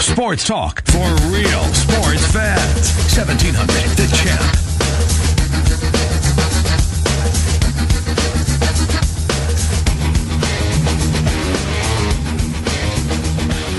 Sports 0.00 0.44
talk 0.44 0.82
for 0.86 0.98
real 1.28 1.62
sports 1.74 2.26
fans. 2.32 2.90
1700 3.14 3.68
The 3.96 4.06
Champ. 4.16 4.56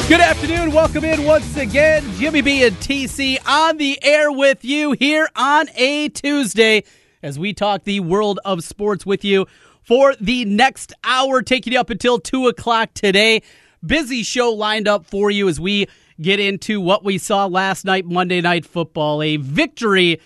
Good 0.07 0.21
afternoon. 0.21 0.71
Welcome 0.73 1.03
in 1.05 1.23
once 1.23 1.57
again. 1.57 2.03
Jimmy 2.17 2.41
B 2.41 2.63
and 2.65 2.75
TC 2.77 3.37
on 3.47 3.77
the 3.77 3.97
air 4.03 4.31
with 4.31 4.63
you 4.63 4.91
here 4.91 5.27
on 5.35 5.67
a 5.75 6.09
Tuesday 6.09 6.83
as 7.23 7.39
we 7.39 7.53
talk 7.53 7.83
the 7.83 7.99
world 7.99 8.39
of 8.45 8.63
sports 8.63 9.05
with 9.05 9.25
you 9.25 9.47
for 9.81 10.15
the 10.21 10.45
next 10.45 10.93
hour, 11.03 11.41
taking 11.41 11.73
you 11.73 11.79
up 11.79 11.89
until 11.89 12.19
2 12.19 12.47
o'clock 12.47 12.93
today. 12.93 13.41
Busy 13.83 14.21
show 14.21 14.51
lined 14.51 14.87
up 14.87 15.05
for 15.07 15.31
you 15.31 15.49
as 15.49 15.59
we 15.59 15.87
get 16.21 16.39
into 16.39 16.79
what 16.79 17.03
we 17.03 17.17
saw 17.17 17.45
last 17.45 17.85
night, 17.85 18.05
Monday 18.05 18.41
Night 18.41 18.65
Football. 18.65 19.21
A 19.21 19.37
victory 19.37 20.19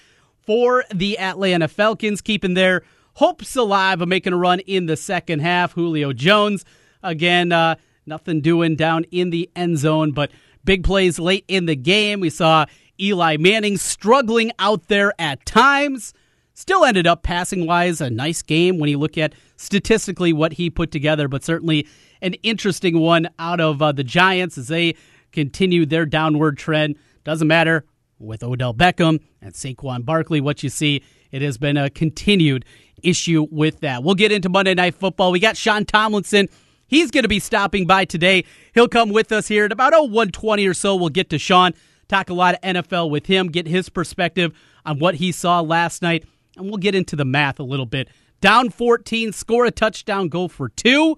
for 0.46 0.84
the 0.94 1.18
Atlanta 1.18 1.68
Falcons, 1.68 2.22
keeping 2.22 2.54
their 2.54 2.84
hopes 3.14 3.56
alive 3.56 4.02
of 4.02 4.08
making 4.08 4.34
a 4.34 4.38
run 4.38 4.60
in 4.62 4.86
the 4.86 4.98
second 4.98 5.40
half. 5.40 5.74
Julio 5.74 6.14
Jones, 6.14 6.66
again, 7.02 7.52
uh, 7.52 7.76
nothing 8.06 8.42
doing 8.42 8.76
down 8.76 9.06
in 9.12 9.30
the 9.30 9.50
end 9.56 9.78
zone, 9.78 10.12
but 10.12 10.32
big 10.64 10.84
plays 10.84 11.18
late 11.18 11.46
in 11.48 11.66
the 11.66 11.76
game. 11.76 12.20
We 12.20 12.30
saw 12.30 12.66
Eli 13.00 13.38
Manning 13.38 13.78
struggling 13.78 14.52
out 14.60 14.88
there 14.88 15.14
at 15.20 15.46
times. 15.46 16.14
Still 16.54 16.86
ended 16.86 17.06
up 17.06 17.24
passing 17.24 17.66
wise 17.66 18.00
a 18.00 18.10
nice 18.10 18.42
game 18.42 18.78
when 18.78 18.90
you 18.90 18.98
look 18.98 19.18
at 19.18 19.34
statistically 19.58 20.32
what 20.32 20.54
he 20.54 20.70
put 20.70 20.92
together, 20.92 21.28
but 21.28 21.44
certainly 21.44 21.88
an 22.22 22.34
interesting 22.44 23.00
one 23.00 23.28
out 23.40 23.60
of 23.60 23.82
uh, 23.82 23.92
the 23.92 24.04
Giants 24.04 24.58
as 24.58 24.70
they 24.70 24.96
continue 25.36 25.86
their 25.86 26.06
downward 26.06 26.58
trend. 26.58 26.96
Doesn't 27.24 27.48
matter 27.48 27.86
with 28.18 28.42
Odell 28.44 28.74
Beckham 28.74 29.20
and 29.42 29.54
Saquon 29.54 30.06
Barkley, 30.06 30.42
what 30.42 30.64
you 30.64 30.70
see, 30.70 31.04
it 31.32 31.42
has 31.42 31.58
been 31.58 31.78
a 31.78 31.90
continued 31.90 32.66
issue 33.04 33.46
with 33.52 33.82
that. 33.82 34.04
We'll 34.04 34.16
get 34.16 34.32
into 34.32 34.50
Monday 34.50 34.74
Night 34.74 34.96
Football. 34.96 35.32
We 35.32 35.40
got 35.40 35.58
Sean 35.58 35.86
Tomlinson. 35.86 36.48
He's 36.88 37.12
going 37.12 37.24
to 37.24 37.30
be 37.30 37.40
stopping 37.40 37.86
by 37.86 38.06
today. 38.06 38.46
He'll 38.74 38.88
come 38.88 39.10
with 39.10 39.32
us 39.32 39.48
here 39.48 39.66
at 39.66 39.72
about 39.72 39.94
oh, 39.94 40.04
120 40.04 40.66
or 40.66 40.74
so. 40.74 40.96
We'll 40.96 41.10
get 41.10 41.30
to 41.32 41.40
Sean, 41.40 41.74
talk 42.08 42.30
a 42.30 42.34
lot 42.34 42.56
of 42.56 42.62
NFL 42.62 43.10
with 43.10 43.26
him, 43.26 43.48
get 43.48 43.68
his 43.68 43.90
perspective 43.90 44.54
on 44.86 45.00
what 45.00 45.16
he 45.16 45.32
saw 45.32 45.62
last 45.62 46.02
night, 46.02 46.26
and 46.56 46.68
we'll 46.68 46.78
get 46.78 46.96
into 46.96 47.16
the 47.16 47.26
math 47.26 47.60
a 47.60 47.64
little 47.64 47.86
bit. 47.86 48.08
Down 48.40 48.70
14, 48.70 49.34
score 49.34 49.66
a 49.66 49.72
touchdown, 49.72 50.30
go 50.30 50.48
for 50.48 50.70
two. 50.70 51.18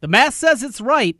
The 0.00 0.08
math 0.08 0.34
says 0.34 0.62
it's 0.62 0.80
right. 0.80 1.16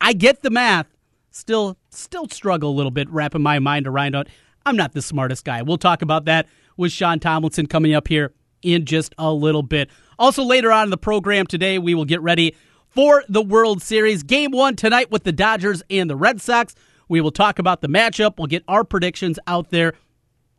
I 0.00 0.14
get 0.14 0.42
the 0.42 0.50
math. 0.50 0.86
Still, 1.30 1.76
still 1.90 2.28
struggle 2.28 2.70
a 2.70 2.76
little 2.76 2.90
bit 2.90 3.08
wrapping 3.10 3.42
my 3.42 3.58
mind 3.58 3.86
around 3.86 4.14
it. 4.14 4.28
I'm 4.66 4.76
not 4.76 4.92
the 4.92 5.02
smartest 5.02 5.44
guy. 5.44 5.62
We'll 5.62 5.78
talk 5.78 6.02
about 6.02 6.24
that 6.26 6.46
with 6.76 6.92
Sean 6.92 7.20
Tomlinson 7.20 7.66
coming 7.66 7.94
up 7.94 8.08
here 8.08 8.32
in 8.62 8.84
just 8.84 9.14
a 9.16 9.32
little 9.32 9.62
bit. 9.62 9.90
Also, 10.18 10.42
later 10.42 10.70
on 10.72 10.84
in 10.84 10.90
the 10.90 10.98
program 10.98 11.46
today, 11.46 11.78
we 11.78 11.94
will 11.94 12.04
get 12.04 12.20
ready 12.20 12.54
for 12.88 13.24
the 13.28 13.42
World 13.42 13.82
Series. 13.82 14.22
Game 14.22 14.50
one 14.50 14.76
tonight 14.76 15.10
with 15.10 15.24
the 15.24 15.32
Dodgers 15.32 15.82
and 15.88 16.10
the 16.10 16.16
Red 16.16 16.40
Sox. 16.40 16.74
We 17.08 17.20
will 17.20 17.30
talk 17.30 17.58
about 17.58 17.80
the 17.80 17.88
matchup. 17.88 18.38
We'll 18.38 18.46
get 18.46 18.64
our 18.68 18.84
predictions 18.84 19.38
out 19.46 19.70
there, 19.70 19.94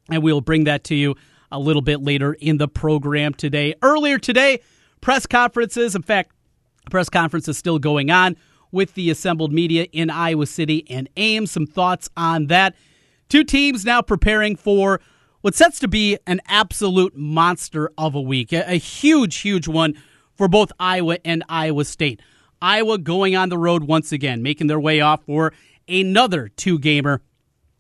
and 0.10 0.24
we 0.24 0.34
will 0.34 0.42
bring 0.42 0.64
that 0.64 0.84
to 0.86 0.96
you 0.96 1.16
a 1.52 1.60
little 1.60 1.82
bit 1.82 2.02
later 2.02 2.34
in 2.34 2.58
the 2.58 2.68
program 2.68 3.34
today. 3.34 3.76
Earlier 3.82 4.18
today, 4.18 4.62
press 5.02 5.28
conferences. 5.28 5.96
In 5.96 6.02
fact, 6.02 6.32
press 6.90 7.10
conference 7.10 7.48
is 7.48 7.58
still 7.58 7.78
going 7.78 8.10
on 8.10 8.36
with 8.72 8.94
the 8.94 9.10
assembled 9.10 9.52
media 9.52 9.88
in 9.92 10.10
Iowa 10.10 10.46
City 10.46 10.86
and 10.90 11.10
Ames. 11.18 11.52
Some 11.52 11.66
thoughts 11.66 12.10
on 12.16 12.48
that. 12.48 12.76
Two 13.30 13.44
teams 13.44 13.86
now 13.86 14.02
preparing 14.02 14.56
for 14.56 15.00
what 15.42 15.56
sets 15.56 15.80
to 15.80 15.88
be 15.88 16.18
an 16.28 16.42
absolute 16.48 17.16
monster 17.16 17.92
of 17.98 18.16
a 18.16 18.22
week, 18.22 18.54
a, 18.54 18.74
a 18.74 18.78
huge, 18.78 19.38
huge 19.38 19.68
one 19.68 19.96
for 20.36 20.48
both 20.48 20.72
Iowa 20.80 21.18
and 21.26 21.44
Iowa 21.50 21.86
State. 21.86 22.22
Iowa 22.62 22.98
going 22.98 23.36
on 23.36 23.50
the 23.50 23.58
road 23.58 23.84
once 23.84 24.12
again, 24.12 24.44
making 24.44 24.68
their 24.68 24.80
way 24.80 25.02
off 25.02 25.24
for 25.26 25.54
another 25.88 26.48
two 26.48 26.78
gamer 26.78 27.22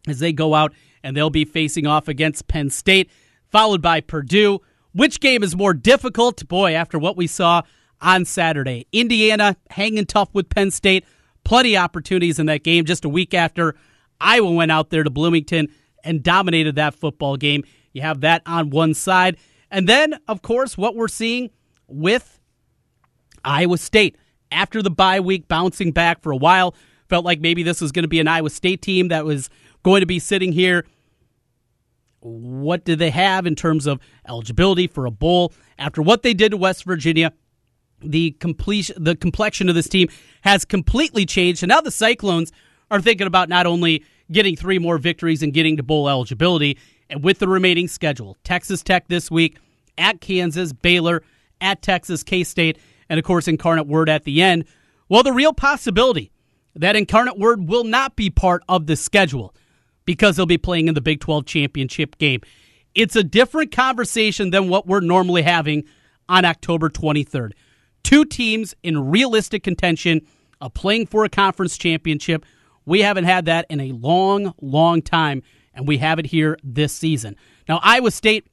as 0.08 0.20
they 0.20 0.34
go 0.34 0.56
out 0.56 0.74
and 1.04 1.16
they'll 1.16 1.30
be 1.30 1.46
facing 1.46 1.86
off 1.86 2.08
against 2.08 2.48
Penn 2.48 2.70
State, 2.70 3.10
followed 3.50 3.82
by 3.82 4.02
Purdue. 4.02 4.60
Which 4.94 5.20
game 5.20 5.44
is 5.44 5.56
more 5.56 5.74
difficult? 5.74 6.48
Boy, 6.48 6.74
after 6.74 7.00
what 7.00 7.16
we 7.16 7.28
saw 7.28 7.62
on 8.02 8.26
Saturday, 8.26 8.88
Indiana 8.92 9.56
hanging 9.70 10.06
tough 10.06 10.30
with 10.34 10.50
Penn 10.50 10.72
State, 10.72 11.06
plenty 11.44 11.78
opportunities 11.78 12.40
in 12.40 12.48
that 12.48 12.64
game 12.64 12.86
just 12.86 13.06
a 13.06 13.10
week 13.10 13.34
after 13.34 13.76
Iowa 14.20 14.52
went 14.52 14.72
out 14.72 14.90
there 14.90 15.04
to 15.04 15.10
Bloomington 15.10 15.70
and 16.04 16.24
dominated 16.24 16.76
that 16.76 16.96
football 16.96 17.38
game. 17.38 17.64
You 17.94 18.02
have 18.02 18.22
that 18.22 18.42
on 18.46 18.70
one 18.70 18.94
side. 18.94 19.38
And 19.70 19.88
then, 19.88 20.20
of 20.28 20.42
course, 20.42 20.78
what 20.78 20.96
we're 20.96 21.08
seeing 21.08 21.50
with 21.88 22.40
Iowa 23.44 23.78
State 23.78 24.18
after 24.52 24.82
the 24.82 24.92
bye 24.92 25.20
week, 25.20 25.48
bouncing 25.48 25.92
back 25.92 26.22
for 26.22 26.32
a 26.32 26.38
while. 26.38 26.76
Felt 27.10 27.26
like 27.26 27.42
maybe 27.42 27.64
this 27.64 27.82
was 27.82 27.92
going 27.92 28.04
to 28.04 28.10
be 28.10 28.20
an 28.20 28.28
Iowa 28.28 28.50
State 28.50 28.82
team 28.82 29.10
that 29.10 29.26
was 29.26 29.50
going 29.84 30.02
to 30.02 30.06
be 30.06 30.20
sitting 30.20 30.52
here. 30.52 30.86
What 32.20 32.86
do 32.86 32.96
they 32.96 33.10
have 33.10 33.48
in 33.48 33.56
terms 33.56 33.88
of 33.88 34.00
eligibility 34.28 34.88
for 34.88 35.06
a 35.06 35.12
bowl? 35.12 35.54
After 35.80 36.02
what 36.02 36.22
they 36.22 36.34
did 36.34 36.52
to 36.52 36.58
West 36.58 36.84
Virginia, 36.86 37.34
the 38.04 38.32
completion, 38.40 39.04
the 39.04 39.16
complexion 39.16 39.70
of 39.70 39.76
this 39.76 39.88
team 39.88 40.10
has 40.42 40.66
completely 40.66 41.26
changed. 41.26 41.64
And 41.64 41.70
now 41.70 41.82
the 41.82 41.92
Cyclones 41.92 42.52
are 42.90 43.02
thinking 43.02 43.28
about 43.28 43.50
not 43.50 43.66
only 43.66 44.04
getting 44.32 44.56
three 44.56 44.80
more 44.80 44.98
victories 44.98 45.44
and 45.44 45.54
getting 45.54 45.78
to 45.78 45.84
bowl 45.84 46.10
eligibility, 46.10 46.78
and 47.10 47.24
with 47.24 47.40
the 47.40 47.48
remaining 47.48 47.88
schedule, 47.88 48.38
Texas 48.44 48.84
Tech 48.84 49.08
this 49.08 49.30
week, 49.30 49.58
at 49.98 50.22
Kansas, 50.22 50.74
Baylor, 50.74 51.24
at 51.60 51.82
Texas, 51.82 52.24
K 52.24 52.44
State, 52.44 52.78
and 53.10 53.20
of 53.20 53.26
course 53.26 53.48
Incarnate 53.48 53.88
Word 53.88 54.10
at 54.10 54.24
the 54.24 54.42
end. 54.42 54.66
Well, 55.10 55.24
the 55.24 55.34
real 55.34 55.54
possibility 55.54 56.32
that 56.76 56.96
Incarnate 56.96 57.38
Word 57.38 57.68
will 57.68 57.84
not 57.84 58.16
be 58.16 58.30
part 58.30 58.64
of 58.70 58.88
the 58.88 58.96
schedule 58.96 59.54
because 60.06 60.36
they'll 60.36 60.46
be 60.46 60.58
playing 60.58 60.88
in 60.88 60.94
the 60.94 61.02
Big 61.02 61.20
12 61.20 61.46
championship 61.46 62.18
game. 62.18 62.42
It's 62.96 63.16
a 63.16 63.24
different 63.24 63.72
conversation 63.72 64.50
than 64.50 64.70
what 64.70 64.88
we're 64.88 65.02
normally 65.02 65.42
having 65.42 65.84
on 66.28 66.46
October 66.46 66.90
23rd. 66.90 67.52
Two 68.04 68.26
teams 68.26 68.76
in 68.84 69.10
realistic 69.10 69.64
contention 69.64 70.22
of 70.60 70.74
playing 70.74 71.08
for 71.08 71.24
a 71.24 71.30
conference 71.30 71.78
championship. 71.78 72.46
We 72.86 73.02
haven't 73.02 73.26
had 73.26 73.46
that 73.46 73.66
in 73.70 73.80
a 73.80 73.92
long, 73.92 74.54
long 74.62 75.02
time, 75.02 75.44
and 75.74 75.88
we 75.88 75.98
have 75.98 76.20
it 76.20 76.28
here 76.28 76.58
this 76.64 76.94
season. 76.94 77.36
Now, 77.70 77.80
Iowa 77.84 78.12
State, 78.12 78.48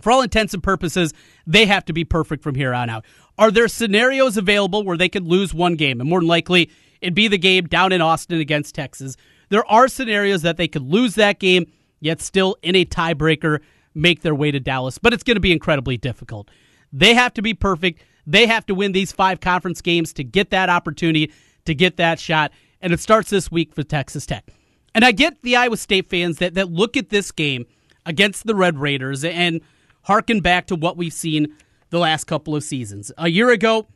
for 0.00 0.12
all 0.12 0.22
intents 0.22 0.54
and 0.54 0.62
purposes, 0.62 1.12
they 1.46 1.66
have 1.66 1.84
to 1.86 1.92
be 1.92 2.04
perfect 2.04 2.42
from 2.42 2.54
here 2.54 2.74
on 2.74 2.90
out. 2.90 3.04
Are 3.38 3.50
there 3.50 3.68
scenarios 3.68 4.36
available 4.36 4.84
where 4.84 4.96
they 4.96 5.08
could 5.08 5.26
lose 5.26 5.52
one 5.52 5.74
game? 5.76 6.00
And 6.00 6.08
more 6.08 6.20
than 6.20 6.28
likely, 6.28 6.70
it'd 7.00 7.14
be 7.14 7.28
the 7.28 7.38
game 7.38 7.66
down 7.66 7.92
in 7.92 8.00
Austin 8.00 8.40
against 8.40 8.74
Texas. 8.74 9.16
There 9.48 9.66
are 9.70 9.88
scenarios 9.88 10.42
that 10.42 10.56
they 10.56 10.68
could 10.68 10.82
lose 10.82 11.14
that 11.16 11.38
game, 11.38 11.66
yet 12.00 12.20
still 12.20 12.56
in 12.62 12.76
a 12.76 12.84
tiebreaker 12.84 13.60
make 13.94 14.22
their 14.22 14.34
way 14.34 14.50
to 14.50 14.60
Dallas. 14.60 14.98
But 14.98 15.12
it's 15.12 15.22
going 15.22 15.36
to 15.36 15.40
be 15.40 15.52
incredibly 15.52 15.96
difficult. 15.96 16.50
They 16.92 17.14
have 17.14 17.34
to 17.34 17.42
be 17.42 17.54
perfect. 17.54 18.02
They 18.26 18.46
have 18.46 18.66
to 18.66 18.74
win 18.74 18.92
these 18.92 19.12
five 19.12 19.40
conference 19.40 19.80
games 19.80 20.12
to 20.14 20.24
get 20.24 20.50
that 20.50 20.68
opportunity, 20.68 21.32
to 21.66 21.74
get 21.74 21.96
that 21.96 22.18
shot. 22.18 22.52
And 22.80 22.92
it 22.92 23.00
starts 23.00 23.30
this 23.30 23.50
week 23.50 23.74
for 23.74 23.82
Texas 23.82 24.26
Tech. 24.26 24.50
And 24.94 25.04
I 25.04 25.12
get 25.12 25.42
the 25.42 25.56
Iowa 25.56 25.76
State 25.76 26.08
fans 26.08 26.38
that, 26.38 26.54
that 26.54 26.70
look 26.70 26.96
at 26.96 27.10
this 27.10 27.32
game 27.32 27.66
against 28.06 28.46
the 28.46 28.54
Red 28.54 28.78
Raiders 28.78 29.24
and 29.24 29.60
harken 30.02 30.40
back 30.40 30.66
to 30.66 30.76
what 30.76 30.96
we've 30.96 31.12
seen 31.12 31.54
the 31.90 31.98
last 31.98 32.24
couple 32.24 32.54
of 32.54 32.62
seasons. 32.62 33.10
A 33.18 33.28
year 33.28 33.50
ago, 33.50 33.86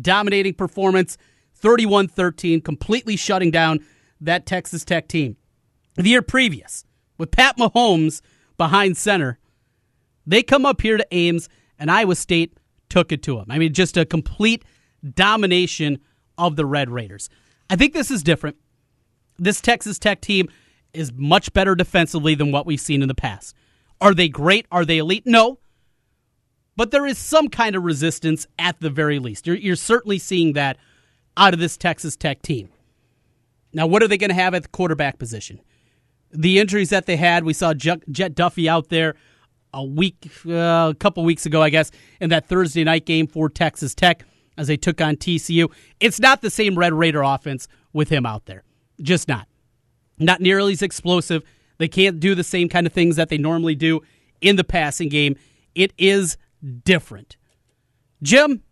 dominating 0.00 0.54
performance, 0.54 1.16
31 1.54 2.08
13, 2.08 2.60
completely 2.60 3.16
shutting 3.16 3.50
down 3.50 3.80
that 4.20 4.46
Texas 4.46 4.84
Tech 4.84 5.08
team. 5.08 5.36
The 5.94 6.08
year 6.08 6.22
previous, 6.22 6.84
with 7.18 7.30
Pat 7.30 7.58
Mahomes 7.58 8.20
behind 8.56 8.96
center, 8.96 9.38
they 10.26 10.42
come 10.42 10.64
up 10.64 10.80
here 10.80 10.96
to 10.96 11.06
Ames, 11.10 11.48
and 11.78 11.90
Iowa 11.90 12.14
State 12.14 12.56
took 12.90 13.12
it 13.12 13.22
to 13.22 13.36
them. 13.36 13.46
I 13.48 13.58
mean, 13.58 13.72
just 13.72 13.96
a 13.96 14.04
complete 14.04 14.64
domination 15.14 16.00
of 16.36 16.56
the 16.56 16.66
Red 16.66 16.90
Raiders. 16.90 17.30
I 17.70 17.76
think 17.76 17.92
this 17.92 18.10
is 18.10 18.22
different. 18.22 18.56
This 19.38 19.60
Texas 19.60 19.98
Tech 19.98 20.20
team 20.20 20.48
is 20.92 21.12
much 21.12 21.52
better 21.52 21.74
defensively 21.74 22.34
than 22.34 22.52
what 22.52 22.66
we've 22.66 22.80
seen 22.80 23.00
in 23.00 23.08
the 23.08 23.14
past. 23.14 23.54
Are 24.00 24.14
they 24.14 24.28
great? 24.28 24.66
Are 24.70 24.84
they 24.84 24.98
elite? 24.98 25.26
No. 25.26 25.58
But 26.76 26.90
there 26.90 27.06
is 27.06 27.18
some 27.18 27.48
kind 27.48 27.76
of 27.76 27.84
resistance 27.84 28.46
at 28.58 28.80
the 28.80 28.90
very 28.90 29.18
least. 29.18 29.46
You're, 29.46 29.56
you're 29.56 29.76
certainly 29.76 30.18
seeing 30.18 30.54
that 30.54 30.78
out 31.36 31.54
of 31.54 31.60
this 31.60 31.76
Texas 31.76 32.16
Tech 32.16 32.42
team. 32.42 32.70
Now, 33.72 33.86
what 33.86 34.02
are 34.02 34.08
they 34.08 34.18
going 34.18 34.30
to 34.30 34.34
have 34.34 34.54
at 34.54 34.62
the 34.62 34.68
quarterback 34.68 35.18
position? 35.18 35.60
The 36.32 36.58
injuries 36.58 36.90
that 36.90 37.06
they 37.06 37.16
had, 37.16 37.44
we 37.44 37.52
saw 37.52 37.74
Jett 37.74 38.04
Duffey 38.06 38.66
out 38.66 38.88
there 38.88 39.14
a 39.72 39.84
week, 39.84 40.30
uh, 40.46 40.90
a 40.90 40.96
couple 40.98 41.24
weeks 41.24 41.46
ago, 41.46 41.62
I 41.62 41.70
guess, 41.70 41.90
in 42.20 42.30
that 42.30 42.46
Thursday 42.46 42.84
night 42.84 43.06
game 43.06 43.26
for 43.26 43.48
Texas 43.48 43.94
Tech 43.94 44.24
as 44.56 44.66
they 44.66 44.76
took 44.76 45.00
on 45.00 45.16
TCU. 45.16 45.72
It's 46.00 46.20
not 46.20 46.42
the 46.42 46.50
same 46.50 46.76
Red 46.76 46.92
Raider 46.92 47.22
offense 47.22 47.68
with 47.92 48.08
him 48.08 48.26
out 48.26 48.46
there. 48.46 48.64
Just 49.00 49.28
not. 49.28 49.46
not 50.18 50.40
nearly 50.40 50.72
as 50.72 50.82
explosive. 50.82 51.42
They 51.78 51.88
can't 51.88 52.20
do 52.20 52.34
the 52.34 52.44
same 52.44 52.68
kind 52.68 52.86
of 52.86 52.92
things 52.92 53.16
that 53.16 53.30
they 53.30 53.38
normally 53.38 53.74
do 53.74 54.02
in 54.40 54.56
the 54.56 54.64
passing 54.64 55.08
game. 55.08 55.36
It 55.74 55.92
is 55.96 56.36
different. 56.84 57.36
Jim, 58.22 58.62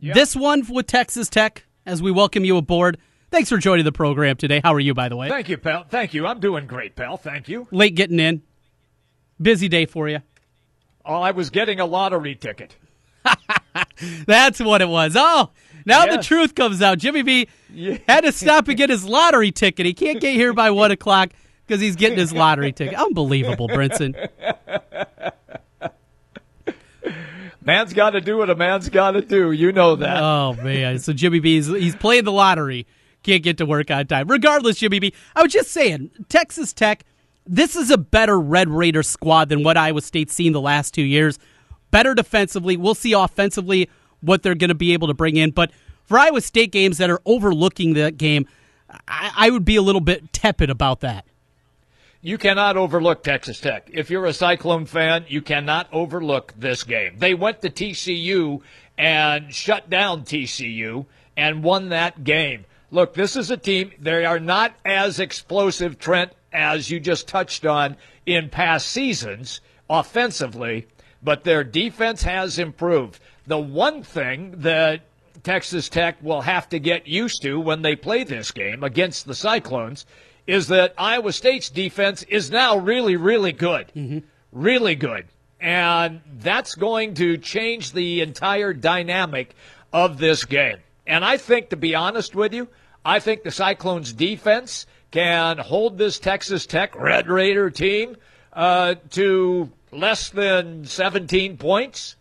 this 0.00 0.34
one 0.34 0.64
with 0.68 0.86
Texas 0.86 1.28
Tech, 1.28 1.64
as 1.84 2.02
we 2.02 2.10
welcome 2.10 2.44
you 2.44 2.56
aboard. 2.56 2.98
Thanks 3.30 3.50
for 3.50 3.58
joining 3.58 3.84
the 3.84 3.92
program 3.92 4.36
today. 4.36 4.60
How 4.62 4.72
are 4.72 4.80
you, 4.80 4.94
by 4.94 5.08
the 5.08 5.16
way? 5.16 5.28
Thank 5.28 5.48
you, 5.48 5.58
pal. 5.58 5.84
Thank 5.84 6.14
you. 6.14 6.26
I'm 6.26 6.40
doing 6.40 6.66
great, 6.66 6.96
pal. 6.96 7.16
Thank 7.16 7.48
you. 7.48 7.68
Late 7.70 7.94
getting 7.94 8.20
in. 8.20 8.42
Busy 9.40 9.68
day 9.68 9.86
for 9.86 10.08
you. 10.08 10.20
Oh, 11.04 11.20
I 11.20 11.30
was 11.32 11.50
getting 11.50 11.78
a 11.80 11.86
lottery 11.86 12.34
ticket. 12.34 12.76
That's 14.26 14.60
what 14.60 14.80
it 14.82 14.88
was. 14.88 15.14
Oh, 15.18 15.50
now 15.84 16.06
the 16.06 16.22
truth 16.22 16.54
comes 16.54 16.82
out. 16.82 16.98
Jimmy 16.98 17.22
B 17.22 17.48
Yeah. 17.72 17.98
had 18.08 18.22
to 18.22 18.32
stop 18.32 18.68
and 18.68 18.76
get 18.76 18.90
his 18.90 19.04
lottery 19.04 19.52
ticket. 19.52 19.86
He 19.86 19.94
can't 19.94 20.20
get 20.20 20.34
here 20.34 20.52
by 20.52 20.70
one 20.70 20.90
o'clock 20.90 21.30
because 21.66 21.80
he's 21.80 21.96
getting 21.96 22.18
his 22.18 22.32
lottery 22.32 22.72
ticket. 22.72 22.94
Unbelievable, 22.98 23.68
Brinson. 23.68 24.14
Man's 27.62 27.92
got 27.92 28.10
to 28.10 28.20
do 28.20 28.36
what 28.38 28.48
a 28.48 28.54
man's 28.54 28.88
got 28.88 29.12
to 29.12 29.20
do. 29.22 29.50
You 29.50 29.72
know 29.72 29.96
that. 29.96 30.22
Oh 30.22 30.54
man! 30.62 31.00
So 31.00 31.12
Jimmy 31.12 31.40
B, 31.40 31.56
he's, 31.56 31.66
he's 31.66 31.96
playing 31.96 32.22
the 32.24 32.30
lottery. 32.32 32.86
Can't 33.24 33.42
get 33.42 33.58
to 33.58 33.66
work 33.66 33.90
on 33.90 34.06
time. 34.06 34.28
Regardless, 34.28 34.78
Jimmy 34.78 35.00
B, 35.00 35.12
I 35.34 35.42
was 35.42 35.52
just 35.52 35.72
saying, 35.72 36.10
Texas 36.28 36.72
Tech. 36.72 37.04
This 37.46 37.76
is 37.76 37.90
a 37.90 37.98
better 37.98 38.38
Red 38.38 38.68
Raider 38.68 39.02
squad 39.02 39.48
than 39.48 39.62
what 39.62 39.76
Iowa 39.76 40.00
State's 40.00 40.34
seen 40.34 40.52
the 40.52 40.60
last 40.60 40.92
two 40.92 41.02
years. 41.02 41.38
Better 41.90 42.14
defensively. 42.14 42.76
We'll 42.76 42.94
see 42.94 43.12
offensively 43.12 43.88
what 44.20 44.42
they're 44.42 44.56
going 44.56 44.68
to 44.68 44.74
be 44.74 44.92
able 44.92 45.08
to 45.08 45.14
bring 45.14 45.36
in. 45.36 45.52
But 45.52 45.70
for 46.04 46.18
Iowa 46.18 46.40
State 46.40 46.72
games 46.72 46.98
that 46.98 47.10
are 47.10 47.20
overlooking 47.24 47.94
that 47.94 48.16
game, 48.16 48.46
I, 49.08 49.32
I 49.36 49.50
would 49.50 49.64
be 49.64 49.76
a 49.76 49.82
little 49.82 50.00
bit 50.00 50.32
tepid 50.32 50.70
about 50.70 51.00
that. 51.00 51.24
You 52.20 52.38
cannot 52.38 52.76
overlook 52.76 53.22
Texas 53.22 53.60
Tech. 53.60 53.88
If 53.92 54.10
you're 54.10 54.26
a 54.26 54.32
Cyclone 54.32 54.86
fan, 54.86 55.26
you 55.28 55.42
cannot 55.42 55.86
overlook 55.92 56.54
this 56.56 56.82
game. 56.82 57.18
They 57.18 57.34
went 57.34 57.60
to 57.62 57.70
TCU 57.70 58.62
and 58.98 59.54
shut 59.54 59.88
down 59.88 60.22
TCU 60.22 61.06
and 61.36 61.62
won 61.62 61.90
that 61.90 62.24
game. 62.24 62.64
Look, 62.90 63.14
this 63.14 63.36
is 63.36 63.50
a 63.50 63.56
team, 63.56 63.92
they 64.00 64.24
are 64.24 64.40
not 64.40 64.74
as 64.84 65.20
explosive, 65.20 65.98
Trent, 65.98 66.32
as 66.56 66.90
you 66.90 66.98
just 66.98 67.28
touched 67.28 67.66
on 67.66 67.96
in 68.24 68.48
past 68.48 68.88
seasons 68.88 69.60
offensively, 69.88 70.88
but 71.22 71.44
their 71.44 71.62
defense 71.62 72.22
has 72.22 72.58
improved. 72.58 73.20
The 73.46 73.58
one 73.58 74.02
thing 74.02 74.54
that 74.58 75.02
Texas 75.42 75.88
Tech 75.88 76.16
will 76.22 76.40
have 76.40 76.68
to 76.70 76.80
get 76.80 77.06
used 77.06 77.42
to 77.42 77.60
when 77.60 77.82
they 77.82 77.94
play 77.94 78.24
this 78.24 78.50
game 78.50 78.82
against 78.82 79.26
the 79.26 79.34
Cyclones 79.34 80.06
is 80.46 80.68
that 80.68 80.94
Iowa 80.98 81.32
State's 81.32 81.70
defense 81.70 82.22
is 82.24 82.50
now 82.50 82.76
really, 82.78 83.16
really 83.16 83.52
good. 83.52 83.92
Mm-hmm. 83.94 84.18
Really 84.52 84.94
good. 84.94 85.26
And 85.60 86.20
that's 86.38 86.74
going 86.74 87.14
to 87.14 87.36
change 87.38 87.92
the 87.92 88.22
entire 88.22 88.72
dynamic 88.72 89.54
of 89.92 90.18
this 90.18 90.44
game. 90.44 90.78
And 91.06 91.24
I 91.24 91.36
think, 91.36 91.70
to 91.70 91.76
be 91.76 91.94
honest 91.94 92.34
with 92.34 92.52
you, 92.52 92.68
I 93.04 93.20
think 93.20 93.42
the 93.42 93.50
Cyclones 93.50 94.12
defense 94.12 94.86
can 95.16 95.56
hold 95.56 95.96
this 95.96 96.18
Texas 96.18 96.66
Tech 96.66 96.94
Red 96.94 97.26
Raider 97.26 97.70
team 97.70 98.18
uh, 98.52 98.96
to 99.12 99.72
less 99.90 100.28
than 100.28 100.84
17 100.84 101.56
points. 101.56 102.16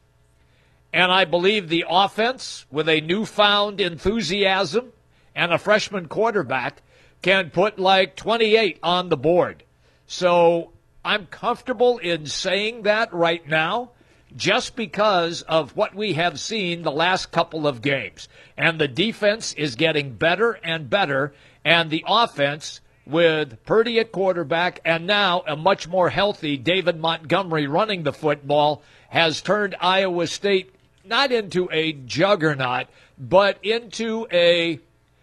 And 0.94 1.12
I 1.12 1.26
believe 1.26 1.68
the 1.68 1.84
offense, 1.90 2.66
with 2.72 2.88
a 2.88 3.02
newfound 3.02 3.82
enthusiasm 3.82 4.94
and 5.36 5.52
a 5.52 5.58
freshman 5.58 6.08
quarterback, 6.08 6.84
can 7.22 7.50
put 7.50 7.78
like 7.78 8.16
28 8.16 8.80
on 8.82 9.10
the 9.10 9.18
board. 9.18 9.64
So 10.08 10.72
I'm 11.04 11.26
comfortable 11.26 11.98
in 11.98 12.28
saying 12.28 12.84
that 12.84 13.14
right 13.14 13.46
now 13.46 13.92
just 14.38 14.78
because 14.78 15.42
of 15.42 15.76
what 15.76 15.96
we 15.96 16.14
have 16.14 16.40
seen 16.40 16.84
the 16.84 16.92
last 16.94 17.34
couple 17.34 17.68
of 17.68 17.82
games. 17.82 18.30
And 18.56 18.80
the 18.80 18.88
defense 18.88 19.52
is 19.56 19.76
getting 19.76 20.14
better 20.14 20.54
and 20.64 20.90
better, 20.90 21.34
and 21.66 21.90
the 21.90 22.06
offense 22.08 22.80
with 23.06 23.64
Purdy 23.66 24.00
at 24.00 24.12
quarterback 24.12 24.80
and 24.84 25.06
now 25.06 25.44
a 25.48 25.56
much 25.56 25.88
more 25.88 26.10
healthy 26.10 26.58
David 26.58 27.00
Montgomery 27.00 27.68
running 27.68 28.04
the 28.04 28.14
football 28.14 28.82
has 29.10 29.42
turned 29.42 29.76
Iowa 29.80 30.28
State 30.28 30.74
not 31.06 31.32
into 31.32 31.70
a 31.72 31.94
juggernaut, 31.94 32.88
but 33.18 33.60
into 33.64 34.28
a 34.32 34.80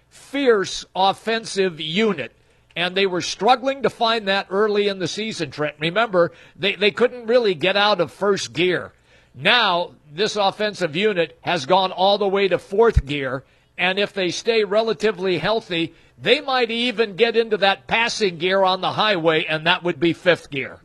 fierce 0.09 0.85
offensive 0.95 1.81
unit. 1.81 2.33
And 2.75 2.95
they 2.95 3.07
were 3.07 3.21
struggling 3.21 3.83
to 3.83 3.91
find 3.91 4.29
that 4.29 4.47
early 4.49 4.89
in 4.89 4.99
the 4.99 5.09
season, 5.09 5.51
Trent. 5.51 5.77
Remember, 5.79 6.33
they, 6.57 6.75
they 6.75 6.91
couldn't 6.91 7.27
really 7.27 7.55
get 7.55 7.77
out 7.77 8.01
of 8.01 8.11
first 8.11 8.53
gear. 8.53 8.93
Now, 9.35 9.93
this 10.11 10.37
offensive 10.37 10.97
unit 10.97 11.39
has 11.43 11.67
gone 11.67 11.93
all 11.93 12.17
the 12.19 12.29
way 12.29 12.49
to 12.49 12.59
fourth 12.59 13.05
gear. 13.05 13.45
And 13.77 13.99
if 13.99 14.13
they 14.13 14.31
stay 14.31 14.65
relatively 14.65 15.39
healthy, 15.39 15.95
they 16.23 16.41
might 16.41 16.71
even 16.71 17.17
get 17.17 17.37
into 17.37 17.57
that 17.59 17.87
passing 17.87 18.39
gear 18.39 18.63
on 18.63 18.81
the 18.81 18.93
highway, 18.93 19.45
and 19.45 19.67
that 19.67 19.83
would 19.83 19.99
be 19.99 20.13
fifth 20.13 20.51
gear. 20.51 20.79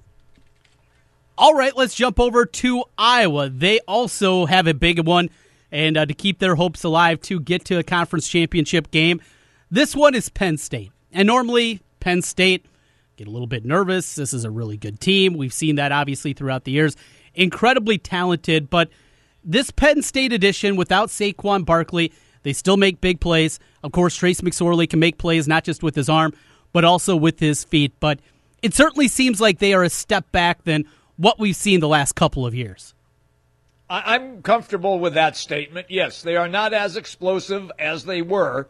All 1.37 1.53
right, 1.53 1.75
let's 1.77 1.93
jump 1.93 2.19
over 2.19 2.45
to 2.45 2.83
Iowa. 2.97 3.49
They 3.49 3.79
also 3.81 4.47
have 4.47 4.65
a 4.65 4.73
big 4.73 5.05
one, 5.05 5.29
and 5.71 5.95
uh, 5.95 6.07
to 6.07 6.13
keep 6.15 6.39
their 6.39 6.55
hopes 6.55 6.83
alive 6.83 7.21
to 7.21 7.39
get 7.39 7.65
to 7.65 7.77
a 7.77 7.83
conference 7.83 8.27
championship 8.27 8.89
game, 8.89 9.21
this 9.69 9.95
one 9.95 10.15
is 10.15 10.29
Penn 10.29 10.57
State. 10.57 10.91
And 11.11 11.27
normally, 11.27 11.81
Penn 11.99 12.23
State 12.23 12.65
get 13.17 13.27
a 13.27 13.31
little 13.31 13.47
bit 13.47 13.65
nervous. 13.65 14.15
This 14.15 14.33
is 14.33 14.45
a 14.45 14.51
really 14.51 14.77
good 14.77 14.99
team. 14.99 15.37
We've 15.37 15.53
seen 15.53 15.75
that 15.75 15.91
obviously 15.91 16.33
throughout 16.33 16.63
the 16.63 16.71
years. 16.71 16.95
Incredibly 17.35 17.99
talented, 17.99 18.69
but 18.69 18.89
this 19.43 19.69
Penn 19.69 20.01
State 20.01 20.33
edition 20.33 20.75
without 20.75 21.09
Saquon 21.09 21.65
Barkley, 21.65 22.11
they 22.47 22.53
still 22.53 22.77
make 22.77 23.01
big 23.01 23.19
plays. 23.19 23.59
Of 23.83 23.91
course, 23.91 24.15
Trace 24.15 24.39
McSorley 24.39 24.89
can 24.89 25.01
make 25.01 25.17
plays 25.17 25.49
not 25.49 25.65
just 25.65 25.83
with 25.83 25.95
his 25.95 26.07
arm, 26.07 26.33
but 26.71 26.85
also 26.85 27.13
with 27.13 27.41
his 27.41 27.65
feet. 27.65 27.91
But 27.99 28.21
it 28.61 28.73
certainly 28.73 29.09
seems 29.09 29.41
like 29.41 29.59
they 29.59 29.73
are 29.73 29.83
a 29.83 29.89
step 29.89 30.31
back 30.31 30.63
than 30.63 30.85
what 31.17 31.39
we've 31.39 31.57
seen 31.57 31.81
the 31.81 31.89
last 31.89 32.15
couple 32.15 32.45
of 32.45 32.55
years. 32.55 32.95
I'm 33.89 34.41
comfortable 34.43 34.97
with 34.97 35.15
that 35.15 35.35
statement. 35.35 35.87
Yes, 35.89 36.21
they 36.21 36.37
are 36.37 36.47
not 36.47 36.73
as 36.73 36.95
explosive 36.95 37.69
as 37.77 38.05
they 38.05 38.21
were, 38.21 38.69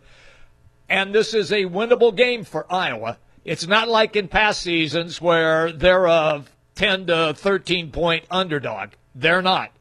and 0.89 1.13
this 1.13 1.35
is 1.35 1.51
a 1.51 1.65
winnable 1.65 2.15
game 2.15 2.45
for 2.45 2.65
Iowa. 2.73 3.19
It's 3.45 3.67
not 3.67 3.87
like 3.87 4.15
in 4.15 4.27
past 4.27 4.61
seasons 4.61 5.21
where 5.21 5.71
they're 5.71 6.07
a 6.07 6.43
10 6.73 7.05
to 7.07 7.35
13 7.35 7.91
point 7.91 8.25
underdog. 8.31 8.89
They're 9.13 9.43
not. 9.43 9.71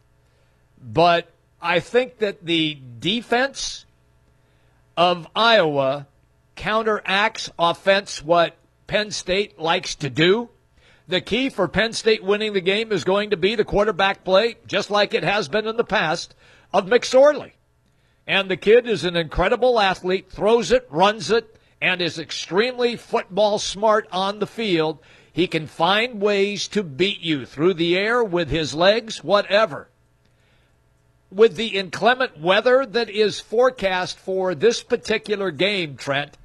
But 0.83 1.33
I 1.63 1.81
think 1.81 2.19
that 2.19 2.45
the 2.45 2.79
defense 2.99 3.86
of 4.97 5.29
Iowa 5.37 6.07
counteracts 6.55 7.51
offense 7.59 8.25
what 8.25 8.57
Penn 8.87 9.11
State 9.11 9.59
likes 9.59 9.95
to 9.97 10.11
do. 10.11 10.49
The 11.09 11.21
key 11.21 11.51
for 11.51 11.69
Penn 11.69 11.93
State 11.93 12.25
winning 12.25 12.53
the 12.53 12.61
game 12.61 12.91
is 12.91 13.05
going 13.05 13.31
to 13.31 13.37
be 13.37 13.55
the 13.55 13.65
quarterback 13.65 14.25
play, 14.25 14.57
just 14.67 14.91
like 14.91 15.15
it 15.15 15.23
has 15.23 15.49
been 15.49 15.67
in 15.67 15.77
the 15.77 15.85
past, 15.85 16.35
of 16.73 16.87
McSorley. 16.87 17.53
And 18.27 18.51
the 18.51 18.57
kid 18.57 18.89
is 18.89 19.05
an 19.05 19.17
incredible 19.17 19.79
athlete, 19.79 20.31
throws 20.33 20.73
it, 20.73 20.87
runs 20.91 21.31
it, 21.31 21.57
and 21.81 22.01
is 22.01 22.19
extremely 22.19 22.97
football 22.97 23.59
smart 23.59 24.09
on 24.11 24.41
the 24.41 24.47
field. 24.47 24.99
He 25.33 25.47
can 25.47 25.67
find 25.67 26.21
ways 26.21 26.67
to 26.69 26.83
beat 26.83 27.21
you 27.21 27.47
through 27.47 27.75
the 27.75 27.97
air 27.97 28.25
with 28.25 28.51
his 28.51 28.75
legs, 28.75 29.23
whatever. 29.23 29.89
With 31.31 31.57
the 31.57 31.69
inclement 31.69 32.41
weather 32.41 32.87
that 32.87 33.11
is 33.11 33.41
forecast 33.41 34.17
for 34.17 34.55
this 34.55 34.83
particular 34.83 35.51
game, 35.51 35.97
Trent, 35.97 36.37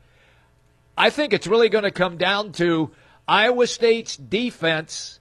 I 0.98 1.10
think 1.10 1.34
it's 1.34 1.48
really 1.48 1.70
going 1.70 1.84
to 1.84 1.92
come 1.92 2.18
down 2.18 2.52
to 2.54 2.92
Iowa 3.28 3.68
State's 3.68 4.18
defense 4.18 5.20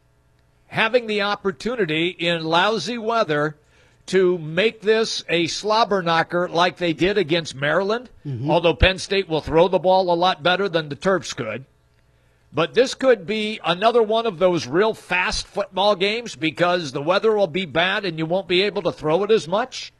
having 0.66 1.06
the 1.06 1.22
opportunity 1.22 2.08
in 2.08 2.44
lousy 2.44 2.96
weather 2.96 3.56
to 4.06 4.38
make 4.38 4.80
this 4.80 5.24
a 5.28 5.46
slobber 5.46 6.02
knocker 6.02 6.48
like 6.48 6.76
they 6.76 6.92
did 6.92 7.18
against 7.18 7.54
Maryland, 7.54 8.08
mm-hmm. 8.26 8.50
although 8.50 8.74
Penn 8.74 8.98
State 8.98 9.28
will 9.28 9.40
throw 9.40 9.68
the 9.68 9.78
ball 9.78 10.12
a 10.12 10.14
lot 10.14 10.42
better 10.42 10.68
than 10.68 10.88
the 10.88 10.96
Terps 10.96 11.34
could. 11.36 11.64
But 12.52 12.74
this 12.74 12.94
could 12.94 13.26
be 13.26 13.60
another 13.64 14.02
one 14.02 14.26
of 14.26 14.38
those 14.38 14.66
real 14.66 14.92
fast 14.92 15.46
football 15.46 15.94
games 15.94 16.34
because 16.34 16.90
the 16.90 17.02
weather 17.02 17.34
will 17.34 17.46
be 17.46 17.64
bad 17.64 18.04
and 18.04 18.18
you 18.18 18.26
won't 18.26 18.48
be 18.48 18.62
able 18.62 18.82
to 18.82 18.92
throw 18.92 19.22
it 19.22 19.30
as 19.30 19.46
much. 19.46 19.92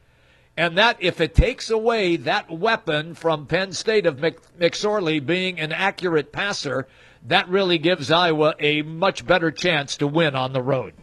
And 0.57 0.77
that, 0.77 0.97
if 0.99 1.21
it 1.21 1.33
takes 1.33 1.69
away 1.69 2.17
that 2.17 2.51
weapon 2.51 3.15
from 3.15 3.47
Penn 3.47 3.71
State 3.71 4.05
of 4.05 4.17
McSorley 4.17 5.25
being 5.25 5.61
an 5.61 5.71
accurate 5.71 6.33
passer, 6.33 6.87
that 7.25 7.47
really 7.47 7.77
gives 7.77 8.11
Iowa 8.11 8.55
a 8.59 8.81
much 8.81 9.25
better 9.25 9.51
chance 9.51 9.95
to 9.97 10.07
win 10.07 10.35
on 10.35 10.51
the 10.51 10.61
road. 10.61 10.93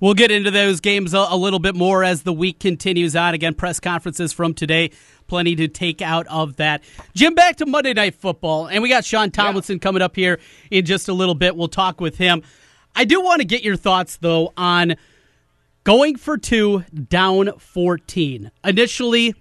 We'll 0.00 0.14
get 0.14 0.30
into 0.30 0.50
those 0.50 0.80
games 0.80 1.12
a, 1.12 1.26
a, 1.28 1.36
little 1.36 1.58
bit 1.58 1.74
more 1.74 2.02
as 2.02 2.22
the 2.22 2.32
week 2.32 2.58
continues 2.58 3.14
on. 3.14 3.34
Again, 3.34 3.52
press 3.52 3.78
conferences 3.78 4.32
from 4.32 4.54
today, 4.54 4.92
plenty 5.26 5.54
to 5.56 5.68
take 5.68 6.00
out 6.00 6.26
of 6.28 6.56
that. 6.56 6.82
Jim, 7.14 7.34
back 7.34 7.56
to 7.56 7.66
Monday 7.66 7.92
Night 7.92 8.14
Football, 8.14 8.66
and 8.66 8.82
we 8.82 8.88
got 8.88 9.04
Sean 9.04 9.30
Tomlinson 9.30 9.76
yeah. 9.76 9.80
coming 9.80 10.00
up 10.00 10.16
here 10.16 10.40
in 10.70 10.86
just 10.86 11.08
a 11.08 11.12
little 11.12 11.34
bit. 11.34 11.54
We'll 11.54 11.68
talk 11.68 12.00
with 12.00 12.16
him. 12.16 12.42
I 12.96 13.04
do 13.04 13.20
want 13.20 13.40
to 13.40 13.46
get 13.46 13.62
your 13.62 13.76
thoughts, 13.76 14.16
though, 14.16 14.54
on 14.56 14.96
going 15.84 16.16
for 16.16 16.38
two, 16.38 16.82
down 17.08 17.58
14. 17.58 18.50
Initially, 18.64 19.34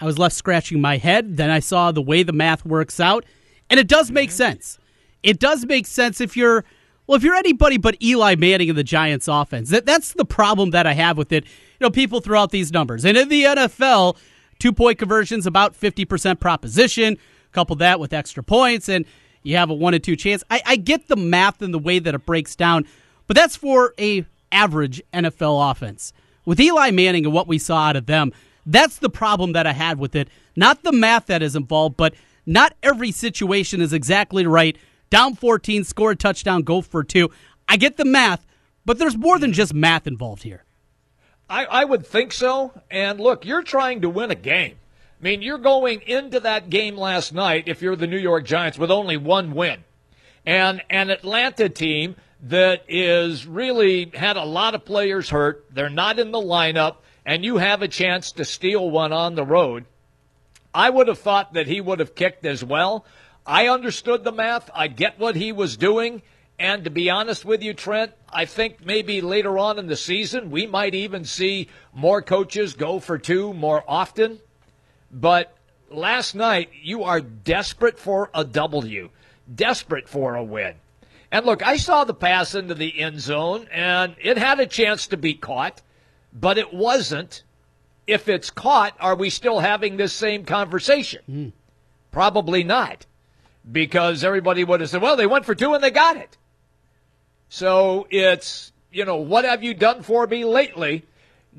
I 0.00 0.06
was 0.06 0.18
left 0.18 0.34
scratching 0.34 0.80
my 0.80 0.96
head. 0.96 1.36
Then 1.36 1.50
I 1.50 1.60
saw 1.60 1.92
the 1.92 2.02
way 2.02 2.22
the 2.22 2.32
math 2.32 2.64
works 2.64 3.00
out, 3.00 3.26
and 3.68 3.78
it 3.78 3.86
does 3.86 4.10
make 4.10 4.30
mm-hmm. 4.30 4.36
sense. 4.36 4.78
It 5.22 5.38
does 5.38 5.66
make 5.66 5.86
sense 5.86 6.22
if 6.22 6.38
you're 6.38 6.64
well, 7.10 7.16
if 7.16 7.24
you're 7.24 7.34
anybody 7.34 7.76
but 7.76 8.00
Eli 8.00 8.36
Manning 8.36 8.68
in 8.68 8.76
the 8.76 8.84
Giants 8.84 9.26
offense, 9.26 9.70
that, 9.70 9.84
that's 9.84 10.12
the 10.12 10.24
problem 10.24 10.70
that 10.70 10.86
I 10.86 10.92
have 10.92 11.18
with 11.18 11.32
it. 11.32 11.42
You 11.42 11.50
know, 11.80 11.90
people 11.90 12.20
throw 12.20 12.40
out 12.40 12.52
these 12.52 12.72
numbers. 12.72 13.04
And 13.04 13.18
in 13.18 13.28
the 13.28 13.42
NFL, 13.42 14.16
two 14.60 14.72
point 14.72 15.00
conversions 15.00 15.44
about 15.44 15.74
50% 15.74 16.38
proposition, 16.38 17.18
couple 17.50 17.74
that 17.74 17.98
with 17.98 18.12
extra 18.12 18.44
points, 18.44 18.88
and 18.88 19.06
you 19.42 19.56
have 19.56 19.70
a 19.70 19.74
one 19.74 19.92
and 19.92 20.04
two 20.04 20.14
chance. 20.14 20.44
I, 20.52 20.62
I 20.64 20.76
get 20.76 21.08
the 21.08 21.16
math 21.16 21.62
and 21.62 21.74
the 21.74 21.80
way 21.80 21.98
that 21.98 22.14
it 22.14 22.24
breaks 22.24 22.54
down, 22.54 22.86
but 23.26 23.36
that's 23.36 23.56
for 23.56 23.92
a 23.98 24.24
average 24.52 25.02
NFL 25.12 25.68
offense. 25.68 26.12
With 26.44 26.60
Eli 26.60 26.92
Manning 26.92 27.24
and 27.24 27.34
what 27.34 27.48
we 27.48 27.58
saw 27.58 27.88
out 27.88 27.96
of 27.96 28.06
them, 28.06 28.32
that's 28.66 28.98
the 28.98 29.10
problem 29.10 29.50
that 29.54 29.66
I 29.66 29.72
had 29.72 29.98
with 29.98 30.14
it. 30.14 30.28
Not 30.54 30.84
the 30.84 30.92
math 30.92 31.26
that 31.26 31.42
is 31.42 31.56
involved, 31.56 31.96
but 31.96 32.14
not 32.46 32.76
every 32.84 33.10
situation 33.10 33.80
is 33.80 33.92
exactly 33.92 34.46
right 34.46 34.76
down 35.10 35.34
14, 35.34 35.84
score 35.84 36.12
a 36.12 36.16
touchdown, 36.16 36.62
go 36.62 36.80
for 36.80 37.04
two. 37.04 37.30
I 37.68 37.76
get 37.76 37.96
the 37.96 38.04
math, 38.04 38.46
but 38.84 38.98
there's 38.98 39.16
more 39.16 39.38
than 39.38 39.52
just 39.52 39.74
math 39.74 40.06
involved 40.06 40.42
here. 40.42 40.64
I, 41.48 41.64
I 41.64 41.84
would 41.84 42.06
think 42.06 42.32
so. 42.32 42.72
And 42.90 43.20
look, 43.20 43.44
you're 43.44 43.62
trying 43.62 44.02
to 44.02 44.08
win 44.08 44.30
a 44.30 44.36
game. 44.36 44.76
I 45.20 45.24
mean, 45.24 45.42
you're 45.42 45.58
going 45.58 46.00
into 46.02 46.40
that 46.40 46.70
game 46.70 46.96
last 46.96 47.34
night, 47.34 47.64
if 47.66 47.82
you're 47.82 47.96
the 47.96 48.06
New 48.06 48.18
York 48.18 48.44
Giants, 48.44 48.78
with 48.78 48.90
only 48.90 49.16
one 49.16 49.52
win. 49.52 49.84
And 50.46 50.82
an 50.88 51.10
Atlanta 51.10 51.68
team 51.68 52.16
that 52.44 52.84
is 52.88 53.46
really 53.46 54.10
had 54.14 54.36
a 54.36 54.44
lot 54.44 54.74
of 54.74 54.84
players 54.84 55.28
hurt. 55.28 55.66
They're 55.72 55.90
not 55.90 56.18
in 56.18 56.30
the 56.30 56.38
lineup, 56.38 56.96
and 57.26 57.44
you 57.44 57.58
have 57.58 57.82
a 57.82 57.88
chance 57.88 58.32
to 58.32 58.44
steal 58.44 58.88
one 58.88 59.12
on 59.12 59.34
the 59.34 59.44
road. 59.44 59.84
I 60.72 60.88
would 60.88 61.08
have 61.08 61.18
thought 61.18 61.54
that 61.54 61.66
he 61.66 61.80
would 61.80 61.98
have 61.98 62.14
kicked 62.14 62.46
as 62.46 62.64
well. 62.64 63.04
I 63.50 63.66
understood 63.66 64.22
the 64.22 64.30
math. 64.30 64.70
I 64.72 64.86
get 64.86 65.18
what 65.18 65.34
he 65.34 65.50
was 65.50 65.76
doing. 65.76 66.22
And 66.56 66.84
to 66.84 66.90
be 66.90 67.10
honest 67.10 67.44
with 67.44 67.64
you, 67.64 67.74
Trent, 67.74 68.12
I 68.32 68.44
think 68.44 68.86
maybe 68.86 69.20
later 69.20 69.58
on 69.58 69.76
in 69.76 69.88
the 69.88 69.96
season, 69.96 70.52
we 70.52 70.68
might 70.68 70.94
even 70.94 71.24
see 71.24 71.66
more 71.92 72.22
coaches 72.22 72.74
go 72.74 73.00
for 73.00 73.18
two 73.18 73.52
more 73.52 73.82
often. 73.88 74.38
But 75.10 75.52
last 75.90 76.36
night, 76.36 76.70
you 76.80 77.02
are 77.02 77.20
desperate 77.20 77.98
for 77.98 78.30
a 78.32 78.44
W, 78.44 79.10
desperate 79.52 80.08
for 80.08 80.36
a 80.36 80.44
win. 80.44 80.74
And 81.32 81.44
look, 81.44 81.66
I 81.66 81.76
saw 81.76 82.04
the 82.04 82.14
pass 82.14 82.54
into 82.54 82.74
the 82.74 83.00
end 83.00 83.18
zone, 83.18 83.66
and 83.72 84.14
it 84.22 84.38
had 84.38 84.60
a 84.60 84.66
chance 84.66 85.08
to 85.08 85.16
be 85.16 85.34
caught, 85.34 85.82
but 86.32 86.56
it 86.56 86.72
wasn't. 86.72 87.42
If 88.06 88.28
it's 88.28 88.50
caught, 88.50 88.94
are 89.00 89.16
we 89.16 89.28
still 89.28 89.58
having 89.58 89.96
this 89.96 90.12
same 90.12 90.44
conversation? 90.44 91.22
Mm. 91.28 91.52
Probably 92.12 92.62
not 92.62 93.06
because 93.70 94.24
everybody 94.24 94.64
would 94.64 94.80
have 94.80 94.90
said, 94.90 95.02
well, 95.02 95.16
they 95.16 95.26
went 95.26 95.44
for 95.44 95.54
two 95.54 95.74
and 95.74 95.82
they 95.82 95.90
got 95.90 96.16
it. 96.16 96.36
So 97.48 98.06
it's, 98.10 98.72
you 98.92 99.04
know, 99.04 99.16
what 99.16 99.44
have 99.44 99.62
you 99.62 99.74
done 99.74 100.02
for 100.02 100.26
me 100.26 100.44
lately? 100.44 101.04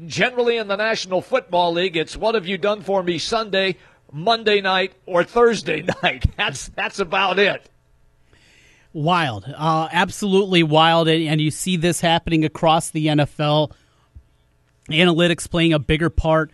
Generally 0.06 0.58
in 0.58 0.68
the 0.68 0.78
National 0.78 1.22
Football 1.22 1.74
League, 1.74 1.98
it's 1.98 2.16
what 2.16 2.36
have 2.36 2.48
you 2.48 2.58
done 2.58 2.82
for 2.82 3.04
me 3.04 3.18
Sunday, 3.18 3.76
Monday 4.12 4.62
night, 4.62 4.94
or 5.06 5.24
Thursday 5.24 5.86
night. 6.04 6.26
That's 6.38 6.70
that's 6.70 7.00
about 7.00 7.40
it. 7.40 7.70
Wild, 8.94 9.46
uh, 9.58 9.90
absolutely 9.92 10.64
wild, 10.64 11.08
and, 11.08 11.40
you 11.40 11.50
see 11.50 11.78
this 11.78 12.02
happening 12.02 12.44
across 12.44 12.90
the 12.90 13.08
NFL. 13.08 13.72
Analytics 14.90 15.50
playing 15.50 15.72
a 15.72 15.80
bigger 15.80 16.10
part. 16.10 16.52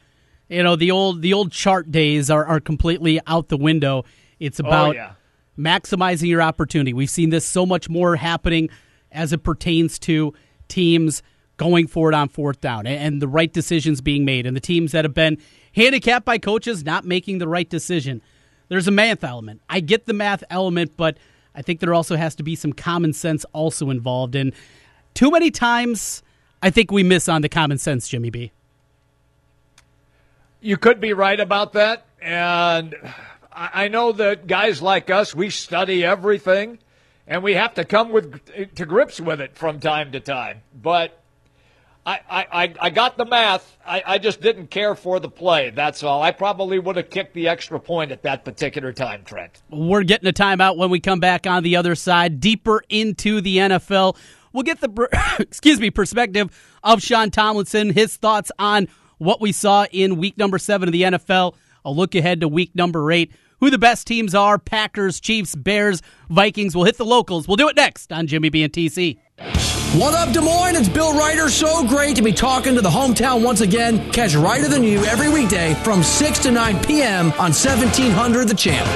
You 0.50 0.64
know 0.64 0.76
the 0.76 0.92
old 0.92 1.22
the 1.22 1.34
old 1.34 1.52
chart 1.52 1.92
days 1.92 2.32
are, 2.32 2.46
are 2.46 2.60
completely 2.60 3.20
out 3.28 3.50
the 3.50 3.58
window. 3.58 4.04
It's 4.40 4.60
oh, 4.60 4.66
about 4.66 4.90
oh, 4.90 4.94
yeah 4.94 5.12
maximizing 5.58 6.28
your 6.28 6.42
opportunity. 6.42 6.94
We've 6.94 7.10
seen 7.10 7.30
this 7.30 7.46
so 7.46 7.66
much 7.66 7.90
more 7.90 8.16
happening 8.16 8.70
as 9.12 9.34
it 9.34 9.44
pertains 9.44 9.98
to 10.00 10.34
teams 10.68 11.24
going 11.58 11.88
forward 11.88 12.14
on 12.14 12.30
fourth 12.30 12.62
down 12.62 12.86
and 12.86 13.22
the 13.22 13.28
right 13.28 13.52
decisions 13.52 14.00
being 14.00 14.26
made, 14.26 14.46
and 14.46 14.56
the 14.56 14.62
teams 14.62 14.92
that 14.92 15.06
have 15.06 15.14
been 15.14 15.38
handicapped 15.74 16.26
by 16.26 16.38
coaches 16.38 16.86
not 16.86 17.04
making 17.04 17.40
the 17.40 17.48
right 17.48 17.70
decision. 17.70 18.22
There's 18.70 18.88
a 18.88 18.92
math 18.92 19.24
element. 19.24 19.62
I 19.70 19.80
get 19.80 20.06
the 20.06 20.14
math 20.14 20.44
element, 20.50 20.92
but 20.98 21.18
I 21.56 21.62
think 21.64 21.80
there 21.80 21.94
also 21.94 22.16
has 22.16 22.36
to 22.36 22.44
be 22.44 22.56
some 22.56 22.74
common 22.74 23.14
sense 23.14 23.46
also 23.54 23.90
involved. 23.90 24.36
And 24.36 24.54
too 25.16 25.32
many 25.32 25.50
times, 25.50 26.22
I 26.62 26.70
think 26.70 26.92
we 26.92 27.02
miss 27.02 27.28
on 27.28 27.42
the 27.42 27.50
common 27.50 27.80
sense, 27.80 28.08
Jimmy 28.08 28.30
B. 28.30 28.52
You 30.62 30.78
could 30.78 31.00
be 31.00 31.14
right 31.14 31.40
about 31.40 31.74
that. 31.74 32.06
And 32.22 32.96
I 33.58 33.88
know 33.88 34.12
that 34.12 34.46
guys 34.46 34.82
like 34.84 35.10
us, 35.10 35.34
we 35.34 35.50
study 35.50 36.06
everything, 36.06 36.78
and 37.26 37.42
we 37.42 37.56
have 37.56 37.74
to 37.76 37.86
come 37.86 38.12
with 38.12 38.76
to 38.76 38.86
grips 38.86 39.20
with 39.20 39.42
it 39.42 39.58
from 39.58 39.80
time 39.80 40.12
to 40.12 40.20
time. 40.20 40.62
But 40.80 41.20
I, 42.06 42.20
I, 42.30 42.74
I 42.80 42.90
got 42.92 43.18
the 43.18 43.26
math. 43.26 43.78
I, 43.86 44.04
I 44.06 44.18
just 44.20 44.42
didn't 44.42 44.68
care 44.68 44.96
for 44.96 45.20
the 45.20 45.28
play. 45.28 45.72
That's 45.72 46.04
all. 46.04 46.22
I 46.22 46.32
probably 46.32 46.78
would 46.78 46.96
have 46.98 47.10
kicked 47.10 47.34
the 47.34 47.48
extra 47.48 47.80
point 47.80 48.12
at 48.12 48.22
that 48.24 48.46
particular 48.46 48.94
time, 48.94 49.24
Trent. 49.26 49.62
We're 49.72 50.04
getting 50.04 50.30
a 50.30 50.34
timeout 50.34 50.78
when 50.78 50.90
we 50.90 51.00
come 51.00 51.20
back 51.20 51.48
on 51.48 51.64
the 51.64 51.76
other 51.76 51.96
side, 51.96 52.40
deeper 52.40 52.84
into 52.90 53.42
the 53.42 53.58
NFL. 53.58 54.16
We'll 54.54 54.64
get 54.64 54.82
the 54.82 55.36
excuse 55.40 55.80
me 55.80 55.90
perspective 55.90 56.78
of 56.84 57.02
Sean 57.02 57.32
Tomlinson, 57.32 57.92
his 57.92 58.16
thoughts 58.16 58.52
on 58.60 58.88
what 59.18 59.42
we 59.42 59.52
saw 59.52 59.86
in 59.92 60.18
week 60.18 60.38
number 60.38 60.60
seven 60.60 60.88
of 60.88 60.94
the 60.94 61.02
NFL. 61.02 61.56
A 61.84 61.92
look 61.92 62.14
ahead 62.14 62.42
to 62.42 62.48
week 62.48 62.76
number 62.76 63.12
eight 63.12 63.34
who 63.60 63.70
the 63.70 63.78
best 63.78 64.08
teams 64.08 64.36
are 64.36 64.58
Packers, 64.58 65.20
Chiefs, 65.20 65.56
Bears, 65.56 66.02
Vikings. 66.30 66.76
We'll 66.76 66.86
hit 66.86 66.98
the 66.98 67.06
locals. 67.06 67.48
We'll 67.48 67.58
do 67.58 67.70
it 67.70 67.76
next 67.76 68.12
on 68.12 68.28
Jimmy 68.28 68.50
B 68.50 68.64
and 68.64 68.72
TC. 68.72 69.18
What 69.96 70.14
up, 70.14 70.34
Des 70.34 70.42
Moines? 70.42 70.76
It's 70.76 70.90
Bill 70.90 71.18
Ryder. 71.18 71.50
So 71.50 71.88
great 71.88 72.16
to 72.18 72.22
be 72.22 72.34
talking 72.34 72.76
to 72.76 72.82
the 72.82 72.90
hometown 72.90 73.44
once 73.44 73.62
again. 73.62 74.12
Catch 74.12 74.36
Ryder 74.36 74.68
Than 74.68 74.84
You 74.84 75.04
every 75.06 75.30
weekday 75.30 75.74
from 75.76 76.04
6 76.04 76.40
to 76.40 76.52
9 76.52 76.84
p.m. 76.84 77.28
on 77.34 77.52
1700 77.54 78.48
The 78.48 78.54
Champ. 78.54 78.88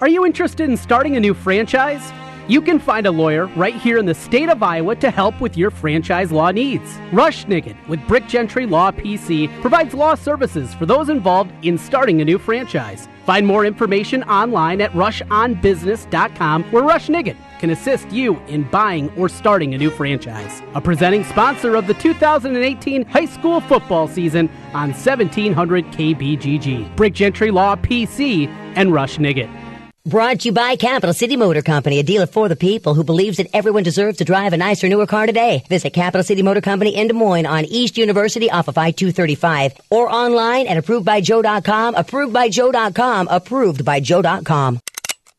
Are 0.00 0.08
you 0.08 0.24
interested 0.24 0.68
in 0.68 0.76
starting 0.76 1.16
a 1.16 1.20
new 1.20 1.34
franchise? 1.34 2.12
You 2.48 2.60
can 2.60 2.78
find 2.80 3.06
a 3.06 3.10
lawyer 3.10 3.46
right 3.54 3.74
here 3.74 3.98
in 3.98 4.06
the 4.06 4.14
state 4.14 4.48
of 4.48 4.62
Iowa 4.62 4.96
to 4.96 5.10
help 5.10 5.40
with 5.40 5.56
your 5.56 5.70
franchise 5.70 6.32
law 6.32 6.50
needs. 6.50 6.98
Rush 7.12 7.46
Nigut 7.46 7.76
with 7.88 8.04
Brick 8.08 8.26
Gentry 8.26 8.66
Law 8.66 8.90
PC 8.90 9.48
provides 9.60 9.94
law 9.94 10.14
services 10.14 10.74
for 10.74 10.86
those 10.86 11.08
involved 11.08 11.52
in 11.64 11.78
starting 11.78 12.20
a 12.20 12.24
new 12.24 12.38
franchise. 12.38 13.08
Find 13.24 13.46
more 13.46 13.64
information 13.64 14.22
online 14.24 14.80
at 14.80 14.92
rushonbusiness.com 14.92 16.64
where 16.64 16.82
Rush 16.82 17.08
Nigut 17.08 17.36
can 17.60 17.70
assist 17.70 18.10
you 18.10 18.36
in 18.48 18.64
buying 18.64 19.08
or 19.16 19.28
starting 19.28 19.74
a 19.74 19.78
new 19.78 19.90
franchise. 19.90 20.62
A 20.74 20.80
presenting 20.80 21.22
sponsor 21.24 21.76
of 21.76 21.86
the 21.86 21.94
2018 21.94 23.04
high 23.06 23.26
school 23.26 23.60
football 23.60 24.08
season 24.08 24.48
on 24.74 24.90
1700 24.90 25.84
KBGG. 25.86 26.96
Brick 26.96 27.14
Gentry 27.14 27.52
Law 27.52 27.76
PC 27.76 28.48
and 28.74 28.92
Rush 28.92 29.18
Nigut. 29.18 29.61
Brought 30.04 30.40
to 30.40 30.48
you 30.48 30.52
by 30.52 30.74
Capital 30.74 31.14
City 31.14 31.36
Motor 31.36 31.62
Company, 31.62 32.00
a 32.00 32.02
dealer 32.02 32.26
for 32.26 32.48
the 32.48 32.56
people 32.56 32.94
who 32.94 33.04
believes 33.04 33.36
that 33.36 33.46
everyone 33.54 33.84
deserves 33.84 34.18
to 34.18 34.24
drive 34.24 34.52
a 34.52 34.56
nicer, 34.56 34.88
newer 34.88 35.06
car 35.06 35.26
today. 35.26 35.62
Visit 35.68 35.92
Capital 35.92 36.24
City 36.24 36.42
Motor 36.42 36.60
Company 36.60 36.96
in 36.96 37.06
Des 37.06 37.14
Moines 37.14 37.46
on 37.46 37.64
East 37.66 37.96
University 37.96 38.50
off 38.50 38.66
of 38.66 38.76
I-235 38.76 39.78
or 39.90 40.10
online 40.10 40.66
at 40.66 40.76
approvedbyjoe.com, 40.82 41.94
approvedbyjoe.com, 41.94 43.28
approvedbyjoe.com. 43.28 44.80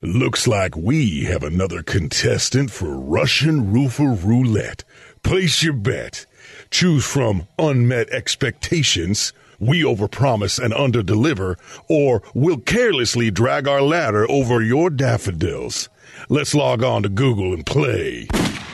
Looks 0.02 0.48
like 0.48 0.78
we 0.78 1.26
have 1.26 1.44
another 1.44 1.84
contestant 1.84 2.72
for 2.72 2.98
Russian 2.98 3.74
Roofer 3.74 4.14
Roulette. 4.14 4.86
Place 5.24 5.62
your 5.62 5.74
bet. 5.74 6.26
Choose 6.72 7.06
from 7.06 7.48
unmet 7.60 8.10
expectations 8.12 9.34
we 9.66 9.82
overpromise 9.82 10.64
and 10.64 10.74
underdeliver, 10.74 11.58
or 11.88 12.22
we'll 12.34 12.60
carelessly 12.60 13.32
drag 13.32 13.68
our 13.68 13.82
ladder 13.82 14.30
over 14.30 14.62
your 14.62 14.90
daffodils. 14.90 15.90
Let's 16.30 16.54
log 16.54 16.84
on 16.84 17.04
to 17.04 17.10
Google 17.10 17.54
and 17.54 17.66
play. 17.66 18.28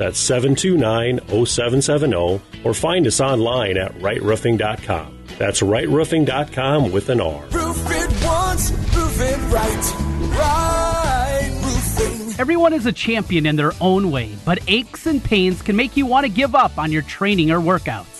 That's 0.00 0.18
729 0.18 1.20
0770, 1.44 2.40
or 2.64 2.72
find 2.72 3.06
us 3.06 3.20
online 3.20 3.76
at 3.76 3.92
rightroofing.com. 3.98 5.18
That's 5.38 5.60
rightroofing.com 5.60 6.90
with 6.90 7.10
an 7.10 7.20
R. 7.20 7.44
Roof 7.50 7.84
it 7.90 8.24
once, 8.24 8.70
roof 8.70 9.20
it 9.20 9.36
right. 9.52 9.94
Right 10.38 11.50
roofing. 11.62 12.34
Everyone 12.40 12.72
is 12.72 12.86
a 12.86 12.92
champion 12.92 13.44
in 13.44 13.56
their 13.56 13.72
own 13.78 14.10
way, 14.10 14.34
but 14.46 14.60
aches 14.68 15.04
and 15.04 15.22
pains 15.22 15.60
can 15.60 15.76
make 15.76 15.98
you 15.98 16.06
want 16.06 16.24
to 16.24 16.32
give 16.32 16.54
up 16.54 16.78
on 16.78 16.90
your 16.90 17.02
training 17.02 17.50
or 17.50 17.60
workouts. 17.60 18.19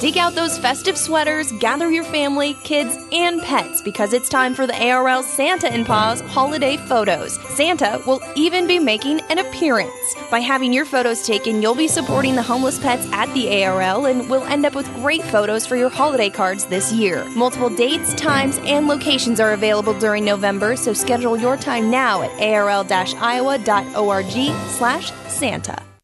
Dig 0.00 0.18
out 0.18 0.34
those 0.34 0.58
festive 0.58 0.98
sweaters, 0.98 1.50
gather 1.52 1.90
your 1.90 2.04
family, 2.04 2.54
kids, 2.62 2.98
and 3.10 3.40
pets 3.40 3.80
because 3.80 4.12
it's 4.12 4.28
time 4.28 4.54
for 4.54 4.66
the 4.66 4.90
ARL 4.90 5.22
Santa 5.22 5.72
and 5.72 5.86
Paws 5.86 6.20
holiday 6.20 6.76
photos. 6.76 7.38
Santa 7.56 8.02
will 8.06 8.20
even 8.36 8.66
be 8.66 8.78
making 8.78 9.20
an 9.30 9.38
appearance. 9.38 10.14
By 10.30 10.40
having 10.40 10.72
your 10.74 10.84
photos 10.84 11.24
taken, 11.26 11.62
you'll 11.62 11.74
be 11.74 11.88
supporting 11.88 12.34
the 12.34 12.42
homeless 12.42 12.78
pets 12.78 13.08
at 13.12 13.32
the 13.32 13.64
ARL 13.64 14.06
and 14.06 14.28
will 14.28 14.42
end 14.44 14.66
up 14.66 14.74
with 14.74 14.92
great 14.96 15.22
photos 15.22 15.66
for 15.66 15.76
your 15.76 15.88
holiday 15.88 16.28
cards 16.28 16.66
this 16.66 16.92
year. 16.92 17.24
Multiple 17.30 17.70
dates, 17.70 18.12
times, 18.14 18.58
and 18.64 18.86
locations 18.86 19.40
are 19.40 19.52
available 19.52 19.98
during 19.98 20.24
November, 20.24 20.76
so 20.76 20.92
schedule 20.92 21.36
your 21.36 21.56
time 21.56 21.90
now 21.90 22.22
at 22.22 22.30
arl-iowa.org 22.40 22.92
slash 24.68 25.12
Santa. 25.28 25.83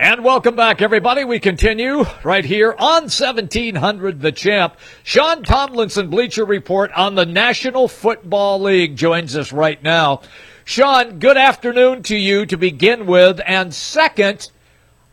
And 0.00 0.24
welcome 0.24 0.56
back, 0.56 0.80
everybody. 0.80 1.24
We 1.24 1.40
continue 1.40 2.06
right 2.24 2.46
here 2.46 2.74
on 2.78 3.02
1700 3.02 4.22
The 4.22 4.32
Champ. 4.32 4.74
Sean 5.02 5.42
Tomlinson, 5.42 6.08
Bleacher 6.08 6.46
Report 6.46 6.90
on 6.92 7.16
the 7.16 7.26
National 7.26 7.86
Football 7.86 8.62
League, 8.62 8.96
joins 8.96 9.36
us 9.36 9.52
right 9.52 9.82
now. 9.82 10.22
Sean, 10.64 11.18
good 11.18 11.36
afternoon 11.36 12.02
to 12.04 12.16
you 12.16 12.46
to 12.46 12.56
begin 12.56 13.04
with. 13.04 13.42
And 13.44 13.74
second, 13.74 14.50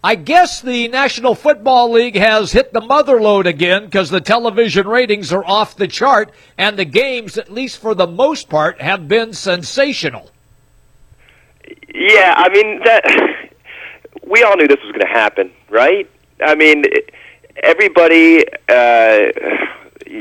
I 0.02 0.16
guess 0.16 0.62
the 0.62 0.88
National 0.88 1.36
Football 1.36 1.92
League 1.92 2.16
has 2.16 2.54
hit 2.54 2.72
the 2.72 2.80
mother 2.80 3.20
load 3.20 3.46
again 3.46 3.84
because 3.84 4.10
the 4.10 4.22
television 4.22 4.88
ratings 4.88 5.34
are 5.34 5.44
off 5.44 5.76
the 5.76 5.90
chart, 5.90 6.32
and 6.58 6.80
the 6.80 6.86
games, 6.86 7.38
at 7.38 7.52
least 7.52 7.82
for 7.82 7.94
the 7.94 8.08
most 8.08 8.48
part, 8.48 8.80
have 8.80 9.10
been 9.10 9.34
sensational. 9.34 10.32
Yeah, 11.94 12.36
I 12.38 12.48
mean 12.48 12.80
that 12.86 13.47
we 14.30 14.44
all 14.44 14.56
knew 14.56 14.68
this 14.68 14.80
was 14.84 14.92
going 14.92 15.06
to 15.06 15.08
happen, 15.08 15.52
right? 15.70 16.10
I 16.42 16.56
mean, 16.56 16.84
everybody 17.64 18.46
uh, 18.70 19.32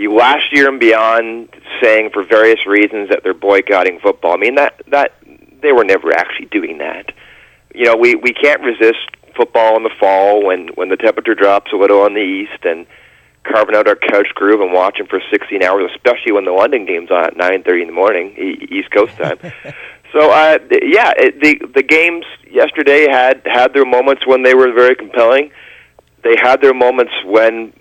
last 0.09 0.53
year 0.53 0.69
and 0.69 0.81
beyond 0.81 1.49
saying 1.83 2.11
for 2.12 2.25
various 2.25 2.66
reasons 2.66 3.09
that 3.11 3.21
they're 3.23 3.35
boycotting 3.35 4.01
football. 4.01 4.35
I 4.35 4.37
mean 4.37 4.55
that 4.57 4.81
that 4.88 5.12
they 5.62 5.73
were 5.73 5.85
never 5.85 6.12
actually 6.12 6.47
doing 6.47 6.79
that. 6.79 7.12
You 7.75 7.85
know, 7.85 7.97
we 7.97 8.14
we 8.14 8.33
can't 8.33 8.62
resist 8.62 8.99
football 9.37 9.77
in 9.77 9.83
the 9.83 9.90
fall 10.01 10.45
when 10.45 10.69
when 10.69 10.88
the 10.88 10.97
temperature 10.97 11.35
drops 11.35 11.73
a 11.73 11.77
little 11.77 12.01
on 12.01 12.14
the 12.14 12.21
east 12.21 12.64
and 12.64 12.87
carving 13.45 13.77
out 13.77 13.87
our 13.87 13.97
couch 13.97 14.29
groove 14.35 14.61
and 14.61 14.73
watching 14.73 15.07
for 15.07 15.21
16 15.31 15.62
hours, 15.62 15.90
especially 15.95 16.33
when 16.33 16.45
the 16.45 16.53
London 16.53 16.85
game's 16.85 17.11
on 17.11 17.25
at 17.25 17.37
9:30 17.37 17.83
in 17.83 17.87
the 17.88 17.92
morning, 17.92 18.35
East 18.37 18.90
Coast 18.90 19.16
time. 19.16 19.38
So 20.17 20.31
uh, 20.31 20.59
yeah, 20.71 21.13
it, 21.19 21.41
the 21.43 21.61
the 21.75 21.83
games 21.83 22.25
yesterday 22.51 23.07
had 23.07 23.43
had 23.45 23.75
their 23.75 23.85
moments 23.85 24.27
when 24.27 24.43
they 24.45 24.55
were 24.55 24.73
very 24.73 24.95
compelling. 24.95 25.51
They 26.25 26.37
had 26.41 26.63
their 26.63 26.73
moments 26.73 27.13
when 27.27 27.75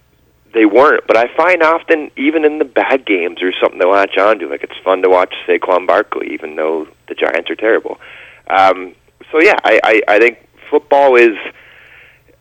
they 0.54 0.66
weren't. 0.66 1.08
But 1.08 1.16
I 1.16 1.34
find 1.38 1.64
often, 1.64 2.12
even 2.18 2.44
in 2.44 2.60
the 2.60 2.66
bad 2.66 3.06
games, 3.06 3.38
there's 3.40 3.56
something 3.62 3.80
to 3.80 3.88
latch 3.88 4.18
onto. 4.18 4.50
Like 4.50 4.64
it's 4.64 4.78
fun 4.84 5.02
to 5.04 5.10
watch 5.10 5.34
Saquon 5.48 5.88
Barkley, 5.88 6.34
even 6.34 6.58
though 6.58 6.88
the 7.08 7.16
Giants 7.16 7.50
are 7.50 7.56
terrible. 7.56 8.02
Um, 8.50 8.96
so 9.32 9.40
yeah, 9.42 9.56
I, 9.64 9.80
I 9.82 10.02
I 10.16 10.20
think 10.20 10.46
football 10.70 11.16
is. 11.16 11.38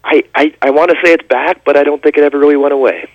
I 0.02 0.24
I, 0.34 0.54
I 0.60 0.70
want 0.70 0.90
to 0.90 0.96
say 1.04 1.12
it's 1.12 1.28
back, 1.28 1.64
but 1.64 1.76
I 1.76 1.84
don't 1.84 2.02
think 2.02 2.16
it 2.16 2.24
ever 2.24 2.38
really 2.38 2.56
went 2.56 2.74
away. 2.74 3.08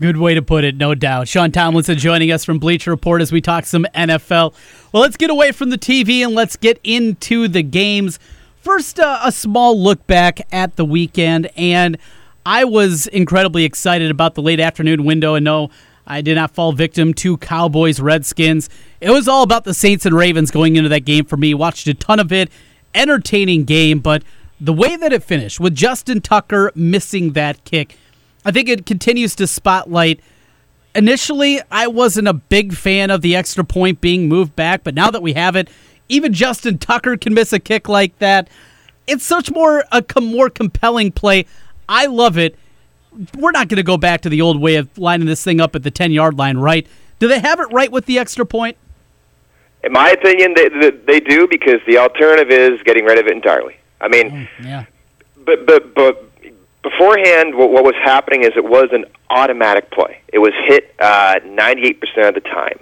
Good 0.00 0.16
way 0.16 0.34
to 0.34 0.42
put 0.42 0.62
it, 0.62 0.76
no 0.76 0.94
doubt. 0.94 1.26
Sean 1.26 1.50
Tomlinson 1.50 1.98
joining 1.98 2.30
us 2.30 2.44
from 2.44 2.60
Bleacher 2.60 2.92
Report 2.92 3.20
as 3.20 3.32
we 3.32 3.40
talk 3.40 3.66
some 3.66 3.84
NFL. 3.96 4.54
Well, 4.92 5.02
let's 5.02 5.16
get 5.16 5.28
away 5.28 5.50
from 5.50 5.70
the 5.70 5.78
TV 5.78 6.20
and 6.20 6.36
let's 6.36 6.54
get 6.54 6.78
into 6.84 7.48
the 7.48 7.64
games. 7.64 8.20
First, 8.60 9.00
uh, 9.00 9.18
a 9.24 9.32
small 9.32 9.76
look 9.76 10.06
back 10.06 10.40
at 10.52 10.76
the 10.76 10.84
weekend, 10.84 11.50
and 11.56 11.98
I 12.46 12.64
was 12.64 13.08
incredibly 13.08 13.64
excited 13.64 14.08
about 14.08 14.36
the 14.36 14.42
late 14.42 14.60
afternoon 14.60 15.04
window. 15.04 15.34
And 15.34 15.44
no, 15.44 15.68
I 16.06 16.20
did 16.20 16.36
not 16.36 16.54
fall 16.54 16.70
victim 16.70 17.12
to 17.14 17.36
Cowboys 17.36 17.98
Redskins. 17.98 18.70
It 19.00 19.10
was 19.10 19.26
all 19.26 19.42
about 19.42 19.64
the 19.64 19.74
Saints 19.74 20.06
and 20.06 20.14
Ravens 20.14 20.52
going 20.52 20.76
into 20.76 20.88
that 20.90 21.06
game 21.06 21.24
for 21.24 21.36
me. 21.36 21.54
Watched 21.54 21.88
a 21.88 21.94
ton 21.94 22.20
of 22.20 22.30
it, 22.30 22.52
entertaining 22.94 23.64
game, 23.64 23.98
but 23.98 24.22
the 24.60 24.72
way 24.72 24.94
that 24.94 25.12
it 25.12 25.24
finished 25.24 25.58
with 25.58 25.74
Justin 25.74 26.20
Tucker 26.20 26.70
missing 26.76 27.32
that 27.32 27.64
kick 27.64 27.96
I 28.44 28.50
think 28.50 28.68
it 28.68 28.86
continues 28.86 29.34
to 29.36 29.46
spotlight. 29.46 30.20
Initially, 30.94 31.60
I 31.70 31.86
wasn't 31.86 32.28
a 32.28 32.32
big 32.32 32.74
fan 32.74 33.10
of 33.10 33.20
the 33.20 33.36
extra 33.36 33.64
point 33.64 34.00
being 34.00 34.28
moved 34.28 34.56
back, 34.56 34.84
but 34.84 34.94
now 34.94 35.10
that 35.10 35.22
we 35.22 35.34
have 35.34 35.54
it, 35.56 35.68
even 36.08 36.32
Justin 36.32 36.78
Tucker 36.78 37.16
can 37.16 37.34
miss 37.34 37.52
a 37.52 37.58
kick 37.58 37.88
like 37.88 38.18
that. 38.18 38.48
It's 39.06 39.24
such 39.24 39.50
more 39.50 39.84
a 39.92 40.04
more 40.20 40.50
compelling 40.50 41.12
play. 41.12 41.46
I 41.88 42.06
love 42.06 42.38
it. 42.38 42.56
We're 43.36 43.50
not 43.50 43.68
going 43.68 43.76
to 43.76 43.82
go 43.82 43.96
back 43.96 44.20
to 44.22 44.28
the 44.28 44.40
old 44.40 44.60
way 44.60 44.76
of 44.76 44.96
lining 44.98 45.26
this 45.26 45.42
thing 45.42 45.60
up 45.60 45.74
at 45.74 45.82
the 45.82 45.90
10 45.90 46.12
yard 46.12 46.38
line, 46.38 46.58
right? 46.58 46.86
Do 47.18 47.26
they 47.26 47.40
have 47.40 47.58
it 47.60 47.66
right 47.72 47.90
with 47.90 48.06
the 48.06 48.18
extra 48.18 48.46
point? 48.46 48.76
In 49.82 49.92
my 49.92 50.10
opinion, 50.10 50.54
they, 50.54 50.90
they 50.90 51.20
do 51.20 51.48
because 51.48 51.80
the 51.86 51.98
alternative 51.98 52.50
is 52.50 52.82
getting 52.82 53.04
rid 53.04 53.18
of 53.18 53.26
it 53.26 53.32
entirely. 53.32 53.76
I 54.00 54.08
mean, 54.08 54.30
mm, 54.30 54.48
yeah. 54.62 54.84
But 55.44 55.66
but 55.66 55.94
but 55.94 56.27
beforehand, 56.88 57.54
what, 57.54 57.70
what 57.70 57.84
was 57.84 57.94
happening 58.02 58.44
is 58.44 58.50
it 58.56 58.64
was 58.64 58.88
an 58.92 59.04
automatic 59.30 59.90
play. 59.90 60.20
It 60.32 60.38
was 60.38 60.52
hit 60.66 60.94
uh, 60.98 61.40
98% 61.44 62.28
of 62.28 62.34
the 62.34 62.40
time. 62.40 62.78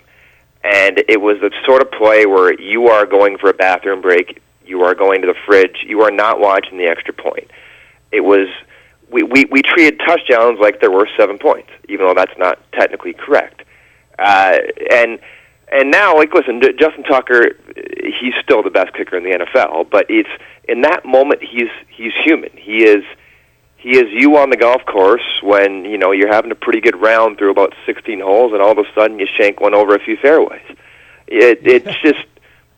And 0.62 1.03
it 1.09 1.21
was 1.21 1.38
the 1.40 1.53
sort 1.64 1.83
of 1.83 1.90
play 1.92 2.27
where 2.27 2.59
you 2.61 2.88
are 2.88 3.07
going 3.07 3.38
for 3.38 3.51
a 3.51 3.55
bathroom 3.55 4.01
break, 4.01 4.42
you 4.64 4.83
are 4.83 4.95
going 4.95 5.23
to 5.23 5.29
the 5.29 5.37
fridge, 5.47 5.85
you 5.87 6.03
are 6.03 6.11
not 6.11 6.40
watching 6.40 6.79
the 6.79 6.87
extra 6.87 7.14
point. 7.14 7.51
It 8.11 8.23
was 8.23 8.49
we, 9.11 9.23
we, 9.23 9.45
we 9.45 9.62
treated 9.62 10.01
touchdowns 10.01 10.59
like 10.61 10.81
there 10.81 10.90
were 10.90 11.09
seven 11.16 11.38
points, 11.38 11.71
even 11.88 12.07
though 12.07 12.14
that's 12.14 12.37
not 12.38 12.59
technically 12.73 13.12
correct. 13.12 13.62
Uh, 14.19 14.59
and 14.90 15.21
and 15.69 15.90
now, 15.90 16.16
like, 16.16 16.33
listen, 16.33 16.61
Justin 16.79 17.03
Tucker, 17.03 17.57
he's 17.75 18.35
still 18.42 18.62
the 18.62 18.71
best 18.71 18.95
kicker 18.95 19.16
in 19.16 19.25
the 19.25 19.45
NFL, 19.45 19.90
but 19.90 20.07
it's 20.09 20.29
in 20.69 20.83
that 20.83 21.05
moment 21.05 21.42
he's 21.42 21.71
he's 21.88 22.12
human. 22.25 22.51
He 22.57 22.85
is 22.85 23.05
he 23.77 23.97
is 23.97 24.11
you 24.11 24.37
on 24.37 24.51
the 24.51 24.57
golf 24.57 24.85
course 24.87 25.41
when 25.43 25.85
you 25.85 25.99
know 25.99 26.12
you're 26.12 26.33
having 26.33 26.51
a 26.51 26.57
pretty 26.57 26.81
good 26.81 27.01
round 27.01 27.39
through 27.39 27.51
about 27.51 27.75
16 27.85 28.21
holes, 28.21 28.53
and 28.53 28.62
all 28.62 28.73
of 28.73 28.79
a 28.79 28.85
sudden 28.95 29.19
you 29.19 29.27
shank 29.27 29.61
one 29.61 29.75
over 29.75 29.95
a 29.95 30.01
few 30.01 30.17
fairways. 30.17 30.65
It 31.27 31.61
it's 31.65 32.01
just 32.03 32.27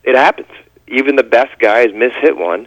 it 0.02 0.16
happens. 0.16 0.48
Even 0.86 1.16
the 1.16 1.22
best 1.22 1.58
guys 1.58 1.88
miss 1.94 2.12
hit 2.20 2.36
one, 2.36 2.66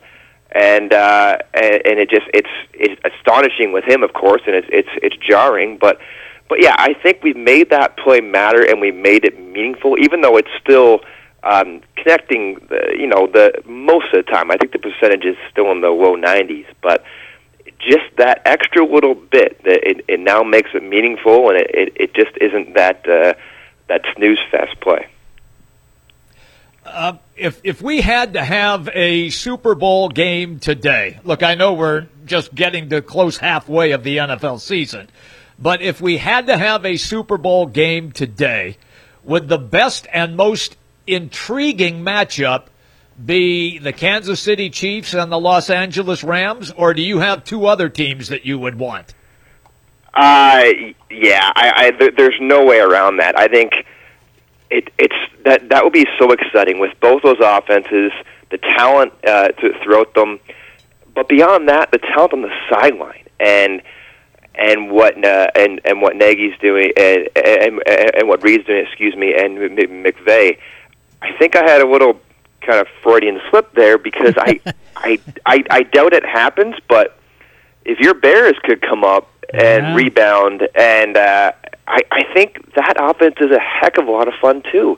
and 0.52 0.94
uh, 0.94 1.38
and, 1.54 1.82
and 1.86 2.00
it 2.00 2.10
just 2.10 2.28
it's 2.34 2.50
it's 2.74 3.00
astonishing 3.04 3.74
with 3.74 3.84
him, 3.84 4.04
of 4.04 4.14
course, 4.14 4.42
and 4.46 4.56
it's 4.56 4.68
it's 4.72 4.90
it's 5.02 5.18
jarring, 5.18 5.78
but. 5.78 6.00
But 6.50 6.62
yeah, 6.62 6.76
I 6.78 6.96
think 6.96 7.24
we've 7.24 7.38
made 7.38 7.70
that 7.70 7.96
play 7.96 8.20
matter 8.20 8.62
and 8.62 8.82
we 8.82 8.92
made 8.92 9.24
it 9.24 9.40
meaningful, 9.40 9.98
even 9.98 10.20
though 10.20 10.36
it's 10.36 10.50
still 10.62 11.00
um, 11.44 11.80
connecting. 11.96 12.56
The, 12.68 12.94
you 13.00 13.08
know, 13.08 13.26
the 13.26 13.54
most 13.66 14.08
of 14.14 14.26
the 14.26 14.30
time, 14.30 14.52
I 14.52 14.58
think 14.58 14.74
the 14.74 14.80
percentage 14.80 15.24
is 15.24 15.38
still 15.50 15.72
in 15.72 15.80
the 15.80 15.92
low 15.92 16.18
90s. 16.18 16.66
But 16.82 17.06
just 17.88 18.16
that 18.18 18.42
extra 18.46 18.86
little 18.86 19.16
bit 19.16 19.64
that 19.64 19.88
it, 19.88 20.06
it 20.08 20.20
now 20.20 20.44
makes 20.44 20.70
it 20.74 20.84
meaningful, 20.84 21.50
and 21.50 21.58
it, 21.58 21.72
it, 21.74 21.94
it 21.96 22.14
just 22.14 22.38
isn't 22.40 22.76
that 22.76 23.08
uh, 23.08 23.34
that 23.88 24.02
snooze 24.16 24.40
fest 24.50 24.80
play. 24.80 25.08
Uh, 26.86 27.18
if 27.36 27.62
if 27.64 27.82
we 27.82 28.02
had 28.02 28.34
to 28.34 28.44
have 28.44 28.90
a 28.94 29.30
Super 29.30 29.76
Bowl 29.76 30.10
game 30.10 30.60
today, 30.60 31.20
look, 31.24 31.44
I 31.44 31.56
know 31.56 31.74
we're 31.74 32.08
just 32.26 32.54
getting 32.54 32.90
to 32.90 33.02
close 33.02 33.38
halfway 33.38 33.92
of 33.92 34.04
the 34.04 34.18
NFL 34.18 34.60
season, 34.60 35.08
but 35.60 35.82
if 35.82 36.02
we 36.02 36.18
had 36.18 36.48
to 36.48 36.58
have 36.58 36.86
a 36.86 36.98
Super 36.98 37.38
Bowl 37.38 37.68
game 37.68 38.12
today, 38.12 38.78
would 39.24 39.48
the 39.48 39.60
best 39.60 40.08
and 40.12 40.36
most 40.36 40.76
intriguing 41.06 42.04
matchup 42.04 42.66
be 43.26 43.78
the 43.78 43.94
Kansas 43.94 44.40
City 44.40 44.70
Chiefs 44.70 45.14
and 45.14 45.32
the 45.32 45.40
Los 45.40 45.70
Angeles 45.70 46.24
Rams, 46.24 46.72
or 46.72 46.94
do 46.94 47.02
you 47.02 47.20
have 47.20 47.44
two 47.44 47.66
other 47.66 47.90
teams 47.90 48.30
that 48.30 48.46
you 48.46 48.58
would 48.60 48.78
want? 48.78 49.14
Uh, 50.14 50.64
yeah, 51.10 51.52
I, 51.56 51.74
I, 51.76 51.92
th- 51.92 52.16
there's 52.18 52.38
no 52.42 52.66
way 52.66 52.80
around 52.80 53.18
that. 53.18 53.38
I 53.38 53.48
think 53.48 53.86
it, 54.70 54.90
it's 54.98 55.16
that 55.44 55.70
that 55.70 55.84
would 55.84 55.94
be 55.94 56.06
so 56.20 56.32
exciting 56.32 56.80
with 56.80 57.00
both 57.00 57.24
those 57.24 57.40
offenses, 57.42 58.12
the 58.50 58.58
talent 58.58 59.14
uh, 59.26 59.50
to 59.50 59.74
throughout 59.84 60.14
them, 60.14 60.40
but 61.14 61.28
beyond 61.28 61.70
that, 61.70 61.92
the 61.92 61.98
talent 61.98 62.34
on 62.34 62.42
the 62.42 62.54
sideline 62.70 63.26
and 63.40 63.82
and 64.56 64.92
what 64.92 65.24
uh, 65.24 65.48
and 65.56 65.80
and 65.86 66.02
what 66.02 66.16
Nagy's 66.16 66.58
doing 66.60 66.92
and, 66.98 67.30
and 67.36 67.82
and 67.88 68.28
what 68.28 68.44
Reid's 68.44 68.66
doing, 68.66 68.86
excuse 68.86 69.16
me, 69.16 69.34
and 69.34 69.58
McVay. 69.58 70.58
I 71.22 71.32
think 71.38 71.56
I 71.56 71.70
had 71.70 71.82
a 71.82 71.88
little 71.88 72.20
kind 72.62 72.80
of 72.80 72.88
Freudian 73.04 73.40
slip 73.50 73.74
there 73.74 73.98
because 73.98 74.34
I, 74.38 74.60
I, 74.96 75.20
I, 75.46 75.64
I 75.70 75.84
doubt 75.84 76.14
it 76.14 76.26
happens. 76.26 76.76
But 76.88 77.18
if 77.86 78.00
your 78.00 78.14
Bears 78.14 78.56
could 78.64 78.82
come 78.82 79.04
up 79.04 79.30
and 79.54 79.88
Yeah. 79.88 79.96
rebound, 79.96 80.68
and 80.76 81.18
uh, 81.18 81.52
I, 81.88 82.00
I 82.12 82.24
think 82.34 82.74
that 82.76 82.96
offense 83.00 83.36
is 83.42 83.52
a 83.52 83.60
heck 83.60 83.98
of 83.98 84.08
a 84.08 84.12
lot 84.12 84.28
of 84.28 84.34
fun 84.42 84.64
too. 84.72 84.98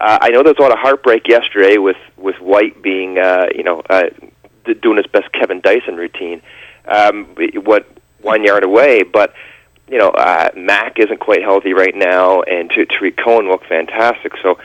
Uh, 0.00 0.18
I 0.20 0.30
know 0.30 0.42
there's 0.42 0.56
a 0.58 0.62
lot 0.62 0.72
of 0.72 0.78
heartbreak 0.78 1.28
yesterday 1.28 1.76
with 1.78 1.96
with 2.16 2.36
White 2.40 2.82
being, 2.82 3.18
uh, 3.18 3.46
you 3.54 3.62
know, 3.62 3.82
uh, 3.90 4.04
doing 4.80 4.96
his 4.96 5.06
best 5.06 5.30
Kevin 5.32 5.60
Dyson 5.60 5.96
routine, 5.96 6.40
um, 6.86 7.26
what 7.64 7.86
one 8.20 8.44
yard 8.44 8.64
away, 8.64 9.02
but. 9.02 9.34
You 9.88 9.98
know, 9.98 10.08
uh, 10.10 10.48
Mack 10.56 10.98
isn't 10.98 11.20
quite 11.20 11.42
healthy 11.42 11.74
right 11.74 11.94
now, 11.94 12.40
and 12.42 12.70
T- 12.70 12.86
Tarik 12.86 13.18
Cohen 13.18 13.48
looked 13.48 13.66
fantastic. 13.66 14.32
So, 14.42 14.56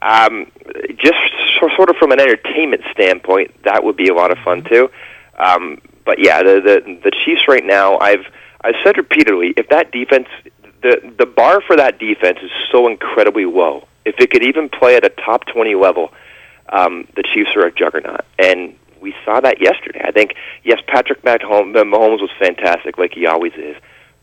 um, 0.00 0.50
just 0.96 1.18
so, 1.62 1.68
sort 1.76 1.90
of 1.90 1.96
from 1.96 2.10
an 2.10 2.20
entertainment 2.20 2.82
standpoint, 2.90 3.54
that 3.62 3.84
would 3.84 3.96
be 3.96 4.08
a 4.08 4.14
lot 4.14 4.32
of 4.32 4.38
fun 4.38 4.64
too. 4.64 4.90
Um, 5.38 5.80
but 6.04 6.18
yeah, 6.18 6.42
the, 6.42 6.60
the 6.60 7.00
the 7.04 7.10
Chiefs 7.24 7.46
right 7.46 7.64
now, 7.64 7.98
I've 7.98 8.26
I've 8.62 8.74
said 8.82 8.96
repeatedly, 8.96 9.54
if 9.56 9.68
that 9.68 9.92
defense, 9.92 10.26
the 10.82 11.14
the 11.16 11.26
bar 11.26 11.60
for 11.60 11.76
that 11.76 11.98
defense 11.98 12.38
is 12.42 12.50
so 12.70 12.88
incredibly 12.88 13.44
low. 13.44 13.86
If 14.04 14.16
it 14.18 14.30
could 14.30 14.42
even 14.42 14.68
play 14.68 14.96
at 14.96 15.04
a 15.04 15.10
top 15.10 15.46
twenty 15.46 15.76
level, 15.76 16.12
um, 16.68 17.06
the 17.14 17.22
Chiefs 17.22 17.50
are 17.54 17.64
a 17.64 17.72
juggernaut, 17.72 18.24
and 18.38 18.74
we 19.00 19.14
saw 19.24 19.40
that 19.40 19.60
yesterday. 19.60 20.02
I 20.04 20.10
think 20.10 20.34
yes, 20.64 20.80
Patrick 20.88 21.22
Mahomes, 21.22 21.74
Mahomes 21.74 22.20
was 22.20 22.30
fantastic, 22.40 22.98
like 22.98 23.14
he 23.14 23.26
always 23.26 23.52
is, 23.54 23.76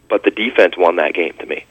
but 0.10 0.24
the 0.24 0.32
defense 0.32 0.76
won 0.78 0.98
that 0.98 1.14
game 1.14 1.34
to 1.40 1.46
me. 1.46 1.66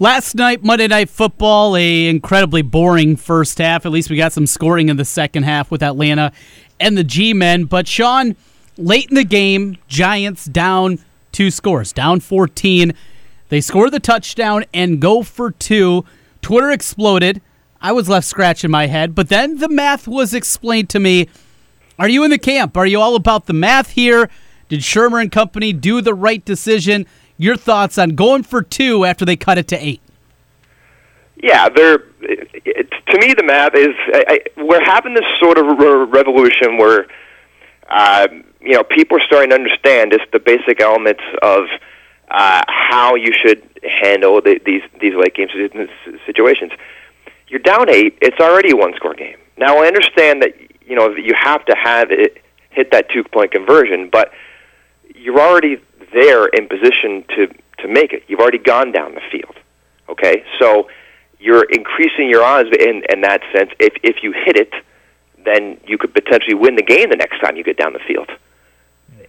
Last 0.00 0.36
night, 0.36 0.62
Monday 0.62 0.86
Night 0.86 1.10
Football, 1.10 1.76
a 1.76 2.06
incredibly 2.06 2.62
boring 2.62 3.16
first 3.16 3.58
half. 3.58 3.84
At 3.84 3.90
least 3.90 4.10
we 4.10 4.16
got 4.16 4.32
some 4.32 4.46
scoring 4.46 4.90
in 4.90 4.96
the 4.96 5.04
second 5.04 5.42
half 5.42 5.72
with 5.72 5.82
Atlanta 5.82 6.30
and 6.78 6.96
the 6.96 7.02
G-men. 7.02 7.64
But 7.64 7.88
Sean, 7.88 8.36
late 8.76 9.08
in 9.08 9.16
the 9.16 9.24
game, 9.24 9.76
Giants 9.88 10.44
down 10.44 11.00
two 11.32 11.50
scores, 11.50 11.92
down 11.92 12.20
14. 12.20 12.92
They 13.48 13.60
score 13.60 13.90
the 13.90 13.98
touchdown 13.98 14.66
and 14.72 15.00
go 15.00 15.24
for 15.24 15.50
two. 15.50 16.04
Twitter 16.42 16.70
exploded. 16.70 17.42
I 17.80 17.90
was 17.90 18.08
left 18.08 18.28
scratching 18.28 18.70
my 18.70 18.86
head, 18.86 19.16
but 19.16 19.28
then 19.28 19.58
the 19.58 19.68
math 19.68 20.06
was 20.06 20.32
explained 20.32 20.90
to 20.90 21.00
me. 21.00 21.28
Are 21.98 22.08
you 22.08 22.22
in 22.22 22.30
the 22.30 22.38
camp? 22.38 22.76
Are 22.76 22.86
you 22.86 23.00
all 23.00 23.16
about 23.16 23.46
the 23.46 23.52
math 23.52 23.90
here? 23.90 24.30
Did 24.68 24.80
Shurmur 24.80 25.20
and 25.20 25.32
company 25.32 25.72
do 25.72 26.00
the 26.00 26.14
right 26.14 26.44
decision? 26.44 27.04
Your 27.38 27.56
thoughts 27.56 27.96
on 27.98 28.10
going 28.10 28.42
for 28.42 28.62
two 28.62 29.04
after 29.04 29.24
they 29.24 29.36
cut 29.36 29.58
it 29.58 29.68
to 29.68 29.76
eight? 29.76 30.02
Yeah, 31.36 31.68
they're. 31.68 31.98
To 31.98 33.18
me, 33.20 33.32
the 33.32 33.44
math 33.44 33.74
is. 33.74 33.94
I, 34.12 34.24
I, 34.28 34.60
we're 34.60 34.84
having 34.84 35.14
this 35.14 35.24
sort 35.38 35.56
of 35.56 35.78
re- 35.78 36.04
revolution 36.04 36.76
where, 36.76 37.06
uh, 37.88 38.26
you 38.60 38.72
know, 38.72 38.82
people 38.82 39.18
are 39.18 39.24
starting 39.24 39.50
to 39.50 39.54
understand 39.54 40.10
just 40.10 40.30
the 40.32 40.40
basic 40.40 40.80
elements 40.80 41.22
of 41.40 41.66
uh, 42.28 42.62
how 42.66 43.14
you 43.14 43.32
should 43.32 43.62
handle 43.84 44.40
the, 44.40 44.60
these 44.66 44.82
these 45.00 45.14
late 45.14 45.36
game 45.36 45.48
situations. 46.26 46.72
You're 47.46 47.60
down 47.60 47.88
eight. 47.88 48.18
It's 48.20 48.40
already 48.40 48.72
a 48.72 48.76
one 48.76 48.94
score 48.96 49.14
game. 49.14 49.38
Now 49.56 49.78
I 49.78 49.86
understand 49.86 50.42
that 50.42 50.54
you 50.84 50.96
know 50.96 51.14
you 51.14 51.34
have 51.34 51.64
to 51.66 51.76
have 51.76 52.10
it 52.10 52.42
hit 52.70 52.90
that 52.90 53.10
two 53.10 53.22
point 53.22 53.52
conversion, 53.52 54.08
but 54.10 54.32
you're 55.14 55.40
already 55.40 55.80
there 56.12 56.46
in 56.46 56.68
position 56.68 57.24
to 57.36 57.46
to 57.78 57.88
make 57.88 58.12
it. 58.12 58.24
You've 58.28 58.40
already 58.40 58.58
gone 58.58 58.92
down 58.92 59.14
the 59.14 59.22
field. 59.30 59.56
Okay, 60.08 60.44
so 60.58 60.88
you're 61.38 61.64
increasing 61.64 62.28
your 62.28 62.42
odds 62.42 62.70
in 62.70 63.02
in 63.10 63.20
that 63.22 63.42
sense. 63.52 63.70
If 63.78 63.94
if 64.02 64.22
you 64.22 64.32
hit 64.32 64.56
it, 64.56 64.72
then 65.44 65.80
you 65.86 65.98
could 65.98 66.12
potentially 66.14 66.54
win 66.54 66.76
the 66.76 66.82
game 66.82 67.10
the 67.10 67.16
next 67.16 67.40
time 67.40 67.56
you 67.56 67.64
get 67.64 67.76
down 67.76 67.92
the 67.92 68.00
field. 68.00 68.30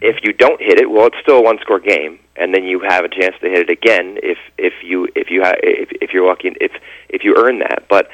If 0.01 0.23
you 0.23 0.31
don't 0.33 0.61
hit 0.61 0.79
it, 0.79 0.89
well, 0.89 1.07
it's 1.07 1.17
still 1.21 1.37
a 1.37 1.41
one 1.41 1.59
score 1.59 1.79
game, 1.79 2.19
and 2.35 2.53
then 2.53 2.63
you 2.63 2.79
have 2.79 3.03
a 3.03 3.09
chance 3.09 3.35
to 3.41 3.49
hit 3.49 3.59
it 3.59 3.69
again 3.69 4.17
if 4.23 4.37
if 4.57 4.73
you 4.83 5.07
if 5.15 5.29
you 5.29 5.43
ha- 5.43 5.59
if 5.61 5.89
if 6.01 6.13
you're 6.13 6.27
lucky 6.27 6.55
if 6.61 6.71
if 7.09 7.23
you 7.23 7.35
earn 7.37 7.59
that. 7.59 7.85
But 7.89 8.09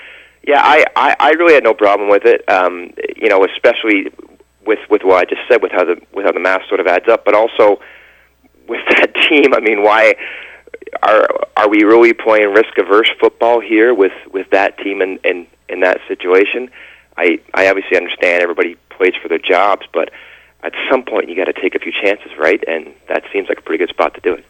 yeah, 0.47 0.61
I 0.63 0.85
I, 0.95 1.15
I 1.19 1.29
really 1.31 1.53
had 1.53 1.63
no 1.63 1.73
problem 1.73 2.09
with 2.09 2.25
it. 2.25 2.47
Um, 2.49 2.93
you 3.15 3.29
know, 3.29 3.45
especially 3.45 4.11
with 4.65 4.79
with 4.89 5.03
what 5.03 5.17
I 5.17 5.25
just 5.25 5.41
said, 5.47 5.61
with 5.61 5.71
how 5.71 5.85
the 5.85 6.01
with 6.11 6.25
how 6.25 6.31
the 6.31 6.39
math 6.39 6.67
sort 6.67 6.79
of 6.79 6.87
adds 6.87 7.07
up, 7.07 7.23
but 7.23 7.35
also 7.35 7.79
with 8.67 8.81
that 8.89 9.13
team. 9.29 9.53
I 9.53 9.59
mean, 9.59 9.83
why 9.83 10.15
are 11.03 11.27
are 11.57 11.69
we 11.69 11.83
really 11.83 12.13
playing 12.13 12.53
risk 12.53 12.77
averse 12.77 13.09
football 13.19 13.59
here 13.59 13.93
with 13.93 14.13
with 14.31 14.49
that 14.51 14.77
team 14.77 15.01
in 15.01 15.19
in 15.23 15.47
in 15.69 15.79
that 15.81 15.99
situation? 16.07 16.69
I 17.17 17.39
I 17.53 17.69
obviously 17.69 17.97
understand 17.97 18.41
everybody 18.41 18.75
plays 18.89 19.13
for 19.21 19.27
their 19.27 19.39
jobs, 19.39 19.85
but 19.93 20.11
at 20.63 20.73
some 20.89 21.03
point 21.03 21.29
you 21.29 21.35
got 21.35 21.45
to 21.45 21.61
take 21.61 21.75
a 21.75 21.79
few 21.79 21.91
chances, 21.91 22.31
right? 22.37 22.63
And 22.67 22.93
that 23.07 23.23
seems 23.31 23.47
like 23.49 23.59
a 23.59 23.61
pretty 23.61 23.85
good 23.85 23.93
spot 23.93 24.13
to 24.15 24.21
do 24.21 24.33
it. 24.33 24.45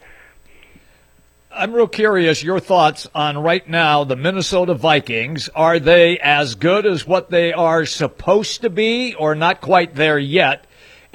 I'm 1.51 1.71
real 1.71 1.87
curious 1.87 2.43
your 2.43 2.59
thoughts 2.59 3.07
on 3.15 3.37
right 3.37 3.65
now 3.67 4.03
the 4.03 4.17
Minnesota 4.17 4.73
Vikings. 4.73 5.47
Are 5.55 5.79
they 5.79 6.19
as 6.19 6.55
good 6.55 6.85
as 6.85 7.07
what 7.07 7.29
they 7.29 7.53
are 7.53 7.85
supposed 7.85 8.61
to 8.61 8.69
be 8.69 9.15
or 9.15 9.35
not 9.35 9.61
quite 9.61 9.95
there 9.95 10.19
yet? 10.19 10.65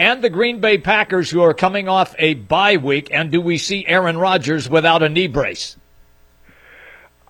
And 0.01 0.25
the 0.25 0.31
Green 0.31 0.61
Bay 0.61 0.79
Packers 0.79 1.29
who 1.29 1.43
are 1.43 1.53
coming 1.53 1.87
off 1.87 2.15
a 2.19 2.33
bye 2.33 2.79
week 2.79 3.11
and 3.13 3.31
do 3.31 3.39
we 3.39 3.59
see 3.59 3.87
Aaron 3.87 4.17
Rodgers 4.17 4.67
without 4.67 5.03
a 5.03 5.11
knee 5.11 5.27
brace? 5.27 5.77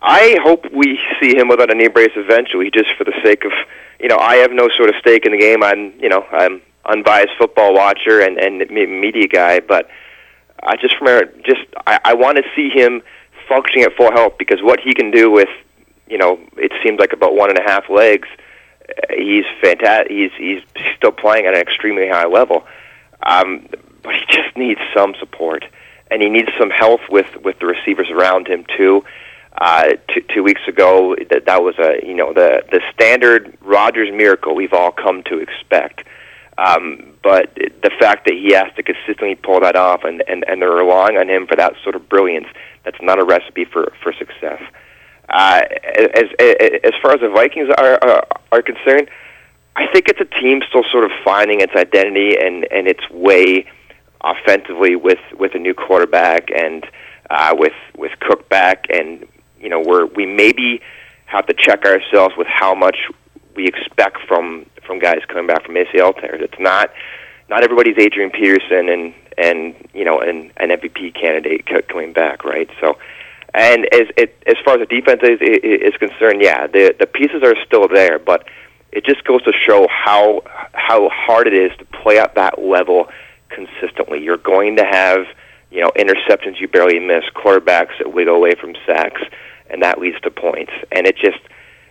I 0.00 0.38
hope 0.40 0.64
we 0.72 0.96
see 1.20 1.36
him 1.36 1.48
without 1.48 1.72
a 1.72 1.74
knee 1.74 1.88
brace 1.88 2.12
eventually, 2.14 2.70
just 2.70 2.90
for 2.96 3.02
the 3.02 3.12
sake 3.24 3.44
of 3.44 3.50
you 3.98 4.06
know 4.06 4.18
I 4.18 4.36
have 4.36 4.52
no 4.52 4.68
sort 4.76 4.88
of 4.88 4.94
stake 5.00 5.26
in 5.26 5.32
the 5.32 5.38
game. 5.38 5.64
I'm 5.64 5.92
you 5.98 6.08
know 6.08 6.24
I'm 6.30 6.62
unbiased 6.86 7.32
football 7.40 7.74
watcher 7.74 8.20
and 8.20 8.38
and 8.38 8.58
media 8.70 9.26
guy, 9.26 9.58
but 9.58 9.90
I 10.62 10.76
just 10.76 10.94
a, 11.04 11.26
just 11.42 11.66
I, 11.88 11.98
I 12.04 12.14
want 12.14 12.38
to 12.38 12.44
see 12.54 12.70
him 12.70 13.02
functioning 13.48 13.84
at 13.84 13.96
full 13.96 14.12
health 14.12 14.34
because 14.38 14.62
what 14.62 14.78
he 14.78 14.94
can 14.94 15.10
do 15.10 15.28
with 15.28 15.48
you 16.06 16.18
know 16.18 16.38
it 16.56 16.70
seems 16.84 17.00
like 17.00 17.12
about 17.12 17.34
one 17.34 17.50
and 17.50 17.58
a 17.58 17.68
half 17.68 17.90
legs, 17.90 18.28
he's 19.16 19.44
fantastic. 19.60 20.10
He's 20.10 20.32
he's 20.36 20.62
still 20.96 21.12
playing 21.12 21.46
at 21.46 21.54
an 21.54 21.60
extremely 21.60 22.08
high 22.08 22.26
level, 22.26 22.66
um, 23.22 23.66
but 24.02 24.14
he 24.14 24.22
just 24.28 24.56
needs 24.56 24.80
some 24.94 25.14
support 25.18 25.64
and 26.10 26.22
he 26.22 26.28
needs 26.28 26.50
some 26.58 26.70
health 26.70 27.00
with 27.08 27.36
with 27.42 27.58
the 27.58 27.66
receivers 27.66 28.10
around 28.10 28.48
him 28.48 28.64
too. 28.76 29.04
Uh, 29.60 29.94
two, 30.08 30.22
two 30.32 30.42
weeks 30.42 30.62
ago, 30.68 31.16
that 31.28 31.44
that 31.46 31.62
was 31.62 31.74
a 31.78 32.04
you 32.06 32.14
know 32.14 32.32
the 32.32 32.62
the 32.70 32.80
standard 32.92 33.56
Rodgers 33.60 34.10
miracle 34.12 34.54
we've 34.54 34.72
all 34.72 34.92
come 34.92 35.22
to 35.24 35.38
expect. 35.38 36.06
Um, 36.58 37.14
but 37.22 37.54
the 37.54 37.90
fact 37.98 38.26
that 38.26 38.34
he 38.34 38.52
has 38.52 38.66
to 38.76 38.82
consistently 38.82 39.34
pull 39.34 39.60
that 39.60 39.76
off, 39.76 40.04
and, 40.04 40.22
and 40.28 40.44
and 40.46 40.60
they're 40.60 40.70
relying 40.70 41.16
on 41.16 41.28
him 41.28 41.46
for 41.46 41.56
that 41.56 41.74
sort 41.82 41.94
of 41.94 42.08
brilliance, 42.08 42.46
that's 42.84 43.00
not 43.00 43.18
a 43.18 43.24
recipe 43.24 43.64
for 43.64 43.92
for 44.02 44.12
success. 44.12 44.60
Uh, 44.62 44.66
as 45.32 46.26
as 46.38 46.92
far 47.02 47.12
as 47.12 47.20
the 47.20 47.30
Vikings 47.32 47.70
are 47.78 47.98
are, 48.02 48.26
are 48.52 48.62
concerned, 48.62 49.08
I 49.76 49.86
think 49.92 50.08
it's 50.08 50.20
a 50.20 50.40
team 50.40 50.62
still 50.68 50.84
sort 50.90 51.04
of 51.04 51.10
finding 51.24 51.60
its 51.60 51.72
identity 51.74 52.36
and 52.36 52.66
and 52.70 52.88
its 52.88 53.08
way 53.10 53.66
offensively 54.22 54.96
with 54.96 55.20
with 55.38 55.54
a 55.54 55.58
new 55.58 55.74
quarterback 55.74 56.50
and 56.50 56.86
uh, 57.30 57.54
with 57.56 57.72
with 57.96 58.12
Cook 58.20 58.48
back, 58.48 58.86
and 58.90 59.26
you 59.60 59.68
know 59.68 59.80
we're 59.80 60.06
we 60.06 60.26
maybe 60.26 60.80
have 61.26 61.46
to 61.46 61.54
check 61.54 61.84
ourselves 61.84 62.34
with 62.36 62.48
how 62.48 62.74
much 62.74 62.98
we 63.54 63.66
expect 63.66 64.18
from 64.26 64.66
from 64.84 64.98
guys 64.98 65.20
coming 65.28 65.46
back 65.46 65.64
from 65.64 65.76
ACL 65.76 66.18
tears. 66.20 66.40
It's 66.42 66.58
not 66.58 66.90
not 67.48 67.62
everybody's 67.62 67.98
Adrian 67.98 68.30
Peterson 68.30 68.88
and 68.88 69.14
and 69.38 69.74
you 69.94 70.04
know 70.04 70.20
an 70.20 70.50
an 70.56 70.70
MVP 70.70 71.14
candidate 71.14 71.66
coming 71.88 72.12
back, 72.12 72.44
right? 72.44 72.68
So. 72.80 72.98
And 73.54 73.86
as 73.92 74.06
it, 74.16 74.40
as 74.46 74.56
far 74.64 74.74
as 74.74 74.80
the 74.80 74.86
defense 74.86 75.20
is, 75.22 75.38
is 75.40 75.96
concerned, 75.96 76.40
yeah, 76.40 76.66
the 76.66 76.94
the 76.98 77.06
pieces 77.06 77.42
are 77.42 77.54
still 77.66 77.88
there, 77.88 78.18
but 78.18 78.46
it 78.92 79.04
just 79.04 79.24
goes 79.24 79.42
to 79.42 79.52
show 79.52 79.88
how 79.90 80.42
how 80.72 81.08
hard 81.08 81.46
it 81.46 81.54
is 81.54 81.76
to 81.78 81.84
play 81.84 82.18
at 82.18 82.34
that 82.36 82.60
level 82.62 83.08
consistently. 83.48 84.22
You're 84.22 84.36
going 84.36 84.76
to 84.76 84.84
have, 84.84 85.26
you 85.70 85.80
know, 85.80 85.90
interceptions 85.96 86.60
you 86.60 86.68
barely 86.68 87.00
miss, 87.00 87.24
quarterbacks 87.34 87.98
that 87.98 88.12
wiggle 88.12 88.36
away 88.36 88.54
from 88.54 88.74
sacks, 88.86 89.22
and 89.68 89.82
that 89.82 89.98
leads 89.98 90.20
to 90.20 90.30
points. 90.30 90.72
And 90.92 91.06
it 91.06 91.16
just 91.16 91.40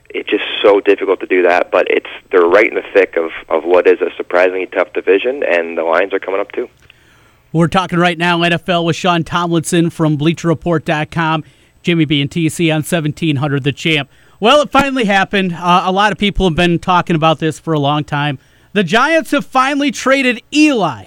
it's 0.10 0.30
just 0.30 0.46
so 0.62 0.80
difficult 0.80 1.20
to 1.20 1.28
do 1.28 1.44
that. 1.44 1.72
But 1.72 1.88
it's 1.90 2.10
they're 2.32 2.42
right 2.42 2.68
in 2.68 2.76
the 2.76 2.86
thick 2.94 3.18
of 3.18 3.32
of 3.50 3.64
what 3.64 3.88
is 3.88 4.02
a 4.02 4.16
surprisingly 4.16 4.68
tough 4.68 4.94
division, 4.94 5.44
and 5.44 5.78
the 5.78 5.84
Lions 5.84 6.14
are 6.14 6.20
coming 6.20 6.40
up 6.40 6.52
too. 6.52 6.70
We're 7.52 7.68
talking 7.68 8.00
right 8.00 8.18
now 8.18 8.40
NFL 8.40 8.86
with 8.86 8.96
Sean 8.96 9.24
Tomlinson 9.24 9.90
from 9.90 10.18
BleacherReport.com, 10.18 11.44
Jimmy 11.82 12.06
B 12.06 12.22
and 12.22 12.30
TC 12.30 12.70
on 12.70 12.78
1700 12.78 13.64
The 13.64 13.72
Champ. 13.72 14.10
Well, 14.40 14.62
it 14.62 14.72
finally 14.72 15.06
happened. 15.06 15.54
Uh, 15.54 15.84
a 15.86 15.92
lot 15.92 16.12
of 16.12 16.18
people 16.18 16.48
have 16.48 16.56
been 16.56 16.80
talking 16.80 17.16
about 17.16 17.40
this 17.40 17.60
for 17.60 17.74
a 17.74 17.80
long 17.80 18.04
time. 18.04 18.40
The 18.74 18.84
Giants 18.84 19.32
have 19.32 19.46
finally 19.46 19.92
traded 19.92 20.42
Eli 20.54 21.06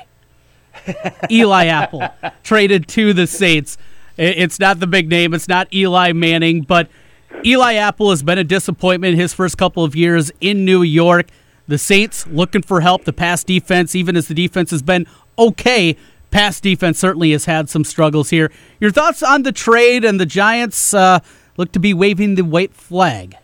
Eli 1.30 1.66
Apple 1.66 2.08
traded 2.42 2.88
to 2.88 3.12
the 3.12 3.26
Saints. 3.26 3.78
It's 4.16 4.58
not 4.58 4.80
the 4.80 4.86
big 4.86 5.08
name. 5.08 5.34
It's 5.34 5.48
not 5.48 5.72
Eli 5.72 6.12
Manning, 6.12 6.62
but 6.62 6.88
Eli 7.44 7.74
Apple 7.74 8.10
has 8.10 8.22
been 8.22 8.38
a 8.38 8.44
disappointment 8.44 9.16
his 9.16 9.32
first 9.32 9.56
couple 9.56 9.84
of 9.84 9.96
years 9.96 10.30
in 10.40 10.64
New 10.64 10.82
York. 10.82 11.28
The 11.66 11.78
Saints 11.78 12.26
looking 12.26 12.62
for 12.62 12.80
help. 12.80 13.04
The 13.04 13.12
pass 13.12 13.44
defense, 13.44 13.94
even 13.94 14.16
as 14.16 14.28
the 14.28 14.34
defense 14.34 14.70
has 14.70 14.82
been 14.82 15.06
okay, 15.38 15.96
pass 16.32 16.60
defense 16.60 16.98
certainly 16.98 17.30
has 17.30 17.44
had 17.44 17.70
some 17.70 17.84
struggles 17.84 18.30
here. 18.30 18.50
Your 18.80 18.90
thoughts 18.90 19.22
on 19.22 19.44
the 19.44 19.52
trade 19.52 20.04
and 20.04 20.18
the 20.18 20.26
Giants 20.26 20.92
uh, 20.92 21.20
look 21.56 21.70
to 21.72 21.78
be 21.78 21.94
waving 21.94 22.34
the 22.34 22.42
white 22.42 22.74
flag? 22.74 23.36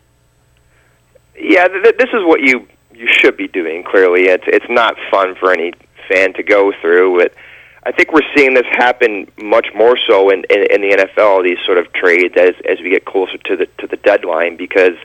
Yeah, 1.39 1.67
th- 1.67 1.95
this 1.97 2.09
is 2.09 2.25
what 2.25 2.41
you 2.41 2.67
you 2.93 3.07
should 3.07 3.37
be 3.37 3.47
doing. 3.47 3.83
Clearly, 3.83 4.23
it's 4.23 4.43
it's 4.47 4.65
not 4.69 4.97
fun 5.09 5.35
for 5.35 5.53
any 5.53 5.71
fan 6.09 6.33
to 6.33 6.43
go 6.43 6.73
through. 6.81 7.21
It, 7.21 7.35
I 7.83 7.93
think 7.93 8.11
we're 8.11 8.27
seeing 8.35 8.55
this 8.55 8.65
happen 8.71 9.31
much 9.37 9.67
more 9.73 9.97
so 10.05 10.29
in, 10.29 10.43
in, 10.49 10.65
in 10.69 10.81
the 10.81 10.97
NFL. 10.97 11.43
These 11.43 11.59
sort 11.65 11.77
of 11.77 11.91
trades 11.93 12.35
as 12.37 12.55
as 12.69 12.79
we 12.81 12.89
get 12.89 13.05
closer 13.05 13.37
to 13.37 13.55
the 13.55 13.67
to 13.77 13.87
the 13.87 13.95
deadline 13.97 14.57
because 14.57 14.95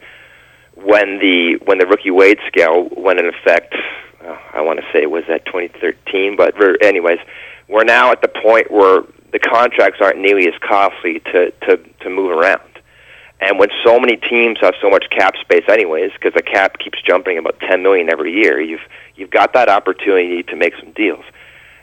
when 0.74 1.18
the 1.20 1.58
when 1.64 1.78
the 1.78 1.86
rookie 1.86 2.10
wage 2.10 2.40
scale 2.48 2.88
went 2.96 3.20
in 3.20 3.26
effect, 3.26 3.74
uh, 4.24 4.36
I 4.52 4.60
want 4.62 4.80
to 4.80 4.84
say 4.92 5.02
it 5.02 5.10
was 5.10 5.24
at 5.28 5.46
2013. 5.46 6.36
But 6.36 6.54
anyways, 6.82 7.20
we're 7.68 7.84
now 7.84 8.12
at 8.12 8.22
the 8.22 8.28
point 8.28 8.70
where 8.70 9.02
the 9.32 9.38
contracts 9.38 10.00
aren't 10.00 10.18
nearly 10.18 10.46
as 10.46 10.54
costly 10.60 11.20
to 11.32 11.50
to 11.66 11.76
to 12.00 12.10
move 12.10 12.30
around. 12.30 12.60
And 13.40 13.58
when 13.58 13.68
so 13.84 13.98
many 13.98 14.16
teams 14.16 14.58
have 14.60 14.74
so 14.80 14.88
much 14.88 15.10
cap 15.10 15.34
space, 15.40 15.64
anyways, 15.68 16.12
because 16.12 16.32
the 16.34 16.42
cap 16.42 16.78
keeps 16.78 17.02
jumping 17.02 17.36
about 17.36 17.58
10 17.60 17.82
million 17.82 18.08
every 18.10 18.32
year, 18.32 18.60
you've 18.60 18.86
you've 19.16 19.30
got 19.30 19.52
that 19.54 19.68
opportunity 19.68 20.42
to 20.44 20.56
make 20.56 20.74
some 20.76 20.92
deals. 20.92 21.24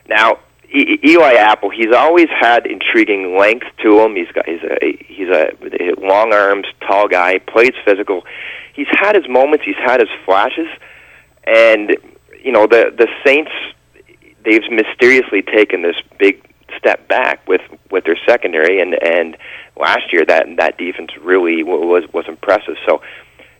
Now, 0.08 0.40
e- 0.72 1.00
Eli 1.04 1.34
Apple, 1.34 1.70
he's 1.70 1.94
always 1.94 2.30
had 2.30 2.66
intriguing 2.66 3.38
length 3.38 3.68
to 3.84 4.00
him. 4.00 4.16
He's 4.16 4.32
got 4.32 4.48
he's 4.48 4.64
a 4.64 4.78
he's 5.06 5.28
a 5.30 6.00
long 6.00 6.34
arms, 6.34 6.68
tall 6.88 7.08
guy, 7.08 7.40
plays 7.40 7.74
physical. 7.86 8.24
He's 8.74 8.88
had 8.90 9.16
his 9.16 9.28
moments, 9.28 9.66
he's 9.66 9.76
had 9.76 10.00
his 10.00 10.10
flashes, 10.26 10.68
and 11.44 11.98
you 12.42 12.52
know 12.52 12.66
the 12.66 12.94
the 12.98 13.08
Saints 13.26 13.52
they've 14.44 14.70
mysteriously 14.72 15.42
taken 15.42 15.82
this 15.82 15.98
big 16.18 16.44
step 16.78 17.08
back 17.08 17.46
with 17.48 17.62
with 17.90 18.06
their 18.06 18.18
secondary 18.26 18.82
and 18.82 18.94
and 19.04 19.38
last 19.78 20.14
year 20.14 20.26
that 20.26 20.48
that 20.58 20.78
defense 20.78 21.12
really 21.22 21.64
was 21.64 22.04
was 22.14 22.26
impressive. 22.28 22.76
So 22.86 23.02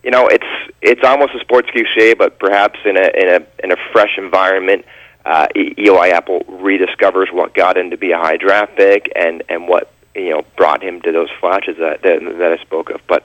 you 0.02 0.10
know, 0.10 0.26
it's 0.26 0.46
it's 0.80 1.04
almost 1.04 1.34
a 1.34 1.40
sports 1.40 1.70
cliche, 1.70 2.14
but 2.14 2.38
perhaps 2.38 2.80
in 2.84 2.96
a 2.96 3.10
in 3.14 3.28
a 3.28 3.46
in 3.64 3.72
a 3.72 3.76
fresh 3.92 4.18
environment, 4.18 4.84
uh, 5.24 5.46
Eli 5.56 6.08
Apple 6.08 6.40
rediscovers 6.48 7.32
what 7.32 7.54
got 7.54 7.76
him 7.76 7.90
to 7.90 7.96
be 7.96 8.10
a 8.10 8.18
high 8.18 8.36
draft 8.36 8.76
pick 8.76 9.10
and 9.14 9.42
and 9.48 9.68
what 9.68 9.92
you 10.14 10.30
know 10.30 10.42
brought 10.56 10.82
him 10.82 11.00
to 11.02 11.12
those 11.12 11.28
flashes 11.40 11.76
that 11.78 12.02
that, 12.02 12.20
that 12.38 12.52
I 12.52 12.62
spoke 12.62 12.90
of. 12.90 13.00
But 13.06 13.22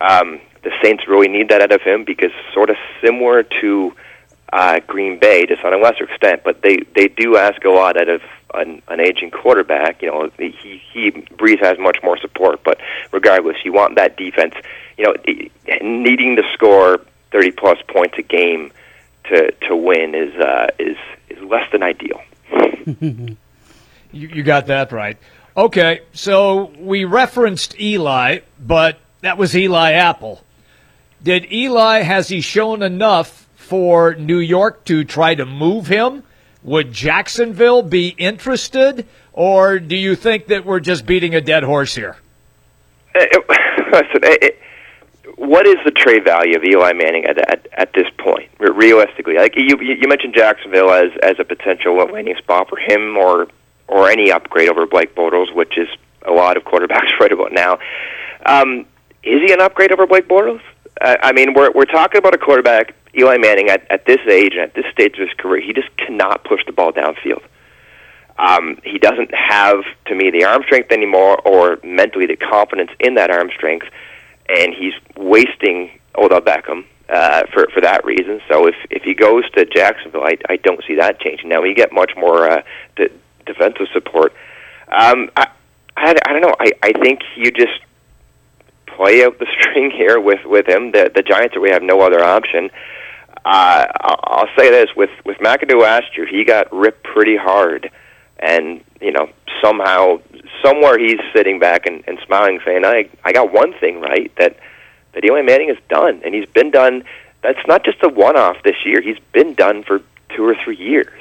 um, 0.00 0.40
the 0.64 0.72
Saints 0.82 1.06
really 1.06 1.28
need 1.28 1.48
that 1.50 1.62
out 1.62 1.72
of 1.72 1.82
him 1.82 2.04
because 2.04 2.32
sort 2.52 2.70
of 2.70 2.76
similar 3.00 3.44
to 3.60 3.92
uh, 3.92 4.00
Green 4.86 5.18
Bay, 5.18 5.46
just 5.46 5.64
on 5.64 5.72
a 5.72 5.78
lesser 5.78 6.04
extent, 6.04 6.42
but 6.44 6.62
they 6.62 6.78
they 6.94 7.08
do 7.08 7.36
ask 7.36 7.64
a 7.64 7.70
lot 7.70 7.96
out 7.96 8.08
of 8.08 8.22
an, 8.54 8.82
an 8.88 9.00
aging 9.00 9.30
quarterback. 9.30 10.02
You 10.02 10.10
know, 10.10 10.30
he 10.38 10.82
he 10.92 11.10
Brees 11.10 11.60
has 11.60 11.78
much 11.78 11.98
more 12.02 12.18
support, 12.18 12.62
but 12.64 12.78
regardless, 13.12 13.56
you 13.64 13.72
want 13.72 13.96
that 13.96 14.16
defense. 14.16 14.54
You 14.98 15.04
know, 15.04 15.14
needing 15.82 16.36
to 16.36 16.42
score 16.52 17.00
thirty 17.30 17.52
plus 17.52 17.78
points 17.88 18.16
a 18.18 18.22
game 18.22 18.72
to 19.24 19.52
to 19.68 19.76
win 19.76 20.14
is 20.14 20.34
uh, 20.34 20.68
is 20.78 20.96
is 21.28 21.42
less 21.44 21.70
than 21.70 21.82
ideal. 21.82 22.20
you, 23.00 23.36
you 24.12 24.42
got 24.42 24.66
that 24.66 24.92
right. 24.92 25.16
Okay, 25.56 26.00
so 26.12 26.72
we 26.78 27.04
referenced 27.04 27.78
Eli, 27.80 28.40
but 28.58 28.98
that 29.20 29.36
was 29.36 29.56
Eli 29.56 29.92
Apple. 29.92 30.42
Did 31.22 31.52
Eli 31.52 32.00
has 32.00 32.28
he 32.28 32.40
shown 32.40 32.82
enough 32.82 33.39
for 33.70 34.16
New 34.16 34.40
York 34.40 34.84
to 34.84 35.04
try 35.04 35.36
to 35.36 35.46
move 35.46 35.86
him? 35.86 36.24
Would 36.64 36.92
Jacksonville 36.92 37.82
be 37.82 38.08
interested, 38.18 39.06
or 39.32 39.78
do 39.78 39.94
you 39.94 40.16
think 40.16 40.48
that 40.48 40.66
we're 40.66 40.80
just 40.80 41.06
beating 41.06 41.36
a 41.36 41.40
dead 41.40 41.62
horse 41.62 41.94
here? 41.94 42.16
Uh, 43.14 43.24
listen, 43.92 44.50
what 45.36 45.68
is 45.68 45.76
the 45.84 45.92
trade 45.92 46.24
value 46.24 46.56
of 46.56 46.64
Eli 46.64 46.94
Manning 46.94 47.26
at 47.26 47.38
at, 47.38 47.68
at 47.72 47.92
this 47.92 48.08
point? 48.18 48.50
Realistically, 48.58 49.36
like 49.36 49.54
you 49.56 49.78
you 49.80 50.08
mentioned 50.08 50.34
Jacksonville 50.34 50.90
as 50.90 51.12
as 51.22 51.36
a 51.38 51.44
potential 51.44 51.94
landing 51.94 52.36
spot 52.38 52.68
for 52.68 52.76
him, 52.76 53.16
or 53.16 53.46
or 53.86 54.10
any 54.10 54.32
upgrade 54.32 54.68
over 54.68 54.84
Blake 54.84 55.14
Bortles, 55.14 55.54
which 55.54 55.78
is 55.78 55.88
a 56.26 56.32
lot 56.32 56.56
of 56.56 56.64
quarterbacks 56.64 57.16
right 57.20 57.30
about 57.30 57.52
now. 57.52 57.78
Um, 58.44 58.80
is 59.22 59.40
he 59.46 59.52
an 59.52 59.60
upgrade 59.60 59.92
over 59.92 60.08
Blake 60.08 60.26
Bortles? 60.26 60.60
I 61.00 61.32
mean, 61.32 61.54
we're 61.54 61.70
we're 61.70 61.84
talking 61.84 62.18
about 62.18 62.34
a 62.34 62.38
quarterback 62.38 62.94
Eli 63.16 63.38
Manning 63.38 63.68
at, 63.68 63.86
at 63.90 64.06
this 64.06 64.20
age 64.28 64.52
and 64.52 64.62
at 64.62 64.74
this 64.74 64.86
stage 64.92 65.14
of 65.14 65.28
his 65.28 65.36
career, 65.36 65.60
he 65.60 65.72
just 65.72 65.94
cannot 65.96 66.44
push 66.44 66.64
the 66.66 66.72
ball 66.72 66.92
downfield. 66.92 67.42
Um, 68.38 68.78
he 68.84 68.98
doesn't 68.98 69.34
have, 69.34 69.84
to 70.06 70.14
me, 70.14 70.30
the 70.30 70.44
arm 70.44 70.62
strength 70.62 70.92
anymore, 70.92 71.38
or 71.44 71.78
mentally 71.84 72.26
the 72.26 72.36
confidence 72.36 72.90
in 72.98 73.14
that 73.14 73.30
arm 73.30 73.50
strength, 73.54 73.86
and 74.48 74.72
he's 74.72 74.94
wasting 75.16 75.90
Odell 76.16 76.40
Beckham 76.40 76.84
uh, 77.10 77.42
for 77.52 77.68
for 77.74 77.80
that 77.80 78.04
reason. 78.04 78.40
So 78.48 78.66
if 78.66 78.74
if 78.90 79.02
he 79.02 79.14
goes 79.14 79.48
to 79.50 79.64
Jacksonville, 79.64 80.24
I 80.24 80.36
I 80.48 80.56
don't 80.56 80.82
see 80.86 80.94
that 80.96 81.20
changing. 81.20 81.48
Now 81.48 81.62
he 81.62 81.74
get 81.74 81.92
much 81.92 82.12
more 82.16 82.48
uh, 82.50 82.62
de- 82.96 83.10
defensive 83.46 83.88
support. 83.92 84.32
Um, 84.88 85.30
I, 85.36 85.48
I 85.96 86.14
I 86.24 86.32
don't 86.32 86.42
know. 86.42 86.54
I 86.58 86.72
I 86.82 86.92
think 86.92 87.20
you 87.36 87.50
just 87.50 87.80
play 88.86 89.24
out 89.24 89.38
the 89.38 89.46
string 89.60 89.90
here 89.90 90.18
with 90.20 90.44
with 90.44 90.68
him. 90.68 90.92
The 90.92 91.10
the 91.14 91.22
Giants 91.22 91.56
we 91.58 91.70
have 91.70 91.82
no 91.82 92.00
other 92.00 92.22
option. 92.22 92.70
I'll 93.44 94.48
say 94.56 94.70
this: 94.70 94.90
with 94.96 95.10
with 95.24 95.38
McAdoo 95.38 95.80
last 95.80 96.16
year, 96.16 96.26
he 96.26 96.44
got 96.44 96.72
ripped 96.72 97.04
pretty 97.04 97.36
hard, 97.36 97.90
and 98.38 98.82
you 99.00 99.12
know 99.12 99.28
somehow 99.62 100.20
somewhere 100.62 100.98
he's 100.98 101.20
sitting 101.34 101.58
back 101.58 101.86
and, 101.86 102.04
and 102.06 102.18
smiling, 102.26 102.60
saying, 102.64 102.84
"I 102.84 103.08
I 103.24 103.32
got 103.32 103.52
one 103.52 103.72
thing 103.74 104.00
right 104.00 104.32
that 104.36 104.56
that 105.14 105.24
Eli 105.24 105.42
Manning 105.42 105.68
has 105.68 105.78
done, 105.88 106.20
and 106.24 106.34
he's 106.34 106.46
been 106.46 106.70
done. 106.70 107.04
That's 107.42 107.66
not 107.66 107.84
just 107.84 108.02
a 108.02 108.08
one-off 108.08 108.62
this 108.62 108.84
year. 108.84 109.00
He's 109.00 109.18
been 109.32 109.54
done 109.54 109.82
for 109.82 110.02
two 110.36 110.44
or 110.44 110.54
three 110.62 110.76
years, 110.76 111.20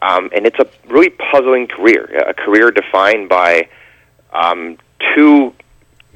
um, 0.00 0.30
and 0.34 0.46
it's 0.46 0.58
a 0.58 0.66
really 0.86 1.10
puzzling 1.10 1.66
career, 1.66 2.04
a 2.26 2.34
career 2.34 2.70
defined 2.70 3.28
by 3.28 3.68
um, 4.32 4.78
two 5.14 5.52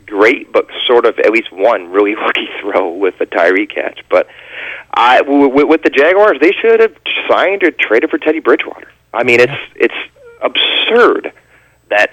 great, 0.07 0.53
but 0.53 0.69
sort 0.87 1.05
of 1.05 1.19
at 1.19 1.31
least 1.31 1.53
one 1.53 1.91
really 1.91 2.15
lucky 2.21 2.49
throw 2.61 2.91
with 2.91 3.19
the 3.19 3.27
Tyree 3.27 3.67
catch. 3.67 4.01
But 4.09 4.29
I, 4.97 5.19
w- 5.19 5.49
w- 5.49 5.67
with 5.67 5.83
the 5.83 5.91
Jaguars, 5.91 6.39
they 6.41 6.53
should 6.53 6.81
have 6.81 6.95
signed 7.29 7.63
or 7.63 7.71
traded 7.71 8.11
for 8.11 8.19
Teddy 8.19 8.41
Bridgewater. 8.41 8.91
I 9.13 9.23
mean, 9.23 9.41
it's 9.41 9.53
it's 9.77 9.95
absurd 10.43 11.33
that 11.91 12.11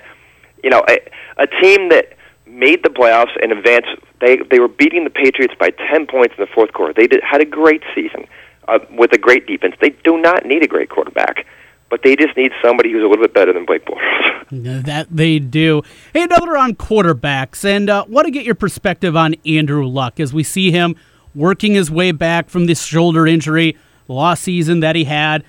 you 0.64 0.70
know 0.70 0.84
a, 0.88 1.00
a 1.38 1.48
team 1.48 1.90
that 1.90 2.18
made 2.46 2.84
the 2.84 2.90
playoffs 2.90 3.32
and 3.42 3.52
advanced. 3.52 3.90
They 4.20 4.38
they 4.38 4.60
were 4.60 4.68
beating 4.68 5.04
the 5.06 5.10
Patriots 5.10 5.54
by 5.60 5.72
ten 5.72 6.06
points 6.06 6.36
in 6.38 6.42
the 6.44 6.52
fourth 6.54 6.74
quarter. 6.74 6.94
They 6.94 7.08
did, 7.08 7.24
had 7.24 7.42
a 7.42 7.46
great 7.46 7.84
season 7.96 8.28
uh, 8.68 8.80
with 8.92 9.14
a 9.14 9.18
great 9.18 9.48
defense. 9.48 9.76
They 9.82 9.90
do 10.04 10.18
not 10.18 10.46
need 10.46 10.64
a 10.64 10.68
great 10.68 10.90
quarterback, 10.90 11.46
but 11.90 12.02
they 12.04 12.16
just 12.16 12.36
need 12.38 12.52
somebody 12.62 12.92
who's 12.92 13.04
a 13.04 13.08
little 13.08 13.24
bit 13.24 13.34
better 13.34 13.54
than 13.54 13.66
Blake 13.66 13.86
Bortles. 13.86 14.30
That 14.52 15.08
they 15.10 15.40
do. 15.40 15.82
Hey, 16.14 16.24
another 16.24 16.56
on 16.56 16.76
quarterbacks, 16.76 17.66
and 17.66 17.90
uh, 17.90 18.06
want 18.08 18.26
to 18.26 18.32
get 18.32 18.46
your 18.46 18.54
perspective 18.54 19.16
on 19.16 19.34
Andrew 19.48 19.88
Luck 19.88 20.20
as 20.20 20.32
we 20.32 20.44
see 20.44 20.70
him 20.70 20.96
working 21.36 21.74
his 21.74 21.90
way 21.90 22.12
back 22.12 22.50
from 22.50 22.66
this 22.66 22.84
shoulder 22.84 23.26
injury, 23.28 23.78
lost 24.08 24.44
season 24.44 24.80
that 24.82 24.96
he 24.96 25.06
had. 25.06 25.44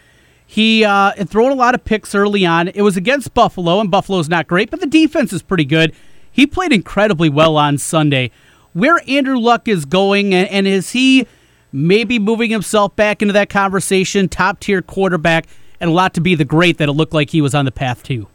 He 0.47 0.85
uh, 0.85 1.13
had 1.17 1.29
thrown 1.29 1.51
a 1.51 1.55
lot 1.55 1.75
of 1.75 1.85
picks 1.85 2.15
early 2.15 2.45
on. 2.47 2.69
It 2.69 2.83
was 2.83 2.97
against 2.97 3.35
Buffalo, 3.35 3.81
and 3.81 3.91
Buffalo's 3.91 4.29
not 4.29 4.47
great, 4.47 4.71
but 4.71 4.81
the 4.81 4.87
defense 4.87 5.33
is 5.33 5.43
pretty 5.43 5.65
good. 5.65 5.95
He 6.31 6.47
played 6.47 6.73
incredibly 6.73 7.29
well 7.29 7.57
on 7.57 7.79
Sunday. 7.79 8.31
Where 8.73 9.01
Andrew 9.09 9.39
Luck 9.39 9.69
is 9.69 9.85
going, 9.85 10.35
and, 10.35 10.49
and 10.51 10.67
is 10.67 10.91
he 10.91 11.27
maybe 11.73 12.19
moving 12.19 12.51
himself 12.51 12.95
back 12.97 13.23
into 13.23 13.33
that 13.33 13.49
conversation, 13.49 14.29
top 14.29 14.61
tier 14.61 14.83
quarterback, 14.83 15.47
and 15.81 15.91
a 15.91 15.93
lot 15.93 16.15
to 16.15 16.21
be 16.21 16.35
the 16.35 16.45
great 16.45 16.79
that 16.79 16.89
it 16.89 16.93
looked 16.93 17.15
like 17.15 17.31
he 17.31 17.41
was 17.41 17.55
on 17.55 17.65
the 17.65 17.73
path 17.73 18.03
to? 18.05 18.27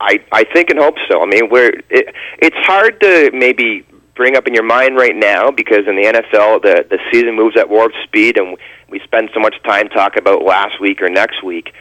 I 0.00 0.18
I 0.32 0.44
think 0.44 0.70
and 0.70 0.78
hope 0.78 0.96
so. 1.08 1.22
I 1.22 1.26
mean, 1.26 1.50
we're 1.50 1.72
it, 1.90 2.14
it's 2.38 2.56
hard 2.66 3.00
to 3.00 3.30
maybe 3.34 3.84
bring 4.14 4.36
up 4.36 4.46
in 4.46 4.54
your 4.54 4.64
mind 4.64 4.96
right 4.96 5.16
now 5.16 5.50
because 5.50 5.86
in 5.86 5.96
the 5.96 6.04
NFL 6.04 6.62
the 6.62 6.86
the 6.88 6.98
season 7.10 7.34
moves 7.34 7.56
at 7.56 7.68
warp 7.68 7.92
speed 8.04 8.36
and 8.36 8.56
we 8.88 9.00
spend 9.00 9.30
so 9.32 9.40
much 9.40 9.54
time 9.62 9.88
talking 9.88 10.20
about 10.20 10.42
last 10.42 10.80
week 10.80 11.00
or 11.00 11.08
next 11.08 11.42
week. 11.42 11.72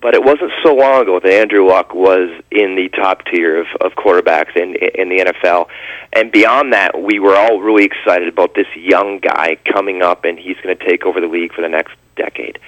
But 0.00 0.14
it 0.14 0.22
wasn't 0.22 0.52
so 0.62 0.74
long 0.74 1.02
ago 1.02 1.18
that 1.18 1.32
Andrew 1.32 1.66
Luck 1.66 1.92
was 1.92 2.30
in 2.52 2.76
the 2.76 2.88
top 2.90 3.24
tier 3.24 3.60
of, 3.60 3.66
of 3.80 3.92
quarterbacks 3.92 4.56
in 4.56 4.76
in 4.94 5.08
the 5.08 5.24
NFL, 5.24 5.66
and 6.12 6.30
beyond 6.30 6.72
that, 6.72 7.02
we 7.02 7.18
were 7.18 7.34
all 7.34 7.60
really 7.60 7.84
excited 7.84 8.28
about 8.28 8.54
this 8.54 8.68
young 8.76 9.18
guy 9.18 9.56
coming 9.72 10.02
up, 10.02 10.24
and 10.24 10.38
he's 10.38 10.56
going 10.62 10.76
to 10.76 10.86
take 10.86 11.04
over 11.04 11.20
the 11.20 11.26
league 11.26 11.52
for 11.52 11.62
the 11.62 11.68
next 11.68 11.94
decade. 12.14 12.60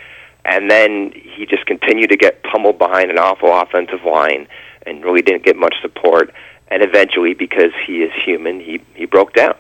And 0.45 0.71
then 0.71 1.13
he 1.15 1.47
just 1.47 1.67
continued 1.67 2.11
to 2.11 2.17
get 2.17 2.43
pummeled 2.43 2.79
behind 2.79 3.11
an 3.11 3.19
awful 3.19 3.53
offensive 3.53 4.05
line, 4.05 4.49
and 4.85 5.05
really 5.05 5.23
didn't 5.23 5.45
get 5.45 5.57
much 5.57 5.77
support. 5.83 6.35
And 6.71 6.83
eventually, 6.83 7.35
because 7.35 7.73
he 7.87 8.03
is 8.03 8.13
human, 8.25 8.61
he 8.61 8.81
he 8.95 9.07
broke 9.07 9.35
down. 9.35 9.55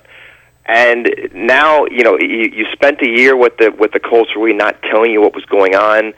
And 0.66 1.11
now, 1.35 1.87
you 1.87 2.05
know, 2.05 2.16
you, 2.20 2.51
you 2.53 2.66
spent 2.73 3.01
a 3.03 3.09
year 3.09 3.37
with 3.37 3.57
the 3.59 3.70
with 3.70 3.92
the 3.92 4.01
Colts, 4.01 4.31
really 4.37 4.53
not 4.53 4.81
telling 4.83 5.11
you 5.11 5.20
what 5.20 5.35
was 5.35 5.44
going 5.46 5.75
on 5.75 6.14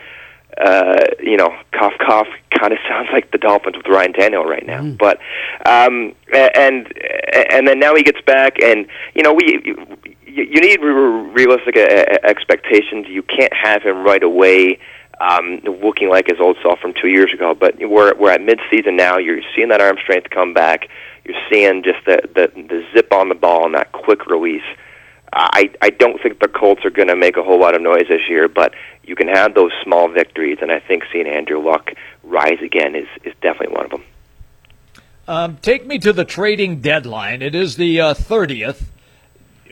uh, 0.59 1.05
you 1.20 1.37
know, 1.37 1.55
cough 1.72 1.94
cough 1.98 2.28
kind 2.59 2.72
of 2.72 2.78
sounds 2.88 3.09
like 3.12 3.31
the 3.31 3.38
Dolphins 3.38 3.76
with 3.76 3.87
Ryan 3.87 4.12
Tannehill 4.12 4.44
right 4.44 4.66
now. 4.66 4.83
Mm. 4.83 4.98
But 4.98 5.18
um, 5.66 6.14
and 6.33 6.92
and 7.50 7.66
then 7.66 7.78
now 7.78 7.94
he 7.94 8.02
gets 8.02 8.20
back, 8.22 8.62
and 8.62 8.87
you 9.14 9.22
know 9.22 9.33
we 9.33 9.61
you, 9.64 10.05
you 10.26 10.61
need 10.61 10.81
realistic 10.81 11.76
uh, 11.76 12.18
expectations. 12.22 13.07
You 13.09 13.22
can't 13.22 13.52
have 13.52 13.83
him 13.83 14.05
right 14.05 14.22
away. 14.22 14.78
Um, 15.20 15.61
looking 15.64 16.09
like 16.09 16.27
his 16.27 16.40
old 16.40 16.57
self 16.62 16.81
from 16.81 16.94
two 16.94 17.09
years 17.09 17.33
ago, 17.33 17.55
but 17.55 17.77
we're 17.79 18.14
we're 18.16 18.31
at 18.31 18.40
midseason 18.40 18.94
now. 18.94 19.18
You're 19.18 19.42
seeing 19.55 19.68
that 19.68 19.81
arm 19.81 19.96
strength 20.03 20.31
come 20.31 20.53
back. 20.53 20.88
You're 21.25 21.40
seeing 21.51 21.85
just 21.85 22.05
the 22.07 22.22
the, 22.35 22.51
the 22.55 22.85
zip 22.92 23.12
on 23.12 23.29
the 23.29 23.37
ball 23.37 23.66
and 23.66 23.75
that 23.75 23.92
quick 23.92 24.27
release. 24.27 24.64
I 25.33 25.70
I 25.81 25.90
don't 25.90 26.20
think 26.20 26.40
the 26.40 26.48
Colts 26.48 26.85
are 26.85 26.90
going 26.90 27.09
to 27.09 27.16
make 27.16 27.37
a 27.37 27.42
whole 27.42 27.61
lot 27.61 27.75
of 27.75 27.81
noise 27.81 28.07
this 28.09 28.29
year, 28.29 28.48
but 28.48 28.75
you 29.05 29.14
can 29.14 29.29
have 29.29 29.55
those 29.55 29.72
small 29.83 30.09
victories, 30.09 30.59
and 30.61 30.70
I 30.70 30.81
think 30.81 31.05
seeing 31.12 31.27
Andrew 31.27 31.62
Luck 31.64 31.92
rise 32.22 32.61
again 32.62 32.94
is 32.94 33.09
is 33.25 33.33
definitely 33.40 33.75
one 33.75 33.85
of 33.85 33.90
them. 33.90 34.05
Um, 35.29 35.57
take 35.62 35.87
me 35.87 35.98
to 36.01 36.12
the 36.12 36.25
trading 36.25 36.81
deadline. 36.81 37.42
It 37.42 37.55
is 37.55 37.77
the 37.77 38.01
uh, 38.01 38.14
thirtieth. 38.14 38.90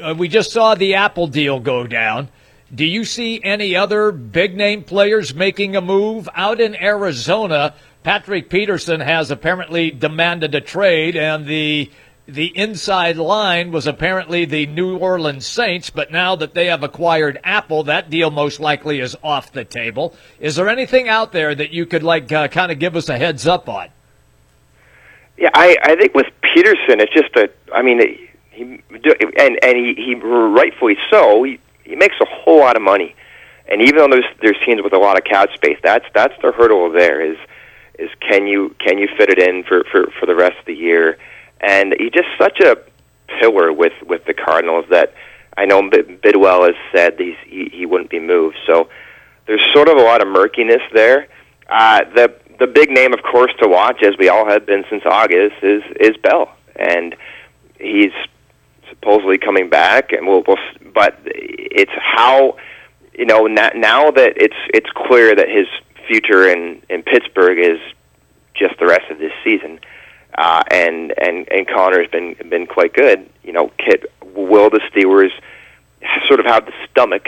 Uh, 0.00 0.14
we 0.16 0.29
just 0.29 0.50
saw 0.50 0.74
the 0.74 0.94
Apple 0.94 1.26
deal 1.26 1.61
go 1.61 1.87
down. 1.87 2.29
Do 2.72 2.85
you 2.85 3.04
see 3.04 3.40
any 3.42 3.74
other 3.74 4.12
big 4.12 4.56
name 4.56 4.85
players 4.85 5.35
making 5.35 5.74
a 5.74 5.80
move 5.80 6.28
out 6.35 6.61
in 6.61 6.76
Arizona? 6.76 7.74
Patrick 8.04 8.48
Peterson 8.48 9.00
has 9.00 9.30
apparently 9.30 9.90
demanded 9.90 10.54
a 10.54 10.61
trade, 10.61 11.16
and 11.16 11.46
the 11.46 11.90
the 12.26 12.56
inside 12.56 13.16
line 13.16 13.72
was 13.72 13.88
apparently 13.88 14.44
the 14.44 14.66
New 14.66 14.96
Orleans 14.96 15.44
Saints, 15.44 15.90
but 15.90 16.12
now 16.12 16.37
that 16.37 16.54
they 16.54 16.66
have 16.66 16.85
acquired 16.85 17.40
Apple, 17.42 17.83
that 17.85 18.09
deal 18.09 18.30
most 18.30 18.61
likely 18.61 19.00
is 19.00 19.16
off 19.20 19.50
the 19.50 19.64
table. 19.64 20.14
Is 20.38 20.54
there 20.54 20.68
anything 20.68 21.09
out 21.09 21.33
there 21.33 21.52
that 21.52 21.72
you 21.72 21.87
could 21.87 22.04
like 22.04 22.30
uh, 22.30 22.46
kind 22.46 22.70
of 22.70 22.78
give 22.78 22.94
us 22.94 23.09
a 23.09 23.18
heads 23.18 23.48
up 23.48 23.68
on? 23.68 23.88
Yeah, 25.37 25.50
I 25.54 25.76
I 25.83 25.96
think 25.96 26.14
with 26.14 26.28
Peterson, 26.42 27.00
it's 27.00 27.12
just 27.12 27.35
a. 27.35 27.50
I 27.74 27.83
mean, 27.83 28.00
he 28.52 28.80
and 28.92 29.59
and 29.64 29.76
he 29.76 29.94
he 29.94 30.14
rightfully 30.14 30.96
so. 31.11 31.42
He 31.42 31.59
he 31.90 31.96
makes 31.96 32.16
a 32.20 32.26
whole 32.26 32.61
lot 32.61 32.76
of 32.76 32.83
money, 32.83 33.14
and 33.68 33.83
even 33.83 33.96
though 33.96 34.09
there's 34.09 34.31
there's 34.40 34.57
teams 34.64 34.83
with 34.83 34.92
a 34.92 34.98
lot 34.98 35.18
of 35.18 35.24
cap 35.24 35.50
space, 35.55 35.79
that's 35.83 36.07
that's 36.14 36.35
the 36.42 36.53
hurdle 36.53 36.90
there. 36.90 37.20
Is 37.20 37.37
is 37.98 38.11
can 38.20 38.46
you 38.46 38.74
can 38.79 38.98
you 38.98 39.09
fit 39.18 39.29
it 39.29 39.38
in 39.38 39.64
for 39.64 39.85
for 39.90 40.11
for 40.18 40.26
the 40.26 40.35
rest 40.35 40.59
of 40.59 40.64
the 40.66 40.74
year? 40.74 41.18
and 41.61 41.94
he's 41.98 42.12
just 42.12 42.29
such 42.38 42.61
a 42.61 42.76
pillar 43.38 43.72
with 43.72 43.92
with 44.03 44.24
the 44.24 44.35
Cardinals 44.35 44.87
that 44.90 45.14
I 45.57 45.66
know 45.66 45.83
Bidwill 45.83 46.66
has 46.66 46.76
said 46.92 47.18
he's, 47.18 47.37
he 47.46 47.70
he 47.72 47.87
wouldn't 47.87 48.11
be 48.11 48.20
moved. 48.20 48.57
So 48.66 48.88
there's 49.46 49.62
sort 49.72 49.88
of 49.88 49.96
a 49.96 50.03
lot 50.03 50.22
of 50.22 50.29
murkiness 50.29 50.83
there. 50.92 51.29
Uh, 51.68 52.05
the 52.14 52.35
the 52.59 52.66
big 52.66 52.90
name, 52.90 53.12
of 53.12 53.22
course, 53.22 53.53
to 53.62 53.68
watch, 53.68 54.03
as 54.03 54.16
we 54.18 54.29
all 54.29 54.46
have 54.46 54.66
been 54.66 54.85
since 54.90 55.03
August, 55.05 55.57
is 55.62 55.83
is 55.98 56.16
Bell, 56.22 56.55
and 56.76 57.14
he's 57.79 58.12
supposedly 58.90 59.38
coming 59.38 59.70
back, 59.70 60.12
and 60.12 60.26
we'll, 60.26 60.44
we'll 60.46 60.59
but 60.92 61.18
it's 61.24 61.92
how 61.96 62.57
you 63.14 63.24
know 63.24 63.46
now, 63.46 64.11
that 64.11 64.35
it's 64.37 64.57
it's 64.74 64.90
clear 64.94 65.35
that 65.35 65.48
his 65.48 65.66
future 66.07 66.48
in 66.48 66.83
in 66.90 67.03
Pittsburgh 67.03 67.59
is 67.59 67.79
just 68.55 68.79
the 68.79 68.87
rest 68.87 69.11
of 69.11 69.18
this 69.18 69.33
season 69.42 69.81
uh, 70.37 70.62
and 70.70 71.12
and 71.18 71.50
and 71.50 71.68
Conner 71.68 72.00
has 72.00 72.11
been 72.11 72.35
been 72.48 72.66
quite 72.66 72.92
good. 72.94 73.29
You 73.42 73.53
know, 73.53 73.70
Kit, 73.79 74.11
will 74.35 74.70
the 74.70 74.81
Steelers 74.92 75.31
sort 76.29 76.40
of 76.40 76.46
have 76.46 76.66
the 76.66 76.72
stomach 76.90 77.26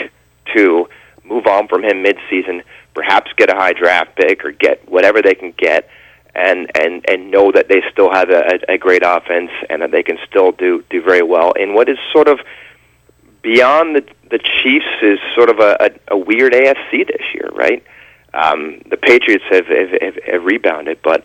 to 0.55 0.89
move 1.25 1.47
on 1.47 1.69
from 1.69 1.85
him 1.85 2.03
mid-season, 2.03 2.63
perhaps 2.95 3.31
get 3.37 3.51
a 3.51 3.55
high 3.55 3.73
draft 3.73 4.17
pick 4.17 4.45
or 4.45 4.51
get 4.51 4.89
whatever 4.89 5.23
they 5.23 5.35
can 5.35 5.53
get, 5.57 5.89
and 6.35 6.71
and 6.79 7.05
and 7.09 7.31
know 7.31 7.53
that 7.53 7.69
they 7.69 7.83
still 7.91 8.11
have 8.11 8.31
a, 8.31 8.59
a 8.69 8.79
great 8.79 9.03
offense 9.05 9.51
and 9.69 9.83
that 9.83 9.91
they 9.91 10.03
can 10.03 10.19
still 10.29 10.53
do 10.53 10.83
do 10.91 11.03
very 11.03 11.23
well 11.23 11.53
in 11.53 11.75
what 11.75 11.89
is 11.89 11.99
sort 12.13 12.29
of 12.29 12.41
beyond 13.43 13.97
the 13.97 14.05
the 14.31 14.39
Chiefs 14.39 14.87
is 15.03 15.19
sort 15.35 15.51
of 15.51 15.59
a, 15.59 15.77
a, 15.81 16.15
a 16.15 16.17
weird 16.17 16.53
AFC 16.55 17.07
this 17.07 17.23
year, 17.35 17.51
right? 17.53 17.85
Um, 18.33 18.81
the 18.89 18.97
Patriots 18.97 19.45
have, 19.51 19.67
have, 19.67 19.91
have, 20.01 20.19
have 20.25 20.45
rebounded, 20.45 21.01
but 21.03 21.23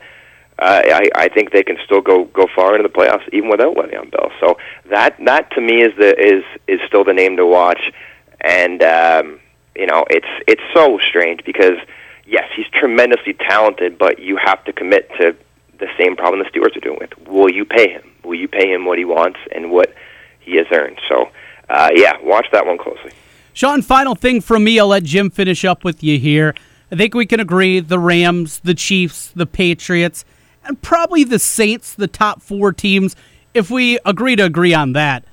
uh, 0.59 0.81
I, 0.85 1.09
I 1.15 1.29
think 1.29 1.51
they 1.51 1.63
can 1.63 1.77
still 1.85 2.01
go 2.01 2.25
go 2.25 2.47
far 2.53 2.75
into 2.75 2.87
the 2.87 2.93
playoffs 2.93 3.27
even 3.31 3.49
without 3.49 3.75
Le'Veon 3.75 4.11
Bell. 4.11 4.31
So 4.41 4.57
that 4.89 5.15
that 5.25 5.51
to 5.51 5.61
me 5.61 5.81
is 5.81 5.95
the 5.97 6.19
is 6.19 6.43
is 6.67 6.81
still 6.87 7.03
the 7.03 7.13
name 7.13 7.37
to 7.37 7.45
watch, 7.45 7.93
and 8.41 8.81
um, 8.83 9.39
you 9.75 9.85
know 9.85 10.05
it's 10.09 10.27
it's 10.47 10.63
so 10.73 10.99
strange 11.07 11.45
because 11.45 11.77
yes 12.27 12.43
he's 12.55 12.67
tremendously 12.67 13.33
talented, 13.33 13.97
but 13.97 14.19
you 14.19 14.37
have 14.37 14.63
to 14.65 14.73
commit 14.73 15.09
to 15.19 15.35
the 15.79 15.87
same 15.97 16.15
problem 16.15 16.43
the 16.43 16.49
Stewards 16.49 16.75
are 16.75 16.81
doing 16.81 16.97
with. 16.99 17.17
Will 17.27 17.51
you 17.51 17.65
pay 17.65 17.89
him? 17.89 18.03
Will 18.23 18.35
you 18.35 18.47
pay 18.47 18.71
him 18.71 18.85
what 18.85 18.97
he 18.97 19.05
wants 19.05 19.39
and 19.51 19.71
what 19.71 19.93
he 20.39 20.57
has 20.57 20.67
earned? 20.71 20.99
So 21.07 21.29
uh, 21.69 21.89
yeah, 21.93 22.13
watch 22.21 22.47
that 22.51 22.65
one 22.65 22.77
closely. 22.77 23.11
Sean, 23.53 23.81
final 23.81 24.13
thing 24.13 24.41
from 24.41 24.63
me. 24.63 24.79
I'll 24.79 24.87
let 24.87 25.03
Jim 25.03 25.29
finish 25.31 25.65
up 25.65 25.83
with 25.83 26.03
you 26.03 26.19
here. 26.19 26.53
I 26.91 26.95
think 26.95 27.15
we 27.15 27.25
can 27.25 27.39
agree 27.39 27.79
the 27.79 27.99
Rams, 27.99 28.59
the 28.59 28.73
Chiefs, 28.75 29.31
the 29.35 29.45
Patriots 29.45 30.23
and 30.67 30.81
probably 30.81 31.23
the 31.23 31.39
Saints, 31.39 31.95
the 31.95 32.07
top 32.07 32.41
four 32.41 32.73
teams, 32.73 33.15
if 33.53 33.71
we 33.71 33.97
agree 34.05 34.35
to 34.35 34.43
agree 34.43 34.73
on 34.73 34.93
that. 34.93 35.23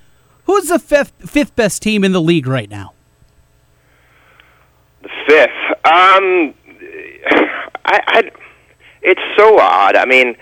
Who's 0.44 0.68
the 0.68 0.78
fifth 0.78 1.12
fifth 1.28 1.56
best 1.56 1.82
team 1.82 2.04
in 2.04 2.12
the 2.12 2.20
league 2.20 2.46
right 2.46 2.70
now? 2.70 2.92
The 5.02 5.10
fifth, 5.26 5.86
um, 5.86 6.54
I, 7.84 8.00
I 8.06 8.30
it's 9.02 9.20
so 9.36 9.58
odd. 9.58 9.96
I 9.96 10.06
mean, 10.06 10.36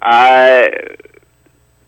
uh, 0.00 0.68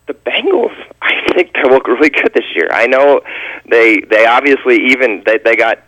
the 0.07 0.13
Bengals, 0.13 0.75
I 1.01 1.33
think 1.33 1.53
they 1.53 1.63
look 1.63 1.87
really 1.87 2.09
good 2.09 2.31
this 2.33 2.45
year. 2.55 2.69
I 2.71 2.87
know 2.87 3.21
they 3.69 4.01
they 4.01 4.25
obviously 4.25 4.77
even 4.87 5.23
they 5.25 5.37
they 5.37 5.55
got 5.55 5.79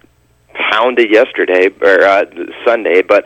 pounded 0.54 1.12
yesterday 1.12 1.70
or 1.82 2.04
uh, 2.04 2.26
Sunday, 2.66 3.02
but 3.02 3.26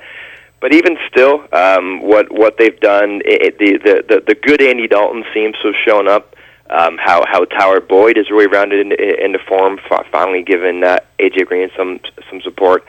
but 0.61 0.73
even 0.73 0.97
still, 1.09 1.43
um, 1.53 2.01
what 2.01 2.31
what 2.31 2.57
they've 2.57 2.79
done, 2.79 3.21
it, 3.25 3.57
the, 3.57 3.77
the 3.77 4.03
the 4.07 4.23
the 4.27 4.35
good 4.35 4.61
Andy 4.61 4.87
Dalton 4.87 5.25
seems 5.33 5.55
to 5.61 5.67
have 5.67 5.75
shown 5.85 6.07
up. 6.07 6.35
Um, 6.69 6.97
how 6.97 7.25
how 7.27 7.43
Tyler 7.43 7.81
Boyd 7.81 8.17
is 8.17 8.29
really 8.31 8.47
rounded 8.47 8.79
into, 8.79 9.25
into 9.25 9.39
form, 9.39 9.77
finally 10.09 10.41
given 10.41 10.85
uh, 10.85 10.99
AJ 11.19 11.47
Green 11.47 11.69
some 11.75 11.99
some 12.29 12.39
support. 12.41 12.85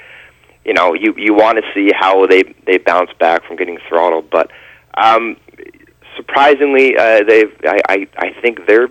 You 0.65 0.75
know, 0.75 0.95
you 0.95 1.15
you 1.17 1.35
want 1.35 1.59
to 1.59 1.65
see 1.75 1.91
how 1.95 2.27
they 2.27 2.43
they 2.67 2.79
bounce 2.79 3.11
back 3.19 3.45
from 3.45 3.57
getting 3.57 3.79
throttled, 3.89 4.31
but 4.31 4.51
um, 4.95 5.37
surprisingly, 6.17 6.97
uh, 6.97 7.25
they've 7.25 7.53
I, 7.65 7.81
I 7.89 8.09
I 8.17 8.33
think 8.41 8.67
they're 8.67 8.89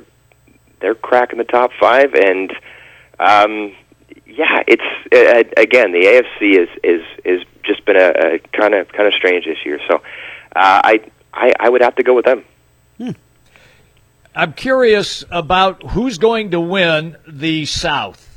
they're 0.81 0.95
cracking 0.95 1.37
the 1.37 1.45
top 1.45 1.71
five, 1.79 2.13
and 2.13 2.51
um, 3.19 3.73
yeah, 4.25 4.63
it's 4.67 4.83
uh, 5.13 5.61
again 5.61 5.91
the 5.91 6.05
AFC 6.05 6.57
is 6.57 6.69
is 6.83 7.05
is 7.23 7.43
just 7.63 7.85
been 7.85 7.95
a 7.95 8.39
kind 8.57 8.73
of 8.73 8.91
kind 8.91 9.07
of 9.07 9.13
strange 9.13 9.45
this 9.45 9.65
year. 9.65 9.79
So 9.87 9.95
uh, 9.95 9.99
I, 10.55 11.01
I 11.33 11.53
I 11.59 11.69
would 11.69 11.81
have 11.81 11.95
to 11.95 12.03
go 12.03 12.13
with 12.13 12.25
them. 12.25 12.43
Hmm. 12.97 13.11
I'm 14.35 14.53
curious 14.53 15.23
about 15.29 15.91
who's 15.91 16.17
going 16.17 16.51
to 16.51 16.59
win 16.59 17.17
the 17.27 17.65
South. 17.65 18.30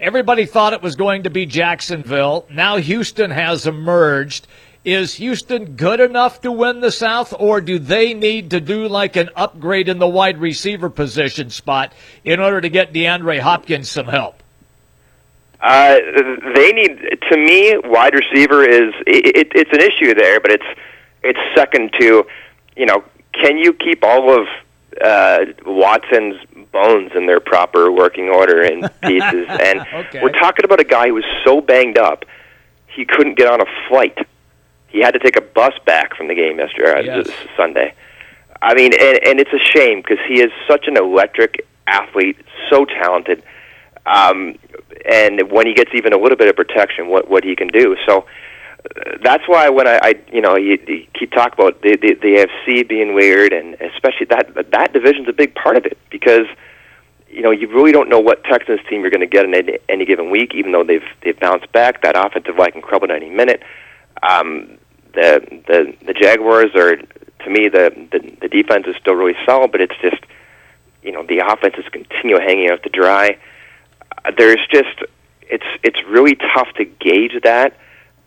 Everybody 0.00 0.46
thought 0.46 0.74
it 0.74 0.82
was 0.82 0.94
going 0.94 1.24
to 1.24 1.30
be 1.30 1.44
Jacksonville. 1.44 2.46
Now 2.50 2.76
Houston 2.76 3.32
has 3.32 3.66
emerged. 3.66 4.46
Is 4.84 5.14
Houston 5.14 5.74
good 5.74 5.98
enough 5.98 6.40
to 6.42 6.52
win 6.52 6.80
the 6.80 6.92
South, 6.92 7.34
or 7.36 7.60
do 7.60 7.80
they 7.80 8.14
need 8.14 8.50
to 8.50 8.60
do 8.60 8.86
like 8.86 9.16
an 9.16 9.28
upgrade 9.34 9.88
in 9.88 9.98
the 9.98 10.06
wide 10.06 10.38
receiver 10.38 10.88
position 10.88 11.50
spot 11.50 11.92
in 12.24 12.38
order 12.38 12.60
to 12.60 12.68
get 12.68 12.92
DeAndre 12.92 13.40
Hopkins 13.40 13.90
some 13.90 14.06
help? 14.06 14.40
Uh, 15.60 15.96
they 16.54 16.72
need, 16.72 17.18
to 17.28 17.36
me, 17.36 17.76
wide 17.84 18.14
receiver 18.14 18.64
is 18.64 18.94
it, 19.04 19.48
it's 19.52 19.72
an 19.72 19.80
issue 19.80 20.14
there, 20.14 20.38
but 20.38 20.52
it's 20.52 20.80
it's 21.24 21.40
second 21.56 21.92
to, 21.98 22.24
you 22.76 22.86
know, 22.86 23.02
can 23.32 23.58
you 23.58 23.72
keep 23.72 24.04
all 24.04 24.40
of 24.40 24.46
uh, 25.02 25.44
Watson's 25.66 26.36
bones 26.72 27.12
in 27.14 27.26
their 27.26 27.40
proper 27.40 27.90
working 27.90 28.28
order 28.28 28.62
and 28.62 28.82
pieces? 29.02 29.46
and 29.48 29.80
okay. 29.80 30.20
we're 30.22 30.32
talking 30.32 30.64
about 30.64 30.80
a 30.80 30.84
guy 30.84 31.08
who 31.08 31.14
was 31.14 31.24
so 31.44 31.60
banged 31.60 31.98
up 31.98 32.24
he 32.98 33.04
couldn't 33.04 33.36
get 33.36 33.46
on 33.46 33.60
a 33.60 33.88
flight. 33.88 34.18
He 34.88 34.98
had 35.00 35.12
to 35.12 35.20
take 35.20 35.36
a 35.36 35.40
bus 35.40 35.74
back 35.86 36.16
from 36.16 36.26
the 36.26 36.34
game 36.34 36.58
yesterday, 36.58 37.08
uh, 37.08 37.18
yes. 37.18 37.30
Sunday. 37.56 37.94
I 38.60 38.74
mean, 38.74 38.92
and, 38.92 39.20
and 39.24 39.40
it's 39.40 39.52
a 39.52 39.58
shame 39.58 40.00
because 40.00 40.18
he 40.26 40.40
is 40.42 40.50
such 40.66 40.88
an 40.88 40.96
electric 40.96 41.64
athlete, 41.86 42.38
so 42.68 42.84
talented. 42.84 43.44
Um, 44.04 44.58
and 45.08 45.48
when 45.52 45.66
he 45.66 45.74
gets 45.74 45.92
even 45.94 46.12
a 46.12 46.18
little 46.18 46.36
bit 46.36 46.48
of 46.48 46.56
protection, 46.56 47.06
what 47.06 47.30
what 47.30 47.44
he 47.44 47.54
can 47.54 47.68
do. 47.68 47.96
So 48.04 48.26
that's 49.22 49.46
why 49.46 49.68
when 49.68 49.86
I, 49.86 49.98
I 50.02 50.14
you 50.32 50.40
know 50.40 50.56
you, 50.56 50.78
you 50.86 51.06
keep 51.14 51.32
talking 51.32 51.54
about 51.54 51.82
the, 51.82 51.96
the 51.96 52.14
the 52.14 52.46
AFC 52.66 52.88
being 52.88 53.14
weird, 53.14 53.52
and 53.52 53.74
especially 53.74 54.26
that 54.26 54.70
that 54.70 54.92
division's 54.92 55.28
a 55.28 55.32
big 55.32 55.54
part 55.54 55.76
of 55.76 55.86
it 55.86 55.98
because 56.10 56.46
you 57.28 57.42
know 57.42 57.50
you 57.50 57.68
really 57.68 57.92
don't 57.92 58.08
know 58.08 58.20
what 58.20 58.44
Texans 58.44 58.80
team 58.88 59.02
you're 59.02 59.10
going 59.10 59.20
to 59.20 59.26
get 59.26 59.44
in 59.44 59.54
any, 59.54 59.78
any 59.88 60.04
given 60.04 60.30
week, 60.30 60.54
even 60.54 60.72
though 60.72 60.84
they've 60.84 61.06
they've 61.22 61.38
bounced 61.38 61.70
back. 61.72 62.02
That 62.02 62.16
offensive 62.16 62.56
line 62.56 62.72
can 62.72 62.82
crumble 62.82 63.10
at 63.10 63.16
any 63.16 63.30
minute. 63.30 63.62
Um, 64.22 64.78
the 65.14 65.40
the 65.66 65.94
the 66.06 66.14
Jaguars 66.14 66.74
are 66.74 66.96
to 66.96 67.50
me 67.50 67.68
the, 67.68 67.92
the 68.12 68.36
the 68.40 68.48
defense 68.48 68.86
is 68.86 68.96
still 68.96 69.14
really 69.14 69.36
solid, 69.44 69.72
but 69.72 69.80
it's 69.80 69.96
just 70.00 70.22
you 71.02 71.12
know 71.12 71.22
the 71.22 71.38
offense 71.38 71.74
is 71.78 71.88
continue 71.90 72.38
hanging 72.38 72.70
out 72.70 72.82
to 72.82 72.88
dry 72.88 73.38
there's 74.36 74.60
just 74.70 75.02
it's 75.42 75.64
it's 75.82 76.02
really 76.08 76.34
tough 76.34 76.68
to 76.76 76.84
gauge 76.84 77.40
that. 77.42 77.76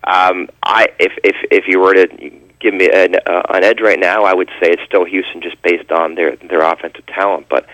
Um, 0.03 0.49
I 0.63 0.87
if 0.99 1.13
if 1.23 1.35
if 1.51 1.65
you 1.67 1.79
were 1.79 1.93
to 1.93 2.07
give 2.59 2.73
me 2.73 2.89
an, 2.93 3.15
uh, 3.25 3.41
an 3.49 3.63
edge 3.63 3.81
right 3.81 3.99
now, 3.99 4.23
I 4.23 4.33
would 4.33 4.49
say 4.61 4.69
it's 4.69 4.83
still 4.83 5.05
Houston 5.05 5.41
just 5.41 5.61
based 5.61 5.91
on 5.91 6.15
their 6.15 6.35
their 6.37 6.61
offensive 6.61 7.05
talent. 7.07 7.47
But 7.49 7.67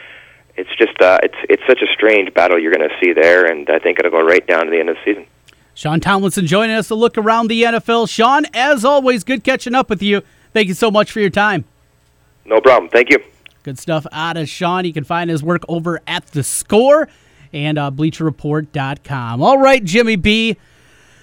it's 0.55 0.69
just 0.77 0.99
uh, 1.01 1.19
it's 1.23 1.37
it's 1.49 1.63
such 1.67 1.81
a 1.81 1.91
strange 1.93 2.33
battle 2.33 2.59
you're 2.59 2.73
going 2.73 2.87
to 2.87 2.95
see 3.01 3.13
there, 3.13 3.45
and 3.45 3.69
I 3.69 3.79
think 3.79 3.99
it'll 3.99 4.11
go 4.11 4.21
right 4.21 4.45
down 4.45 4.65
to 4.65 4.71
the 4.71 4.79
end 4.79 4.89
of 4.89 4.95
the 4.95 5.01
season. 5.05 5.25
Sean 5.73 5.99
Tomlinson 5.99 6.47
joining 6.47 6.75
us 6.75 6.87
to 6.87 6.95
look 6.95 7.17
around 7.19 7.49
the 7.49 7.61
NFL. 7.61 8.09
Sean, 8.09 8.45
as 8.53 8.83
always, 8.83 9.23
good 9.23 9.43
catching 9.43 9.75
up 9.75 9.89
with 9.91 10.01
you. 10.01 10.23
Thank 10.51 10.69
you 10.69 10.73
so 10.73 10.89
much 10.89 11.11
for 11.11 11.19
your 11.19 11.29
time. 11.29 11.65
No 12.45 12.59
problem. 12.59 12.89
Thank 12.89 13.11
you. 13.11 13.19
Good 13.61 13.77
stuff 13.77 14.07
out 14.11 14.37
of 14.37 14.49
Sean. 14.49 14.85
You 14.85 14.93
can 14.93 15.03
find 15.03 15.29
his 15.29 15.43
work 15.43 15.61
over 15.67 16.01
at 16.07 16.25
the 16.27 16.41
Score 16.41 17.07
and 17.53 17.77
uh, 17.77 17.91
BleacherReport.com. 17.91 19.41
All 19.41 19.59
right, 19.59 19.83
Jimmy 19.83 20.15
B. 20.15 20.57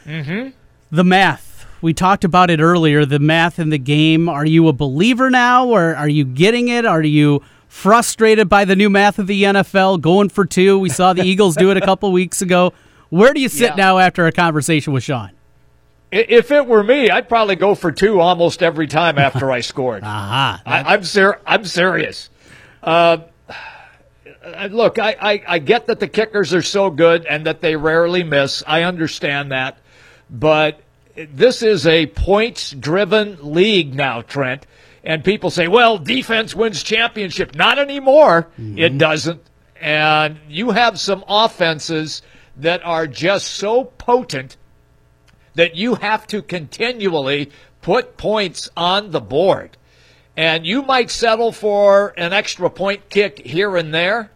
Mm-hmm. 0.05 0.51
The 0.95 1.03
math. 1.05 1.67
We 1.83 1.93
talked 1.93 2.23
about 2.23 2.51
it 2.51 2.61
earlier. 2.61 3.05
The 3.05 3.19
math 3.19 3.59
in 3.59 3.71
the 3.71 3.79
game. 3.79 4.29
Are 4.29 4.47
you 4.47 4.69
a 4.69 4.73
believer 4.73 5.29
now, 5.29 5.67
or 5.67 5.97
are 5.97 6.09
you 6.09 6.25
getting 6.25 6.69
it? 6.69 6.87
Are 6.87 7.03
you 7.03 7.43
frustrated 7.67 8.49
by 8.49 8.65
the 8.65 8.77
new 8.77 8.89
math 8.89 9.19
of 9.19 9.27
the 9.27 9.43
NFL 9.43 10.01
going 10.01 10.29
for 10.29 10.45
two? 10.45 10.79
We 10.79 10.89
saw 10.89 11.13
the 11.13 11.23
Eagles 11.25 11.57
do 11.57 11.73
it 11.73 11.77
a 11.77 11.81
couple 11.81 12.13
weeks 12.13 12.41
ago. 12.43 12.73
Where 13.11 13.35
do 13.35 13.41
you 13.41 13.49
sit 13.49 13.71
Yeah. 13.71 13.75
now 13.75 13.99
after 13.99 14.25
a 14.29 14.33
conversation 14.33 14.93
with 14.93 15.03
Sean? 15.03 15.31
If 16.13 16.53
it 16.53 16.65
were 16.65 16.85
me, 16.85 17.11
I'd 17.11 17.29
probably 17.29 17.57
go 17.57 17.75
for 17.75 17.91
two 17.91 18.21
almost 18.21 18.63
every 18.63 18.87
time 18.87 19.19
after 19.19 19.51
I 19.51 19.59
scored. 19.61 20.05
Aha. 20.05 20.63
I, 20.65 20.95
I'm 20.95 21.03
ser- 21.03 21.41
I'm 21.45 21.65
serious. 21.65 22.31
Uh, 22.85 23.17
uh, 24.45 24.69
look, 24.71 25.01
I, 25.01 25.17
I, 25.21 25.43
I 25.49 25.59
get 25.59 25.89
that 25.89 25.99
the 25.99 26.07
kickers 26.07 26.55
are 26.55 26.63
so 26.63 26.89
good 26.89 27.27
and 27.27 27.45
that 27.47 27.61
they 27.61 27.75
rarely 27.75 28.23
miss. 28.23 28.63
I 28.65 28.83
understand 28.85 29.51
that, 29.51 29.79
but 30.31 30.81
this 31.17 31.63
is 31.63 31.87
a 31.87 32.07
points-driven 32.07 33.39
league 33.41 33.95
now, 33.95 34.23
Trent. 34.23 34.67
And 35.03 35.23
people 35.23 35.51
say, 35.51 35.69
"Well, 35.69 35.99
defense 35.99 36.55
wins 36.55 36.83
championship." 36.83 37.55
Not 37.55 37.79
anymore. 37.79 38.49
Mm-hmm. 38.59 38.79
It 38.79 38.99
doesn't. 38.99 39.43
And 39.81 40.39
you 40.49 40.71
have 40.71 40.99
some 40.99 41.25
offenses 41.29 42.23
that 42.57 42.85
are 42.85 43.07
just 43.07 43.49
so 43.49 43.85
potent 43.85 44.57
that 45.55 45.77
you 45.77 45.97
have 45.97 46.27
to 46.29 46.43
continually 46.43 47.51
put 47.83 48.17
points 48.17 48.71
on 48.77 49.11
the 49.11 49.21
board. 49.21 49.77
And 50.37 50.67
you 50.67 50.83
might 50.83 51.11
settle 51.11 51.53
for 51.53 52.15
an 52.17 52.33
extra 52.33 52.71
point 52.71 53.09
kick 53.09 53.47
here 53.47 53.77
and 53.77 53.95
there. 53.95 54.31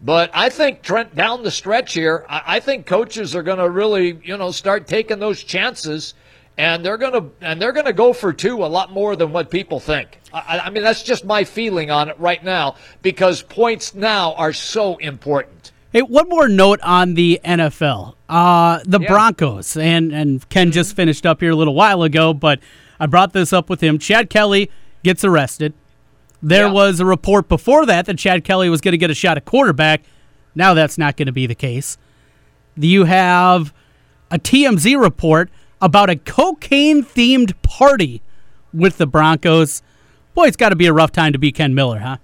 But 0.00 0.30
I 0.34 0.48
think 0.48 0.82
Trent 0.82 1.14
down 1.14 1.42
the 1.42 1.50
stretch 1.50 1.94
here, 1.94 2.24
I, 2.28 2.42
I 2.46 2.60
think 2.60 2.86
coaches 2.86 3.36
are 3.36 3.42
going 3.42 3.58
to 3.58 3.68
really, 3.68 4.18
you 4.24 4.36
know, 4.36 4.50
start 4.50 4.86
taking 4.86 5.18
those 5.18 5.44
chances, 5.44 6.14
and 6.58 6.84
they're 6.84 6.98
going 6.98 7.12
to 7.12 7.30
and 7.40 7.60
they're 7.60 7.72
to 7.72 7.92
go 7.92 8.12
for 8.12 8.32
two 8.32 8.64
a 8.64 8.66
lot 8.66 8.92
more 8.92 9.16
than 9.16 9.32
what 9.32 9.50
people 9.50 9.80
think. 9.80 10.18
I, 10.32 10.60
I 10.64 10.70
mean, 10.70 10.82
that's 10.82 11.02
just 11.02 11.24
my 11.24 11.44
feeling 11.44 11.90
on 11.90 12.08
it 12.08 12.18
right 12.18 12.42
now 12.42 12.76
because 13.02 13.42
points 13.42 13.94
now 13.94 14.34
are 14.34 14.52
so 14.52 14.96
important. 14.96 15.72
Hey, 15.92 16.00
one 16.02 16.28
more 16.28 16.48
note 16.48 16.80
on 16.82 17.14
the 17.14 17.38
NFL. 17.44 18.14
Uh, 18.28 18.80
the 18.86 18.98
Yeah. 18.98 19.08
Broncos, 19.08 19.76
and, 19.76 20.10
and 20.10 20.48
Ken 20.48 20.72
just 20.72 20.96
finished 20.96 21.26
up 21.26 21.40
here 21.40 21.50
a 21.50 21.54
little 21.54 21.74
while 21.74 22.02
ago, 22.02 22.32
but 22.32 22.60
I 22.98 23.04
brought 23.04 23.34
this 23.34 23.52
up 23.52 23.68
with 23.68 23.82
him. 23.82 23.98
Chad 23.98 24.30
Kelly 24.30 24.70
gets 25.02 25.22
arrested. 25.22 25.74
There 26.42 26.66
Yeah. 26.66 26.72
was 26.72 26.98
a 26.98 27.04
report 27.04 27.46
before 27.50 27.84
that 27.84 28.06
that 28.06 28.18
Chad 28.18 28.42
Kelly 28.42 28.70
was 28.70 28.80
going 28.80 28.92
to 28.92 28.98
get 28.98 29.10
a 29.10 29.14
shot 29.14 29.36
at 29.36 29.44
quarterback. 29.44 30.02
Now 30.54 30.72
that's 30.72 30.96
not 30.96 31.18
going 31.18 31.26
to 31.26 31.32
be 31.32 31.46
the 31.46 31.54
case. 31.54 31.98
You 32.74 33.04
have 33.04 33.74
a 34.30 34.38
TMZ 34.38 34.98
report 34.98 35.50
about 35.82 36.08
a 36.08 36.16
cocaine 36.16 37.02
themed 37.04 37.60
party 37.62 38.22
with 38.72 38.96
the 38.96 39.06
Broncos. 39.06 39.82
Boy, 40.34 40.46
it's 40.46 40.56
got 40.56 40.70
to 40.70 40.76
be 40.76 40.86
a 40.86 40.92
rough 40.92 41.12
time 41.12 41.32
to 41.32 41.38
be 41.38 41.52
Ken 41.52 41.74
Miller, 41.74 41.98
huh? 41.98 42.16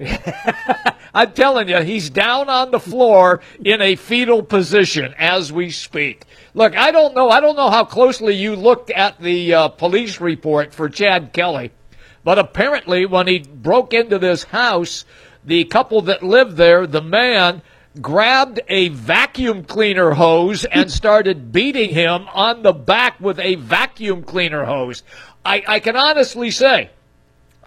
I'm 1.14 1.32
telling 1.32 1.68
you, 1.68 1.82
he's 1.82 2.08
down 2.08 2.48
on 2.48 2.70
the 2.70 2.80
floor 2.80 3.42
in 3.62 3.82
a 3.82 3.96
fetal 3.96 4.42
position 4.42 5.14
as 5.18 5.52
we 5.52 5.70
speak. 5.70 6.24
Look, 6.54 6.76
I 6.76 6.90
don't 6.90 7.14
know. 7.14 7.28
I 7.28 7.40
don't 7.40 7.56
know 7.56 7.70
how 7.70 7.84
closely 7.84 8.34
you 8.34 8.56
looked 8.56 8.90
at 8.90 9.20
the 9.20 9.52
uh, 9.52 9.68
police 9.68 10.20
report 10.20 10.72
for 10.72 10.88
Chad 10.88 11.32
Kelly, 11.32 11.72
but 12.24 12.38
apparently, 12.38 13.04
when 13.04 13.26
he 13.26 13.40
broke 13.40 13.92
into 13.92 14.18
this 14.18 14.44
house, 14.44 15.04
the 15.44 15.64
couple 15.64 16.00
that 16.02 16.22
lived 16.22 16.56
there, 16.56 16.86
the 16.86 17.02
man 17.02 17.60
grabbed 18.00 18.60
a 18.68 18.88
vacuum 18.88 19.64
cleaner 19.64 20.12
hose 20.12 20.64
and 20.64 20.90
started 21.02 21.52
beating 21.52 21.90
him 21.90 22.28
on 22.32 22.62
the 22.62 22.72
back 22.72 23.20
with 23.20 23.38
a 23.38 23.56
vacuum 23.56 24.22
cleaner 24.22 24.64
hose. 24.64 25.02
I, 25.44 25.62
I 25.66 25.80
can 25.80 25.96
honestly 25.96 26.50
say, 26.50 26.90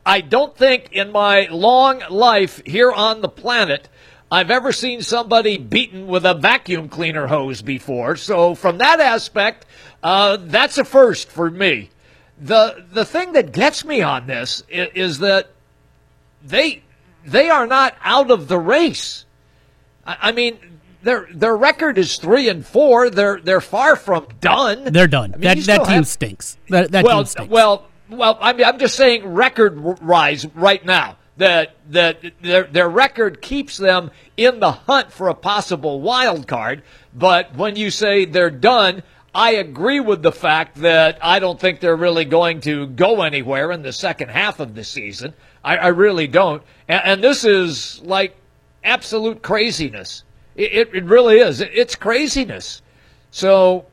I 0.06 0.22
don't 0.22 0.56
think 0.56 0.92
in 0.92 1.12
my 1.12 1.48
long 1.50 2.02
life 2.10 2.62
here 2.66 2.92
on 2.92 3.22
the 3.22 3.30
planet 3.30 3.90
I've 4.32 4.50
ever 4.50 4.72
seen 4.72 5.04
somebody 5.04 5.58
beaten 5.58 6.08
with 6.08 6.26
a 6.26 6.34
vacuum 6.34 6.90
cleaner 6.90 7.28
hose 7.28 7.62
before. 7.62 8.16
So, 8.16 8.56
from 8.56 8.80
that 8.80 9.00
aspect, 9.00 9.66
uh, 10.02 10.38
that's 10.40 10.80
a 10.80 10.84
first 10.84 11.30
for 11.30 11.52
me. 11.52 11.92
the 12.40 12.84
the 12.92 13.06
thing 13.06 13.34
that 13.34 13.52
gets 13.52 13.86
me 13.86 14.02
on 14.02 14.26
this 14.28 14.64
is, 14.70 14.90
is 14.96 15.20
that 15.20 15.50
they 16.44 16.82
they 17.24 17.50
are 17.50 17.68
not 17.68 17.96
out 18.02 18.32
of 18.32 18.48
the 18.48 18.60
race. 18.60 19.26
I, 20.06 20.18
I 20.22 20.32
mean, 20.32 20.60
their 21.04 21.28
their 21.34 21.56
record 21.56 21.98
is 21.98 22.18
three 22.18 22.50
and 22.50 22.66
four. 22.66 23.10
They're 23.10 23.40
they're 23.40 23.62
far 23.62 23.96
from 23.96 24.28
done. 24.40 24.86
They're 24.86 25.08
done. 25.08 25.34
I 25.34 25.38
mean, 25.38 25.42
that 25.42 25.58
that 25.66 25.84
team 25.86 25.96
have- 25.96 26.08
stinks. 26.08 26.58
That, 26.70 26.92
that 26.92 27.06
well, 27.06 27.20
team 27.20 27.26
stinks. 27.26 27.52
well, 27.52 27.88
well. 28.10 28.38
I 28.42 28.54
mean, 28.54 28.66
I'm 28.66 28.80
just 28.80 28.96
saying 28.96 29.26
record 29.26 30.00
rise 30.02 30.46
right 30.56 30.84
now. 30.86 31.18
That 31.38 31.76
that 31.90 32.24
their 32.42 32.64
their 32.64 32.90
record 32.90 33.42
keeps 33.42 33.78
them 33.78 34.12
in 34.38 34.60
the 34.60 34.72
hunt 34.72 35.12
for 35.12 35.30
a 35.30 35.34
possible 35.34 36.00
wild 36.00 36.48
card. 36.48 36.84
But 37.14 37.56
when 37.56 37.76
you 37.76 37.90
say 37.90 38.26
they're 38.26 38.50
done, 38.52 39.04
I 39.36 39.56
agree 39.56 40.00
with 40.00 40.22
the 40.22 40.32
fact 40.32 40.78
that 40.78 41.18
I 41.22 41.40
don't 41.40 41.60
think 41.60 41.80
they're 41.80 41.96
really 41.96 42.26
going 42.26 42.62
to 42.62 42.86
go 42.88 43.24
anywhere 43.24 43.72
in 43.72 43.82
the 43.82 43.92
second 43.92 44.30
half 44.30 44.60
of 44.60 44.76
the 44.76 44.84
season. 44.84 45.34
I, 45.64 45.78
I 45.78 45.88
really 45.88 46.28
don't. 46.28 46.62
And, 46.88 47.02
and 47.04 47.24
this 47.24 47.44
is 47.44 48.00
like 48.04 48.36
absolute 48.84 49.42
craziness. 49.42 50.24
It, 50.56 50.74
it, 50.74 50.96
it 50.96 51.04
really 51.06 51.40
is. 51.40 51.62
It, 51.62 51.72
it's 51.74 51.96
craziness. 51.96 52.82
So 53.32 53.86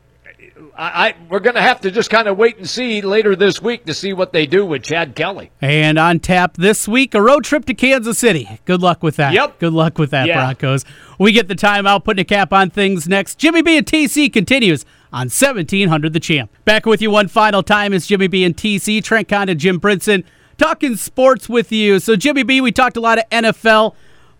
I, 0.77 1.07
I 1.09 1.15
we're 1.29 1.39
going 1.39 1.55
to 1.55 1.61
have 1.61 1.81
to 1.81 1.91
just 1.91 2.09
kind 2.09 2.27
of 2.27 2.37
wait 2.37 2.57
and 2.57 2.69
see 2.69 3.01
later 3.01 3.35
this 3.35 3.61
week 3.61 3.85
to 3.85 3.93
see 3.93 4.13
what 4.13 4.33
they 4.33 4.45
do 4.45 4.65
with 4.65 4.83
Chad 4.83 5.15
Kelly. 5.15 5.49
And 5.61 5.97
on 5.97 6.19
tap 6.19 6.57
this 6.57 6.87
week, 6.87 7.15
a 7.15 7.21
road 7.21 7.43
trip 7.43 7.65
to 7.65 7.73
Kansas 7.73 8.19
City. 8.19 8.59
Good 8.65 8.81
luck 8.81 9.01
with 9.01 9.15
that. 9.15 9.33
Yep. 9.33 9.59
Good 9.59 9.73
luck 9.73 9.97
with 9.97 10.11
that, 10.11 10.27
Yeah. 10.27 10.35
Broncos. 10.35 10.85
We 11.19 11.31
get 11.31 11.47
the 11.47 11.55
timeout, 11.55 12.03
putting 12.03 12.21
a 12.21 12.25
cap 12.25 12.53
on 12.53 12.69
things 12.69 13.07
next. 13.07 13.37
Jimmy 13.39 13.61
B 13.61 13.77
and 13.77 13.85
TC 13.85 14.31
continues 14.31 14.85
on 15.13 15.27
1700 15.27 16.13
The 16.13 16.19
Champ. 16.19 16.51
Back 16.65 16.85
with 16.85 17.01
you 17.01 17.11
one 17.11 17.27
final 17.27 17.63
time 17.63 17.93
is 17.93 18.07
Jimmy 18.07 18.27
B 18.27 18.43
and 18.43 18.55
TC, 18.55 19.03
Trent 19.03 19.27
Condon, 19.27 19.57
Jim 19.57 19.79
Brinson, 19.79 20.23
talking 20.57 20.95
sports 20.95 21.49
with 21.49 21.71
you. 21.71 21.99
So, 21.99 22.15
Jimmy 22.15 22.43
B, 22.43 22.61
we 22.61 22.71
talked 22.71 22.97
a 22.97 23.01
lot 23.01 23.17
of 23.17 23.27
NFL, 23.29 23.93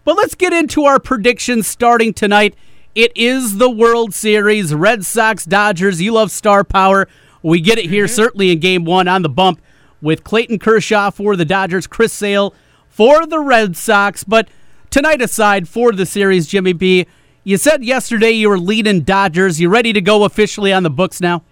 but 0.03 0.15
let's 0.15 0.35
get 0.35 0.53
into 0.53 0.85
our 0.85 0.99
predictions 0.99 1.67
starting 1.67 2.13
tonight. 2.13 2.55
It 2.95 3.11
is 3.15 3.57
the 3.57 3.69
World 3.69 4.13
Series, 4.13 4.73
Red 4.73 5.05
Sox, 5.05 5.45
Dodgers. 5.45 6.01
You 6.01 6.13
love 6.13 6.31
star 6.31 6.63
power. 6.63 7.07
We 7.41 7.61
get 7.61 7.77
it 7.77 7.85
here, 7.85 8.05
mm-hmm. 8.05 8.15
certainly 8.15 8.51
in 8.51 8.59
game 8.59 8.85
one 8.85 9.07
on 9.07 9.21
the 9.21 9.29
bump 9.29 9.61
with 10.01 10.23
Clayton 10.23 10.59
Kershaw 10.59 11.11
for 11.11 11.35
the 11.35 11.45
Dodgers, 11.45 11.87
Chris 11.87 12.11
Sale 12.11 12.53
for 12.89 13.25
the 13.25 13.39
Red 13.39 13.77
Sox. 13.77 14.23
But 14.23 14.49
tonight 14.89 15.21
aside 15.21 15.67
for 15.67 15.91
the 15.91 16.05
series, 16.05 16.47
Jimmy 16.47 16.73
B, 16.73 17.07
you 17.43 17.57
said 17.57 17.83
yesterday 17.83 18.31
you 18.31 18.49
were 18.49 18.59
leading 18.59 19.01
Dodgers. 19.01 19.59
You 19.59 19.69
ready 19.69 19.93
to 19.93 20.01
go 20.01 20.23
officially 20.23 20.73
on 20.73 20.83
the 20.83 20.89
books 20.89 21.21
now? 21.21 21.43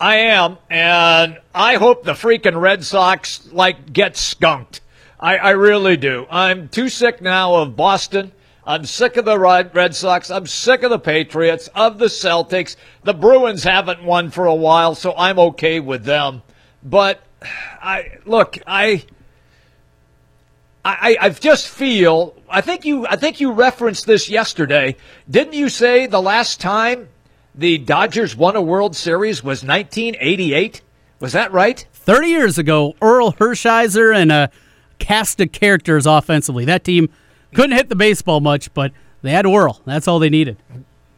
I 0.00 0.16
am, 0.16 0.58
and 0.70 1.38
I 1.54 1.74
hope 1.74 2.04
the 2.04 2.12
freaking 2.12 2.60
Red 2.60 2.84
Sox 2.84 3.48
like 3.52 3.92
get 3.92 4.16
skunked. 4.16 4.80
I, 5.20 5.36
I 5.36 5.50
really 5.50 5.96
do. 5.96 6.26
I'm 6.30 6.68
too 6.68 6.88
sick 6.88 7.20
now 7.20 7.56
of 7.56 7.76
Boston. 7.76 8.32
I'm 8.64 8.84
sick 8.84 9.16
of 9.16 9.24
the 9.24 9.38
Red 9.38 9.94
Sox. 9.94 10.30
I'm 10.30 10.46
sick 10.46 10.82
of 10.82 10.90
the 10.90 10.98
Patriots, 10.98 11.68
of 11.74 11.98
the 11.98 12.06
Celtics. 12.06 12.76
The 13.02 13.14
Bruins 13.14 13.64
haven't 13.64 14.04
won 14.04 14.30
for 14.30 14.46
a 14.46 14.54
while, 14.54 14.94
so 14.94 15.14
I'm 15.16 15.38
okay 15.38 15.80
with 15.80 16.04
them. 16.04 16.42
But 16.82 17.22
I 17.42 18.18
look, 18.26 18.58
I 18.66 19.04
I, 20.84 21.16
I 21.20 21.30
just 21.30 21.68
feel. 21.68 22.34
I 22.48 22.60
think 22.60 22.84
you. 22.84 23.06
I 23.06 23.16
think 23.16 23.40
you 23.40 23.52
referenced 23.52 24.06
this 24.06 24.28
yesterday. 24.28 24.96
Didn't 25.28 25.54
you 25.54 25.68
say 25.68 26.06
the 26.06 26.22
last 26.22 26.60
time 26.60 27.08
the 27.54 27.78
Dodgers 27.78 28.36
won 28.36 28.56
a 28.56 28.62
World 28.62 28.96
Series 28.96 29.42
was 29.42 29.64
1988? 29.64 30.80
Was 31.20 31.32
that 31.32 31.52
right? 31.52 31.84
30 31.92 32.28
years 32.28 32.58
ago, 32.58 32.94
Orel 33.02 33.36
Hershiser 33.36 34.14
and 34.14 34.30
a 34.30 34.50
cast 34.98 35.40
of 35.40 35.52
characters 35.52 36.06
offensively. 36.06 36.64
That 36.64 36.84
team 36.84 37.08
couldn't 37.54 37.76
hit 37.76 37.88
the 37.88 37.96
baseball 37.96 38.40
much, 38.40 38.72
but 38.74 38.92
they 39.22 39.30
had 39.30 39.44
Orel. 39.44 39.80
That's 39.84 40.08
all 40.08 40.18
they 40.18 40.30
needed. 40.30 40.58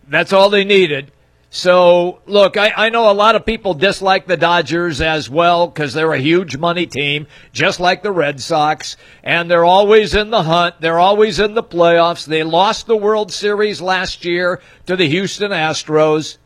That's 0.08 0.32
all 0.32 0.50
they 0.50 0.64
needed. 0.64 1.12
So, 1.52 2.20
look, 2.26 2.56
I, 2.56 2.72
I 2.76 2.88
know 2.90 3.10
a 3.10 3.12
lot 3.12 3.34
of 3.34 3.44
people 3.44 3.74
dislike 3.74 4.28
the 4.28 4.36
Dodgers 4.36 5.00
as 5.00 5.28
well 5.28 5.66
because 5.66 5.92
they're 5.92 6.12
a 6.12 6.18
huge 6.18 6.56
money 6.56 6.86
team, 6.86 7.26
just 7.52 7.80
like 7.80 8.04
the 8.04 8.12
Red 8.12 8.40
Sox, 8.40 8.96
and 9.24 9.50
they're 9.50 9.64
always 9.64 10.14
in 10.14 10.30
the 10.30 10.44
hunt. 10.44 10.76
They're 10.80 11.00
always 11.00 11.40
in 11.40 11.54
the 11.54 11.62
playoffs. 11.62 12.24
They 12.24 12.44
lost 12.44 12.86
the 12.86 12.96
World 12.96 13.32
Series 13.32 13.80
last 13.80 14.24
year 14.24 14.60
to 14.86 14.94
the 14.94 15.08
Houston 15.08 15.50
Astros. 15.50 16.38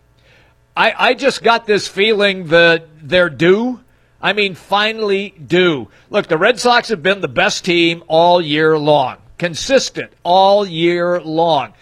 I, 0.74 0.95
I 1.11 1.14
just 1.14 1.43
got 1.43 1.66
this 1.66 1.87
feeling 1.87 2.47
that 2.47 2.87
they're 3.03 3.28
due. 3.28 3.80
I 4.25 4.33
mean, 4.33 4.55
finally 4.55 5.35
do. 5.47 5.91
Look, 6.09 6.29
the 6.29 6.39
Red 6.39 6.59
Sox 6.59 6.89
have 6.89 7.03
been 7.03 7.20
the 7.20 7.29
best 7.29 7.62
team 7.62 8.03
all 8.09 8.41
year 8.41 8.79
long, 8.79 9.18
consistent 9.37 10.14
all 10.22 10.66
year 10.66 11.20
long. 11.20 11.75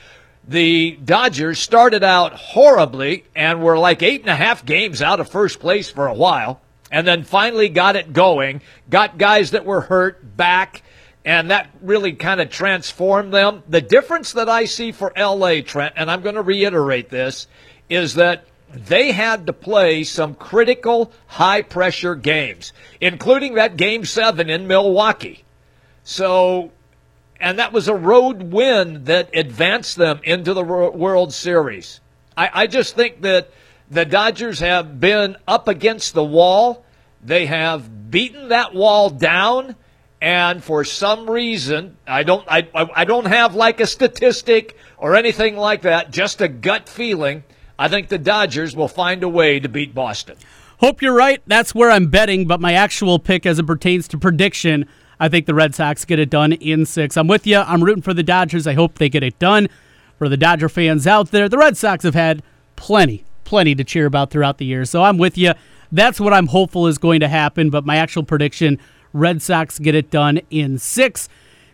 The 0.49 0.99
Dodgers 1.05 1.61
started 1.61 2.03
out 2.03 2.33
horribly 2.33 3.27
and 3.37 3.63
were 3.63 3.79
like 3.79 4.03
eight 4.03 4.23
and 4.23 4.31
a 4.31 4.35
half 4.35 4.67
games 4.67 5.01
out 5.01 5.21
of 5.21 5.31
first 5.31 5.61
place 5.61 5.89
for 5.89 6.09
a 6.09 6.15
while, 6.15 6.61
and 6.91 7.07
then 7.07 7.23
finally 7.23 7.69
got 7.69 7.95
it 7.95 8.13
going, 8.13 8.61
got 8.91 9.19
guys 9.19 9.53
that 9.53 9.65
were 9.65 9.83
hurt 9.83 10.37
back, 10.37 10.83
and 11.25 11.53
that 11.53 11.71
really 11.81 12.13
kind 12.13 12.41
of 12.41 12.51
transformed 12.51 13.33
them. 13.33 13.63
The 13.69 13.81
difference 13.81 14.33
that 14.33 14.49
I 14.49 14.65
see 14.65 14.91
for 14.91 15.13
LA, 15.17 15.61
Trent, 15.61 15.95
and 15.97 16.11
I'm 16.11 16.23
going 16.23 16.35
to 16.35 16.43
reiterate 16.43 17.09
this, 17.09 17.47
is 17.89 18.15
that 18.15 18.47
they 18.75 19.13
had 19.13 19.47
to 19.47 19.53
play 19.53 20.05
some 20.05 20.35
critical 20.35 21.13
high 21.27 21.63
pressure 21.63 22.15
games, 22.15 22.73
including 23.01 23.55
that 23.55 23.77
game 23.77 24.05
seven 24.05 24.49
in 24.49 24.67
Milwaukee. 24.67 25.45
So, 26.05 26.73
and 27.41 27.59
that 27.59 27.73
was 27.73 27.89
a 27.89 27.95
road 27.95 28.43
win 28.43 29.05
that 29.05 29.35
advanced 29.35 29.97
them 29.97 30.21
into 30.25 30.55
the 30.55 30.65
World 30.65 31.33
Series. 31.33 32.01
I, 32.37 32.51
I 32.53 32.67
just 32.67 32.97
think 32.97 33.23
that 33.23 33.51
the 33.91 34.05
Dodgers 34.05 34.61
have 34.61 34.99
been 34.99 35.37
up 35.47 35.69
against 35.69 36.15
the 36.15 36.25
wall. 36.25 36.85
They 37.23 37.47
have 37.47 38.11
beaten 38.11 38.49
that 38.49 38.75
wall 38.75 39.11
down. 39.11 39.77
And 40.21 40.63
for 40.63 40.85
some 40.85 41.29
reason, 41.29 41.97
I 42.07 42.23
don't, 42.23 42.45
I, 42.49 42.69
I 42.75 42.89
I 42.95 43.05
don't 43.05 43.27
have 43.27 43.57
like 43.57 43.81
a 43.81 43.87
statistic 43.87 44.77
or 44.97 45.17
anything 45.17 45.57
like 45.57 45.83
that, 45.83 46.13
just 46.13 46.41
a 46.41 46.47
gut 46.47 46.89
feeling. 46.89 47.43
I 47.79 47.89
think 47.89 48.09
the 48.09 48.19
Dodgers 48.19 48.77
will 48.77 48.89
find 48.89 49.23
a 49.23 49.29
way 49.29 49.61
to 49.61 49.69
beat 49.69 49.95
Boston. 49.95 50.37
Hope 50.79 51.01
you're 51.01 51.15
right. 51.15 51.41
That's 51.47 51.75
where 51.75 51.91
I'm 51.91 52.09
betting, 52.09 52.47
but 52.47 52.61
my 52.61 52.73
actual 52.73 53.19
pick 53.19 53.47
as 53.47 53.59
it 53.59 53.67
pertains 53.67 54.09
to 54.09 54.19
prediction, 54.19 54.87
I 55.21 55.29
think 55.29 55.47
the 55.47 55.55
Red 55.55 55.75
Sox 55.75 56.05
get 56.05 56.19
it 56.19 56.31
done 56.31 56.53
in 56.53 56.85
six. 56.87 57.17
I'm 57.17 57.29
with 57.29 57.47
you. 57.47 57.59
I'm 57.59 57.85
rooting 57.85 58.03
for 58.03 58.15
the 58.15 58.25
Dodgers. 58.25 58.67
I 58.67 58.75
hope 58.75 58.97
they 58.97 59.09
get 59.09 59.23
it 59.23 59.39
done. 59.39 59.69
For 60.19 60.29
the 60.29 60.37
Dodger 60.37 60.69
fans 60.69 61.07
out 61.07 61.31
there, 61.31 61.49
the 61.49 61.59
Red 61.59 61.77
Sox 61.77 62.05
have 62.05 62.15
had 62.15 62.43
plenty, 62.77 63.25
plenty 63.45 63.75
to 63.75 63.85
cheer 63.85 64.07
about 64.07 64.31
throughout 64.31 64.59
the 64.59 64.65
year. 64.65 64.85
So 64.85 65.03
I'm 65.03 65.19
with 65.19 65.39
you. 65.39 65.53
That's 65.91 66.19
what 66.19 66.33
I'm 66.33 66.47
hopeful 66.49 66.87
is 66.87 66.99
going 66.99 67.21
to 67.21 67.29
happen, 67.29 67.71
but 67.71 67.85
my 67.85 67.97
actual 67.97 68.23
prediction 68.23 68.79
Red 69.13 69.43
Sox 69.43 69.79
get 69.79 69.95
it 69.95 70.11
done 70.11 70.41
in 70.51 70.79
six. 70.79 71.29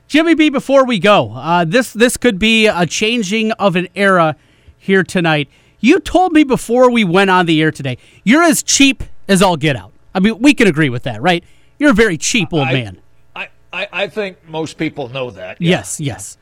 Jimmy 0.09 0.35
B, 0.35 0.49
before 0.49 0.85
we 0.85 0.99
go, 0.99 1.33
uh, 1.35 1.65
this 1.65 1.93
this 1.93 2.17
could 2.17 2.39
be 2.39 2.67
a 2.67 2.87
changing 2.87 3.53
of 3.53 3.77
an 3.77 3.89
era 3.95 4.37
here 4.77 5.03
tonight. 5.03 5.49
You 5.81 6.01
told 6.01 6.33
me 6.33 6.43
before 6.45 6.91
we 6.91 7.05
went 7.05 7.31
on 7.31 7.47
the 7.47 7.61
air 7.63 7.71
today, 7.71 7.99
you're 8.25 8.43
as 8.43 8.63
cheap 8.63 9.03
as 9.29 9.43
all 9.43 9.57
get 9.57 9.77
out. 9.77 9.93
I 10.15 10.21
mean, 10.21 10.39
we 10.41 10.55
can 10.55 10.67
agree 10.67 10.89
with 10.89 11.05
that, 11.05 11.23
right? 11.23 11.45
You're 11.79 11.91
a 11.91 11.95
very 11.95 12.17
cheap 12.19 12.53
old 12.53 12.69
I- 12.69 12.73
man. 12.73 13.01
I, 13.37 13.49
I, 13.73 13.89
I 13.93 14.07
think 14.09 14.39
most 14.49 14.79
people 14.79 15.09
know 15.09 15.31
that. 15.31 15.61
yeah. 15.61 15.71
Yes, 15.79 16.01
yes. 16.01 16.39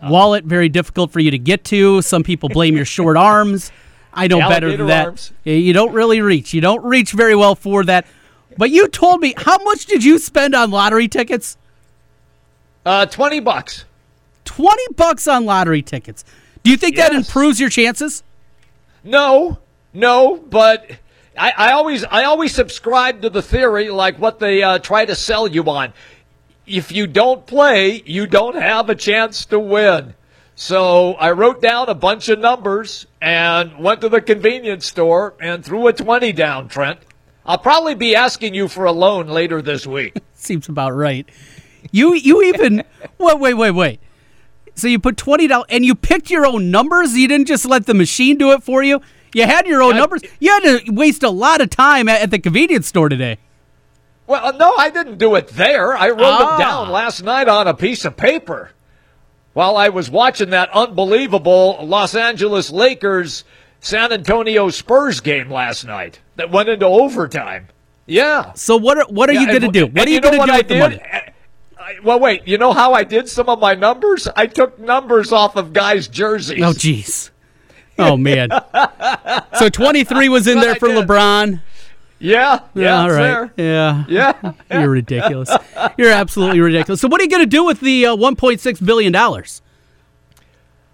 Wallet 0.00 0.44
very 0.44 0.68
difficult 0.68 1.10
for 1.10 1.18
you 1.18 1.32
to 1.32 1.38
get 1.38 1.64
to. 1.64 2.02
Some 2.02 2.22
people 2.22 2.48
blame 2.48 2.76
your 2.76 2.84
short 2.84 3.16
arms. 3.16 3.72
I 4.14 4.28
know 4.28 4.38
better 4.38 4.76
than 4.76 4.86
that. 4.86 5.06
arms. 5.06 5.32
You 5.44 5.72
don't 5.72 5.92
really 5.92 6.20
reach. 6.20 6.54
You 6.54 6.60
don't 6.60 6.84
reach 6.84 7.12
very 7.12 7.34
well 7.34 7.56
for 7.56 7.82
that. 7.84 8.06
But 8.56 8.70
you 8.70 8.86
told 8.88 9.20
me 9.20 9.34
how 9.36 9.58
much 9.64 9.86
did 9.86 10.04
you 10.04 10.18
spend 10.18 10.54
on 10.54 10.70
lottery 10.70 11.08
tickets? 11.08 11.56
Uh, 12.86 13.06
20 13.06 13.40
bucks. 13.40 13.84
20 14.44 14.94
bucks 14.94 15.26
on 15.26 15.44
lottery 15.44 15.82
tickets. 15.82 16.24
Do 16.62 16.70
you 16.70 16.76
think 16.76 16.96
that 16.96 17.12
improves 17.12 17.58
your 17.60 17.68
chances? 17.68 18.22
No, 19.04 19.58
no, 19.92 20.36
but 20.36 20.90
I, 21.36 21.52
I 21.56 21.72
always 21.72 22.04
I 22.04 22.24
always 22.24 22.54
subscribe 22.54 23.22
to 23.22 23.30
the 23.30 23.42
theory 23.42 23.90
like 23.90 24.18
what 24.18 24.38
they 24.38 24.62
uh, 24.62 24.78
try 24.78 25.04
to 25.04 25.14
sell 25.14 25.46
you 25.46 25.64
on. 25.64 25.92
If 26.66 26.92
you 26.92 27.06
don't 27.06 27.46
play, 27.46 28.02
you 28.04 28.26
don't 28.26 28.56
have 28.56 28.90
a 28.90 28.94
chance 28.94 29.46
to 29.46 29.58
win. 29.58 30.14
So 30.54 31.12
I 31.14 31.30
wrote 31.30 31.62
down 31.62 31.88
a 31.88 31.94
bunch 31.94 32.28
of 32.28 32.40
numbers 32.40 33.06
and 33.20 33.78
went 33.78 34.00
to 34.00 34.08
the 34.08 34.20
convenience 34.20 34.86
store 34.86 35.34
and 35.40 35.64
threw 35.64 35.86
a 35.86 35.92
20 35.92 36.32
down, 36.32 36.68
Trent. 36.68 36.98
I'll 37.46 37.58
probably 37.58 37.94
be 37.94 38.16
asking 38.16 38.54
you 38.54 38.68
for 38.68 38.84
a 38.84 38.92
loan 38.92 39.28
later 39.28 39.62
this 39.62 39.86
week. 39.86 40.18
Seems 40.34 40.68
about 40.68 40.90
right. 40.94 41.28
You 41.92 42.14
you 42.14 42.42
even 42.42 42.82
wait 43.18 43.38
wait 43.38 43.54
wait 43.54 43.70
wait. 43.70 44.00
So 44.78 44.88
you 44.88 44.98
put 44.98 45.16
twenty 45.16 45.46
dollars 45.46 45.66
and 45.70 45.84
you 45.84 45.94
picked 45.94 46.30
your 46.30 46.46
own 46.46 46.70
numbers. 46.70 47.14
You 47.16 47.26
didn't 47.28 47.46
just 47.48 47.64
let 47.64 47.86
the 47.86 47.94
machine 47.94 48.38
do 48.38 48.52
it 48.52 48.62
for 48.62 48.82
you. 48.82 49.00
You 49.34 49.44
had 49.44 49.66
your 49.66 49.82
own 49.82 49.94
Yeah. 49.94 50.00
numbers. 50.00 50.22
You 50.40 50.50
had 50.52 50.84
to 50.84 50.92
waste 50.92 51.22
a 51.22 51.30
lot 51.30 51.60
of 51.60 51.68
time 51.70 52.08
at, 52.08 52.22
at 52.22 52.30
the 52.30 52.38
convenience 52.38 52.86
store 52.86 53.08
today. 53.08 53.38
Well, 54.26 54.44
uh, 54.46 54.52
no, 54.52 54.74
I 54.76 54.90
didn't 54.90 55.18
do 55.18 55.34
it 55.34 55.48
there. 55.48 55.96
I 55.96 56.10
wrote 56.10 56.20
Ah. 56.22 56.56
it 56.56 56.58
down 56.58 56.90
last 56.90 57.22
night 57.22 57.48
on 57.48 57.66
a 57.66 57.74
piece 57.74 58.04
of 58.04 58.16
paper 58.16 58.70
while 59.54 59.76
I 59.76 59.88
was 59.88 60.10
watching 60.10 60.50
that 60.50 60.70
unbelievable 60.74 61.78
Los 61.82 62.14
Angeles 62.14 62.70
Lakers 62.70 63.44
San 63.80 64.12
Antonio 64.12 64.68
Spurs 64.70 65.20
game 65.20 65.50
last 65.50 65.84
night 65.86 66.20
that 66.36 66.50
went 66.50 66.68
into 66.68 66.86
overtime. 66.86 67.68
Yeah. 68.06 68.52
So 68.54 68.76
what 68.76 68.98
are 68.98 69.04
what 69.08 69.28
are 69.30 69.34
you 69.34 69.46
going 69.46 69.60
to 69.62 69.68
do? 69.68 69.86
What 69.86 70.06
are 70.06 70.10
you 70.10 70.20
know 70.20 70.30
going 70.30 70.40
to 70.40 70.46
do 70.46 70.52
I 70.52 70.56
with 70.58 70.68
the 70.68 70.74
did? 70.74 70.80
money? 70.80 71.00
Well, 72.02 72.20
wait. 72.20 72.46
You 72.46 72.58
know 72.58 72.72
how 72.72 72.92
I 72.92 73.04
did 73.04 73.28
some 73.28 73.48
of 73.48 73.60
my 73.60 73.74
numbers? 73.74 74.28
I 74.36 74.46
took 74.46 74.78
numbers 74.78 75.32
off 75.32 75.56
of 75.56 75.72
guys' 75.72 76.08
jerseys. 76.08 76.62
Oh, 76.62 76.72
jeez. 76.72 77.30
Oh 77.98 78.16
man. 78.16 78.48
so 79.58 79.68
23 79.68 80.28
was 80.28 80.46
in 80.46 80.60
there 80.60 80.76
for. 80.76 80.88
LeBron. 80.88 81.60
Yeah, 82.20 82.60
yeah, 82.74 83.02
all 83.02 83.10
right. 83.10 83.50
Yeah. 83.56 84.04
Yeah. 84.08 84.52
You're 84.72 84.90
ridiculous. 84.90 85.50
You're 85.96 86.10
absolutely 86.10 86.60
ridiculous. 86.60 87.00
So 87.00 87.08
what 87.08 87.20
are 87.20 87.24
you 87.24 87.30
going 87.30 87.42
to 87.42 87.46
do 87.46 87.64
with 87.64 87.80
the 87.80 88.06
uh, 88.06 88.16
1.6 88.16 88.84
billion 88.84 89.12
dollars? 89.12 89.62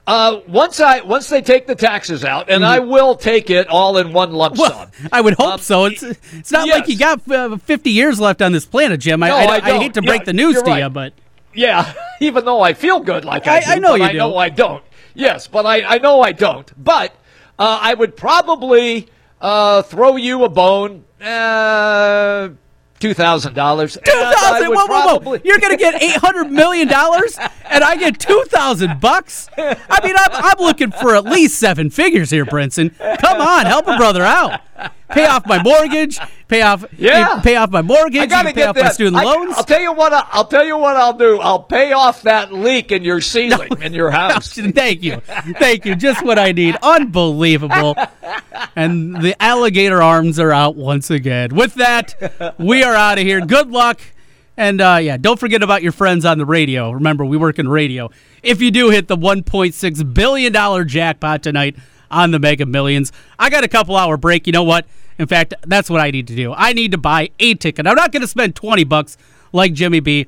Uh, 0.07 0.41
once 0.47 0.81
I 0.81 1.01
once 1.01 1.29
they 1.31 1.41
take 1.41 1.67
the 1.67 1.75
taxes 1.75 2.25
out, 2.27 2.51
and 2.51 2.63
I 2.65 2.81
will 2.81 3.15
take 3.15 3.49
it 3.49 3.69
all 3.69 3.97
in 3.97 4.13
one 4.13 4.33
lump 4.35 4.59
Well, 4.59 4.71
sum. 4.71 4.91
I 5.11 5.21
would 5.23 5.33
hope 5.35 5.55
Um, 5.55 5.61
so. 5.61 5.87
It's 5.87 6.03
it's 6.03 6.53
not 6.53 6.67
yes. 6.67 6.81
like 6.81 6.89
you 6.89 6.99
got 6.99 7.31
uh, 7.31 7.57
50 7.57 7.91
years 7.91 8.21
left 8.21 8.43
on 8.43 8.53
this 8.53 8.67
planet, 8.67 9.01
Jim. 9.01 9.23
I, 9.23 9.29
No, 9.29 9.37
I, 9.37 9.45
I 9.45 9.57
I 9.57 9.79
hate 9.79 9.95
to 9.95 10.03
Yeah, 10.03 10.11
break 10.11 10.25
the 10.27 10.35
news 10.35 10.57
to 10.63 10.71
right. 10.71 10.83
you, 10.83 10.91
but 10.91 11.15
Yeah, 11.55 11.91
even 12.21 12.45
though 12.45 12.61
I 12.61 12.75
feel 12.75 13.01
good 13.01 13.25
like 13.25 13.47
I, 13.47 13.57
I- 13.57 13.61
do, 13.61 13.71
I 13.71 13.75
know 13.79 13.95
you 13.95 14.05
I 14.05 14.13
do. 14.13 14.19
know 14.19 14.37
I 14.37 14.49
don't. 14.51 14.85
Yes, 15.15 15.47
but 15.47 15.65
I, 15.65 15.83
I 15.85 15.99
know 15.99 16.21
I 16.21 16.33
don't. 16.33 16.71
But 16.83 17.13
uh, 17.59 17.79
I 17.81 17.95
would 17.95 18.15
probably 18.17 19.09
uh, 19.41 19.81
throw 19.83 20.17
you 20.17 20.45
a 20.45 20.49
bone. 20.51 21.05
Two 23.01 23.13
thousand 23.15 23.55
dollars. 23.55 23.95
two 23.95 24.13
thousand. 24.13 24.69
Whoa, 24.73 24.87
whoa, 24.87 25.19
whoa! 25.19 25.41
You're 25.45 25.59
going 25.59 25.73
to 25.73 25.77
get 25.77 26.03
800 26.03 26.51
million 26.51 26.89
dollars, 26.89 27.39
and 27.71 27.85
I 27.85 27.97
get 27.97 28.19
two 28.19 28.45
thousand 28.49 29.01
bucks. 29.01 29.49
I 29.59 30.01
mean, 30.03 30.15
I'm, 30.17 30.31
I'm 30.33 30.59
looking 30.59 30.91
for 30.91 31.15
at 31.15 31.25
least 31.25 31.59
seven 31.59 31.91
figures 31.91 32.31
here, 32.31 32.47
Brinson. 32.47 32.97
Come 33.19 33.41
on, 33.41 33.67
help 33.67 33.87
a 33.89 33.97
brother 33.97 34.23
out. 34.23 34.61
Pay 35.11 35.27
off 35.27 35.47
my 35.47 35.63
mortgage. 35.63 36.19
Pay 36.49 36.63
off. 36.63 36.85
Yeah. 36.97 37.41
Pay 37.43 37.57
off 37.57 37.71
my 37.71 37.83
mortgage. 37.83 38.23
I 38.23 38.27
gotta 38.27 38.49
pay 38.49 38.55
get 38.55 38.69
off 38.69 38.77
that. 38.77 38.85
my 38.85 38.91
student 38.91 39.17
I, 39.17 39.25
loans. 39.25 39.55
I'll 39.57 39.65
tell 39.65 39.81
you 39.81 39.93
what. 39.93 40.13
I, 40.13 40.27
I'll 40.31 40.47
tell 40.47 40.65
you 40.65 40.79
what 40.79 40.97
I'll 40.97 41.17
do. 41.17 41.39
I'll 41.41 41.63
pay 41.63 41.93
off 41.93 42.23
that 42.23 42.53
leak 42.53 42.93
in 42.93 43.03
your 43.03 43.21
ceiling 43.33 43.71
in 43.83 43.93
your 43.93 44.11
house. 44.11 44.53
Thank 44.55 45.03
you. 45.03 45.17
Thank 45.59 45.85
you. 45.85 45.97
Just 45.97 46.25
what 46.25 46.39
I 46.39 46.53
need. 46.53 46.77
Unbelievable. 46.83 47.97
And 48.77 49.21
the 49.23 49.41
alligator 49.43 50.03
arms 50.03 50.39
are 50.39 50.53
out 50.53 50.77
once 50.77 51.11
again. 51.11 51.55
With 51.55 51.75
that, 51.75 52.55
we 52.59 52.83
are 52.83 52.95
out 52.95 53.19
of 53.19 53.25
here. 53.25 53.45
Good 53.45 53.71
luck. 53.71 54.01
And 54.57 54.81
uh, 54.81 54.99
yeah, 55.03 55.17
don't 55.17 55.39
forget 55.39 55.63
about 55.63 55.83
your 55.83 55.93
friends 55.93 56.25
on 56.25 56.39
the 56.39 56.47
radio. 56.47 56.91
Remember, 56.93 57.25
we 57.25 57.37
work 57.37 57.59
in 57.59 57.69
radio. 57.69 58.11
If 58.43 58.63
you 58.63 58.71
do 58.71 58.91
hit 58.91 59.09
the 59.09 59.17
$1.6 59.17 60.15
billion 60.15 60.89
jackpot 60.89 61.43
tonight 61.43 61.77
on 62.15 62.31
the 62.31 62.39
Mega 62.39 62.65
Millions, 62.65 63.13
I 63.39 63.51
got 63.51 63.65
a 63.65 63.69
couple 63.69 63.97
hour 63.97 64.17
break. 64.17 64.47
You 64.47 64.53
know 64.53 64.63
what? 64.63 64.87
In 65.19 65.27
fact, 65.27 65.55
that's 65.67 65.91
what 65.91 66.01
I 66.01 66.11
need 66.11 66.27
to 66.29 66.37
do. 66.37 66.53
I 66.53 66.73
need 66.73 66.93
to 66.93 66.99
buy 66.99 67.31
a 67.39 67.55
ticket. 67.55 67.87
I'm 67.87 67.95
not 67.95 68.13
going 68.13 68.23
to 68.23 68.29
spend 68.29 68.57
20 68.57 68.85
bucks 68.85 69.17
like 69.53 69.73
Jimmy 69.73 70.01
B. 70.01 70.27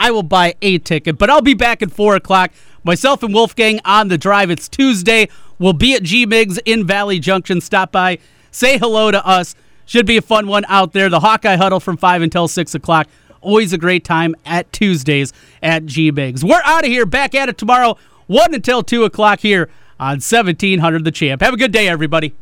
I 0.00 0.10
will 0.10 0.22
buy 0.22 0.54
a 0.62 0.78
ticket, 0.78 1.18
but 1.18 1.28
I'll 1.28 1.42
be 1.42 1.54
back 1.54 1.82
at 1.82 1.90
4 1.90 2.16
o'clock. 2.16 2.52
Myself 2.84 3.22
and 3.22 3.34
Wolfgang 3.34 3.80
on 3.84 4.08
the 4.08 4.16
drive. 4.16 4.50
It's 4.50 4.68
Tuesday. 4.68 5.28
We'll 5.58 5.72
be 5.72 5.94
at 5.94 6.04
G 6.04 6.24
Migs 6.24 6.58
in 6.64 6.86
Valley 6.86 7.18
Junction. 7.18 7.60
Stop 7.60 7.90
by, 7.90 8.18
say 8.52 8.78
hello 8.78 9.10
to 9.10 9.26
us. 9.26 9.56
Should 9.86 10.06
be 10.06 10.16
a 10.16 10.22
fun 10.22 10.46
one 10.46 10.64
out 10.68 10.92
there. 10.92 11.08
The 11.08 11.20
Hawkeye 11.20 11.56
Huddle 11.56 11.80
from 11.80 11.96
5 11.96 12.22
until 12.22 12.46
6 12.46 12.74
o'clock. 12.74 13.08
Always 13.40 13.72
a 13.72 13.78
great 13.78 14.04
time 14.04 14.36
at 14.44 14.72
Tuesdays 14.72 15.32
at 15.62 15.86
G 15.86 16.12
Migs. 16.12 16.44
We're 16.44 16.62
out 16.64 16.84
of 16.84 16.90
here. 16.90 17.06
Back 17.06 17.34
at 17.34 17.48
it 17.48 17.58
tomorrow, 17.58 17.96
1 18.26 18.54
until 18.54 18.82
2 18.82 19.04
o'clock 19.04 19.40
here 19.40 19.68
on 20.00 20.20
1700 20.20 21.04
The 21.04 21.10
Champ. 21.10 21.42
Have 21.42 21.54
a 21.54 21.56
good 21.56 21.72
day, 21.72 21.88
everybody. 21.88 22.34